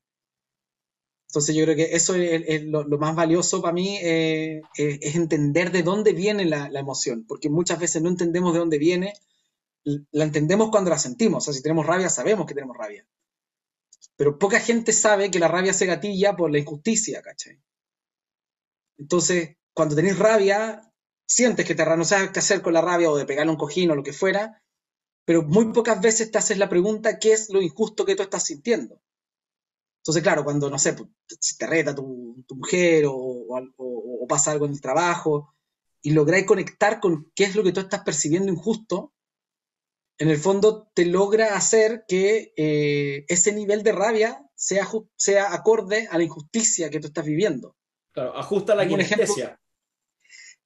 [1.29, 5.83] Entonces yo creo que eso es, lo, más valioso para mí, eh, es entender de
[5.83, 9.15] dónde viene la, la, emoción, porque muchas veces no entendemos de dónde viene
[9.85, 11.43] la entendemos cuando la sentimos.
[11.43, 13.05] O sea, si tenemos rabia, sabemos que tenemos rabia.
[14.17, 17.61] Pero poca gente sabe que la rabia se gatilla por la injusticia, ¿cachai?
[18.99, 20.93] Entonces, cuando tenés rabia,
[21.27, 23.91] sientes que te no sabes qué hacer con la rabia o de pegarle un cojín
[23.91, 24.63] o lo que fuera,
[25.25, 28.45] pero muy pocas veces te haces la pregunta qué es lo injusto que tú estás
[28.45, 29.01] sintiendo.
[30.03, 30.97] Entonces, claro, cuando, no sé,
[31.41, 35.55] si te reta tu, mujer o, o, pasa algo en el trabajo
[36.03, 39.13] y lográis conectar con qué es lo que tú estás percibiendo injusto,
[40.23, 46.07] en el fondo te logra hacer que eh, ese nivel de rabia sea, sea acorde
[46.09, 47.77] a la injusticia que tú estás viviendo.
[48.13, 49.61] Claro, ajusta la injusticia.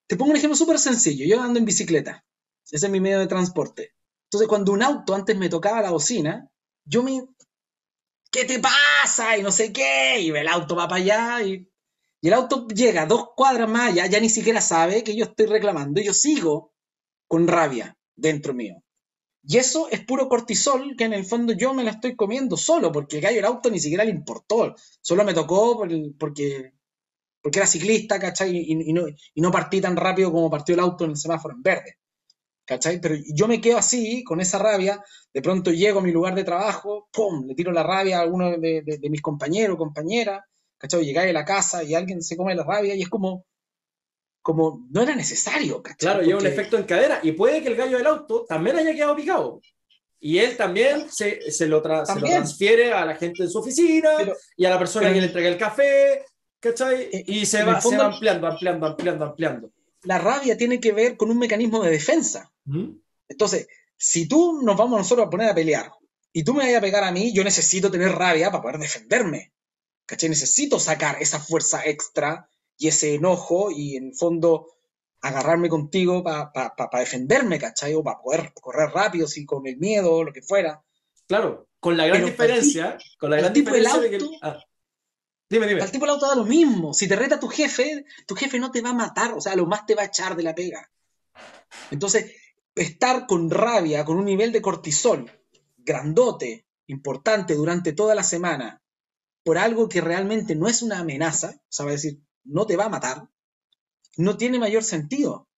[0.06, 1.24] Te pongo un ejemplo súper sencillo.
[1.24, 2.22] Yo ando en bicicleta.
[2.70, 3.94] Ese es mi medio de transporte.
[4.24, 6.50] Entonces, cuando un auto antes me tocaba la bocina,
[6.84, 7.26] yo me...
[8.30, 9.38] ¿Qué te pasa?
[9.38, 10.20] Y no sé qué.
[10.20, 11.66] Y el auto va para allá y,
[12.20, 15.46] y el auto llega dos cuadras más allá, ya ni siquiera sabe que yo estoy
[15.46, 15.98] reclamando.
[15.98, 16.74] Y yo sigo
[17.26, 18.82] con rabia dentro mío.
[19.48, 22.90] Y eso es puro cortisol que en el fondo yo me la estoy comiendo solo,
[22.90, 24.74] porque el gallo el auto ni siquiera le importó.
[25.00, 25.78] Solo me tocó
[26.18, 26.72] porque,
[27.40, 28.56] porque era ciclista, ¿cachai?
[28.56, 31.62] Y, no, y no partí tan rápido como partió el auto en el semáforo en
[31.62, 31.98] verde.
[32.64, 33.00] ¿Cachai?
[33.00, 35.00] Pero yo me quedo así, con esa rabia,
[35.32, 37.46] de pronto llego a mi lugar de trabajo, ¡pum!
[37.46, 40.42] Le tiro la rabia a alguno de, de mis compañeros compañeras,
[40.76, 41.04] ¿cachai?
[41.04, 43.44] Llegáis a la casa y alguien se come la rabia y es como,
[44.46, 45.82] como no era necesario.
[45.82, 48.94] Claro, lleva un efecto en cadera y puede que el gallo del auto también haya
[48.94, 49.60] quedado picado.
[50.20, 54.10] Y él también se, se, lo, transfiere a la gente de su oficina
[54.56, 56.24] y a la persona que le entrega el café,
[56.60, 57.08] ¿cachai?
[57.12, 59.72] Eh, y se va, se va ampliando, ampliando, ampliando, ampliando.
[60.04, 62.52] La rabia tiene que ver con un mecanismo de defensa.
[63.28, 63.66] Entonces,
[63.96, 65.90] si tú nos vamos nosotros a poner a pelear
[66.32, 69.52] y tú me vayas a pegar a mí, yo necesito tener rabia para poder defenderme.
[70.06, 70.28] ¿Cachai?
[70.28, 72.48] Necesito sacar esa fuerza extra
[72.78, 74.66] y ese enojo y en el fondo
[75.20, 77.94] agarrarme contigo para defenderme, ¿cachai?
[77.94, 80.82] O para poder correr rápido, si con el miedo o lo que fuera.
[81.26, 84.18] Claro, con la gran diferencia, con la gran diferencia de que...
[84.42, 84.58] Ah,
[85.50, 85.82] dime, dime.
[85.82, 86.94] Al tipo del auto da lo mismo.
[86.94, 89.66] Si te reta tu jefe, tu jefe no te va a matar, o sea, lo
[89.66, 90.90] más te va a echar de la pega.
[91.90, 92.32] Entonces,
[92.74, 95.30] estar con rabia, con un nivel de cortisol
[95.78, 98.82] grandote, importante durante toda la semana,
[99.42, 102.76] por algo que realmente no es una amenaza, o sea, va a decir, no te
[102.76, 103.28] va a matar,
[104.16, 105.48] no tiene mayor sentido.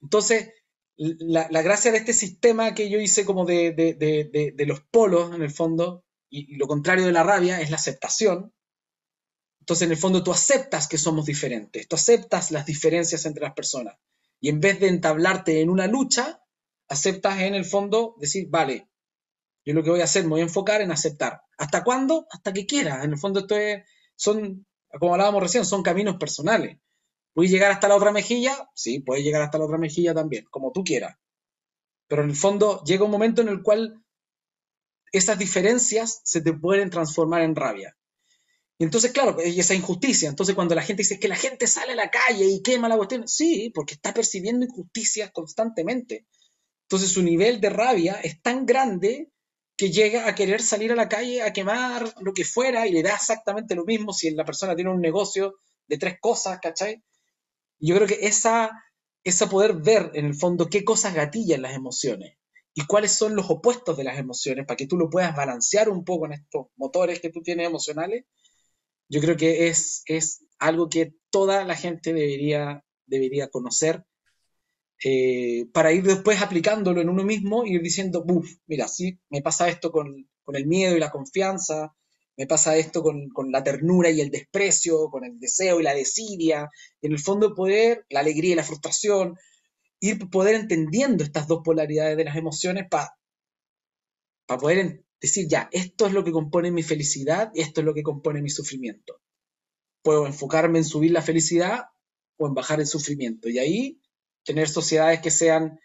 [0.00, 0.52] Entonces,
[0.96, 6.04] la, gracia de este sistema que yo hice como de, los polos, en el fondo,
[6.28, 8.52] y, lo contrario de la rabia, es la aceptación.
[9.60, 13.54] Entonces, en el fondo, tú aceptas que somos diferentes, tú aceptas las diferencias entre las
[13.54, 13.96] personas.
[14.40, 16.42] Y en vez de entablarte en una lucha,
[16.88, 18.88] aceptas en el fondo decir, vale,
[19.64, 21.42] yo lo que voy a hacer, me voy a enfocar en aceptar.
[21.58, 22.26] ¿Hasta cuándo?
[22.30, 23.04] Hasta que quiera.
[23.04, 23.56] En el fondo, esto
[24.16, 24.66] son
[24.98, 26.78] como hablábamos recién, son caminos personales.
[27.34, 28.68] ¿Puedes llegar hasta la otra mejilla?
[28.74, 31.16] Sí, puedes llegar hasta la otra mejilla también, como tú quieras.
[32.08, 34.02] Pero en el fondo llega un momento en el cual
[35.12, 37.96] esas diferencias se te pueden transformar en rabia.
[38.78, 40.28] Y entonces, claro, y esa injusticia.
[40.28, 42.96] Entonces, cuando la gente dice que la gente sale a la calle y quema la
[42.96, 46.26] cuestión, sí, porque está percibiendo injusticias constantemente.
[46.82, 49.30] Entonces, su nivel de rabia es tan grande
[49.78, 53.04] que llega a querer salir a la calle a quemar lo que fuera y le
[53.04, 55.54] da exactamente lo mismo si la persona tiene un negocio
[55.86, 57.04] de tres cosas, ¿cachai?
[57.78, 58.72] Yo creo que esa,
[59.22, 62.36] esa poder ver en el fondo qué cosas gatillan las emociones
[62.74, 66.04] y cuáles son los opuestos de las emociones para que tú lo puedas balancear un
[66.04, 68.24] poco en estos motores que tú tienes emocionales,
[69.08, 74.04] yo creo que es, es algo que toda la gente debería, debería conocer
[75.04, 79.42] eh, para ir después aplicándolo en uno mismo y ir diciendo, uff, mira, sí, me
[79.42, 81.94] pasa esto con, el miedo y la confianza,
[82.36, 86.68] me pasa esto con, la ternura y el desprecio, con el deseo y la desidia,
[87.02, 89.36] en el fondo poder, la alegría y la frustración,
[90.00, 93.12] ir poder entendiendo estas dos polaridades de las emociones para
[94.46, 98.02] poder decir, ya, esto es lo que compone mi felicidad y esto es lo que
[98.02, 99.20] compone mi sufrimiento.
[100.02, 101.86] Puedo enfocarme en subir la felicidad
[102.36, 103.48] o en bajar el sufrimiento.
[103.48, 104.00] Y ahí
[104.48, 105.78] tener sociedades que sean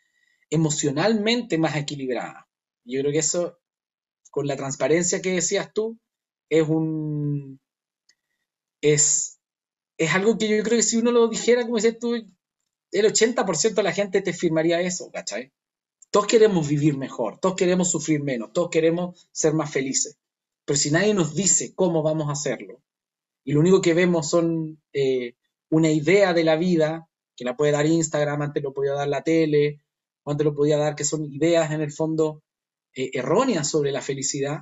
[0.49, 2.45] emocionalmente más equilibradas.
[2.85, 3.59] Yo creo que eso,
[4.31, 5.99] con la transparencia que decías tú,
[6.49, 7.59] es un...
[8.79, 9.41] es,
[9.97, 13.73] es algo que yo creo que si uno lo dijera, como decías tú, el 80%
[13.73, 15.51] de la gente te firmaría eso, ¿cachai?
[16.09, 20.17] Todos queremos vivir mejor, todos queremos sufrir menos, todos queremos ser más felices.
[20.63, 22.81] Pero si nadie nos dice cómo vamos a hacerlo,
[23.43, 25.35] y lo único que vemos son eh,
[25.69, 29.23] una idea de la vida, que la puede dar Instagram, antes lo podía dar la
[29.23, 29.81] tele,
[30.23, 32.43] o antes lo podía dar que son ideas en el fondo
[32.95, 34.61] eh, erróneas sobre la felicidad,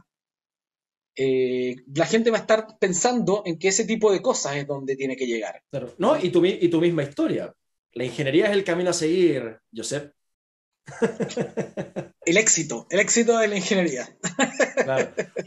[1.15, 4.95] eh, la gente va a estar pensando en que ese tipo de cosas es donde
[4.95, 5.61] tiene que llegar.
[5.97, 7.53] No, y tu, y tu misma historia.
[7.93, 10.13] La ingeniería es el camino a seguir, Josep.
[12.23, 14.07] El éxito, el éxito de la ingeniería.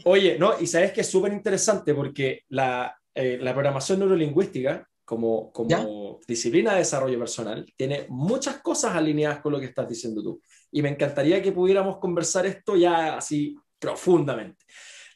[0.03, 5.51] Oye, no, y sabes que es súper interesante porque la, eh, la, programación neurolingüística, como,
[5.53, 10.41] como disciplina de desarrollo personal, tiene muchas cosas alineadas con lo que estás diciendo tú.
[10.71, 14.65] Y me encantaría que pudiéramos conversar esto ya así profundamente.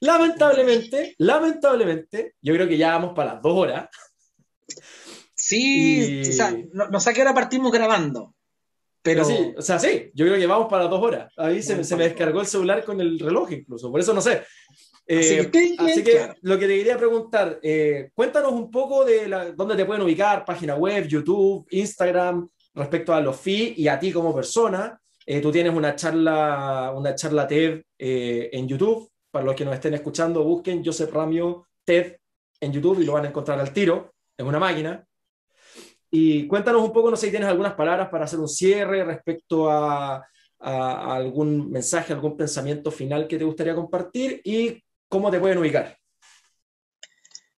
[0.02, 3.90] Lamentablemente, lamentablemente, yo creo que ya vamos para las dos horas.
[5.36, 8.36] Sí, o sea, no, no sé a qué hora partimos grabando.
[9.02, 9.24] Pero...
[9.26, 11.34] sí, o sea, sí, yo creo que vamos para dos horas.
[11.38, 14.44] Ahí se, se, me descargó el celular con el reloj incluso, por eso no sé.
[15.12, 15.50] Eh,
[15.80, 19.84] así, que, lo que te quería preguntar, eh, cuéntanos un poco de la, dónde te
[19.84, 25.02] pueden ubicar, página web, YouTube, Instagram, respecto a los fees y a ti como persona.
[25.26, 29.10] Eh, tú tienes una charla, una charla TED en YouTube.
[29.32, 32.18] Para los que nos estén escuchando, busquen Joseph Ramio TED
[32.60, 35.04] en YouTube y lo van a encontrar al tiro en una máquina.
[36.12, 39.72] Y cuéntanos un poco, no sé si tienes algunas palabras para hacer un cierre respecto
[39.72, 40.24] a,
[40.60, 46.00] a, algún mensaje, algún pensamiento final que te gustaría compartir y cómo te pueden ubicar.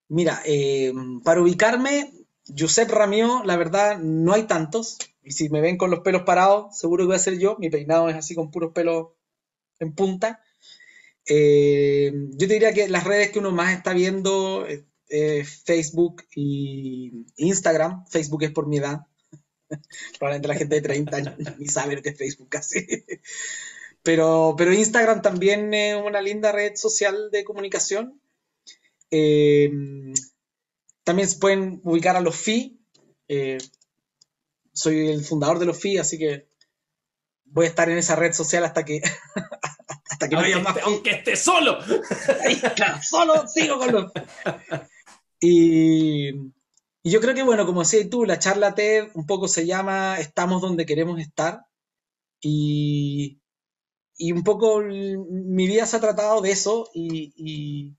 [0.07, 0.91] Mira, eh,
[1.23, 2.11] para ubicarme,
[2.57, 4.97] Josep Ramio, la verdad, no hay tantos.
[5.23, 7.57] Y si me ven con los pelos parados, seguro que voy a ser yo.
[7.59, 9.09] Mi peinado es así con puros pelos
[9.79, 10.41] en punta.
[11.27, 16.23] Eh, yo te diría que las redes que uno más está viendo eh, eh, Facebook
[16.35, 18.05] y Instagram.
[18.07, 19.01] Facebook es por mi edad.
[20.19, 22.85] Probablemente la gente de 30 años ni sabe lo que es Facebook casi.
[24.03, 28.19] Pero, pero Instagram también es una linda red social de comunicación.
[29.11, 29.69] Eh,
[31.03, 32.79] también se pueden ubicar a los FI.
[33.27, 33.57] Eh,
[34.73, 36.47] soy el fundador de los FI, así que
[37.45, 39.01] voy a estar en esa red social hasta que,
[40.09, 40.77] hasta que no haya más.
[40.83, 41.77] aunque esté solo.
[42.75, 44.11] claro, solo sigo con los.
[45.39, 46.29] Y,
[47.03, 50.19] y, yo creo que, bueno, como decías tú, la charla TED un poco se llama
[50.19, 51.65] Estamos donde queremos estar.
[52.39, 53.40] Y,
[54.21, 57.97] y un poco mi vida se ha tratado de eso y, y,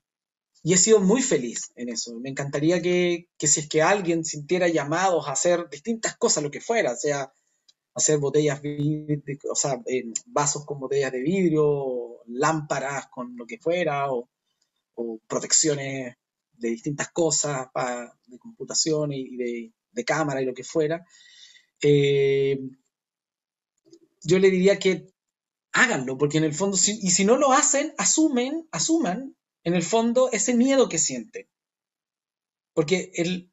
[0.63, 2.17] he sido muy feliz en eso.
[2.21, 6.49] Me encantaría que, que, si es que alguien sintiera llamados a hacer distintas cosas, lo
[6.49, 7.33] que fuera, sea
[7.93, 8.61] hacer botellas,
[9.51, 9.83] o sea,
[10.27, 14.29] vasos con botellas de vidrio, lámparas con lo que fuera, o,
[14.95, 16.15] o protecciones
[16.53, 17.67] de distintas cosas
[18.27, 21.05] de computación y de, de, cámara y lo que fuera,
[21.81, 22.57] eh,
[24.21, 25.12] yo le diría que
[25.73, 30.29] háganlo, porque en el fondo, y si no lo hacen, asumen, asuman en el fondo
[30.31, 31.49] ese miedo que sienten.
[32.73, 33.51] Porque el,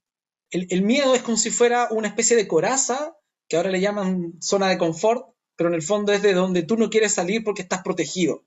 [0.50, 3.16] el, el, miedo es como si fuera una especie de coraza,
[3.48, 6.76] que ahora le llaman zona de confort, pero en el fondo es de donde tú
[6.76, 8.46] no quieres salir porque estás protegido.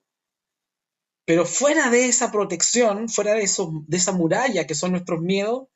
[1.26, 5.68] Pero fuera de esa protección, fuera de, eso, de esa muralla que son nuestros miedos,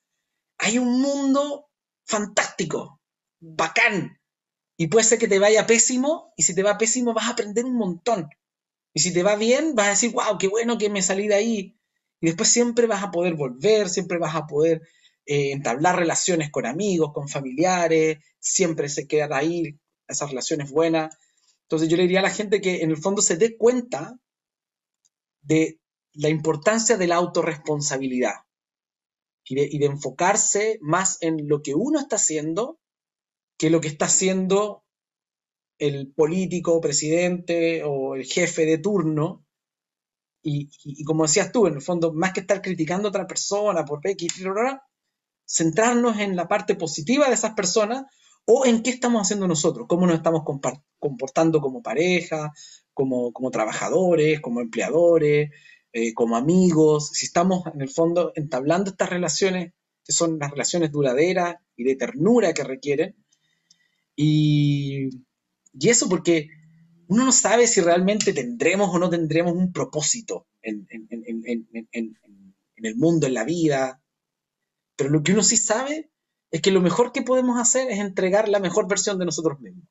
[0.58, 1.70] hay un mundo
[2.06, 3.00] fantástico,
[3.40, 4.17] bacán.
[4.80, 7.64] Y puede ser que te vaya pésimo, y si te va pésimo vas a aprender
[7.64, 8.30] un montón.
[8.94, 11.34] Y si te va bien, vas a decir, wow, qué bueno que me salí de
[11.34, 11.76] ahí.
[12.20, 14.82] Y después siempre vas a poder volver, siempre vas a poder
[15.26, 19.76] eh, entablar relaciones con amigos, con familiares, siempre se quedan ahí
[20.06, 21.16] esas relaciones buenas.
[21.62, 24.16] Entonces yo le diría a la gente que en el fondo se dé cuenta
[25.42, 25.80] de
[26.12, 28.34] la importancia de la autorresponsabilidad
[29.44, 32.78] y de, y de, enfocarse más en lo que uno está haciendo
[33.58, 34.84] que lo que está haciendo
[35.78, 39.44] el político, presidente o el jefe de turno.
[40.42, 44.00] Y, como decías tú, en el fondo, más que estar criticando a otra persona por
[44.02, 44.32] X,
[45.44, 48.04] centrarnos en la parte positiva de esas personas
[48.46, 50.42] o en qué estamos haciendo nosotros, cómo nos estamos
[50.98, 52.52] comportando como pareja,
[52.94, 55.50] como, como trabajadores, como empleadores,
[55.92, 59.72] eh, como amigos, si estamos en el fondo entablando estas relaciones,
[60.04, 63.16] que son las relaciones duraderas y de ternura que requieren.
[64.20, 65.10] Y,
[65.80, 66.48] eso porque
[67.06, 70.88] uno no sabe si realmente tendremos o no tendremos un propósito en,
[72.76, 74.02] el mundo, en la vida.
[74.96, 76.10] Pero lo que uno sí sabe
[76.50, 79.88] es que lo mejor que podemos hacer es entregar la mejor versión de nosotros mismos.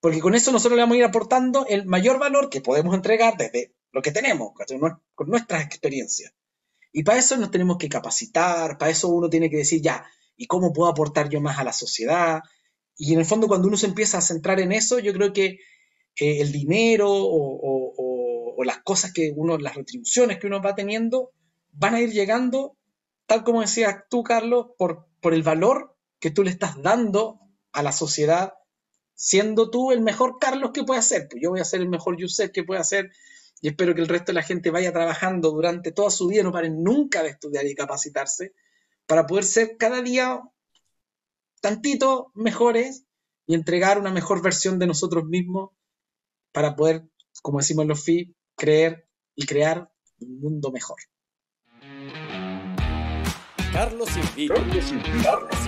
[0.00, 3.36] Porque con eso nosotros le vamos a ir aportando el mayor valor que podemos entregar
[3.36, 4.52] desde lo que tenemos,
[5.14, 6.32] con nuestras experiencias.
[6.90, 10.46] Y para eso nos tenemos que capacitar, para eso uno tiene que decir, ya, ¿y
[10.46, 12.40] cómo puedo aportar yo más a la sociedad?
[12.98, 15.60] Y en el fondo cuando uno se empieza a centrar en eso, yo creo que
[16.16, 21.30] eh, el dinero o, las cosas que uno, las retribuciones que uno va teniendo,
[21.72, 22.76] van a ir llegando,
[23.26, 27.40] tal como decías tú, Carlos, por, por el valor que tú le estás dando
[27.72, 28.54] a la sociedad,
[29.14, 31.28] siendo tú el mejor Carlos que puede ser.
[31.30, 33.10] Pues yo voy a ser el mejor Yusef que puede hacer
[33.60, 36.52] y espero que el resto de la gente vaya trabajando durante toda su vida, no
[36.52, 38.52] paren nunca de estudiar y capacitarse,
[39.06, 40.40] para poder ser cada día
[41.60, 43.04] tantito mejores
[43.46, 45.70] y entregar una mejor versión de nosotros mismos
[46.52, 47.08] para poder,
[47.42, 50.98] como decimos los FI, creer y crear un mundo mejor.
[53.72, 54.08] Carlos
[54.48, 54.88] Carlos
[55.22, 55.58] Carlos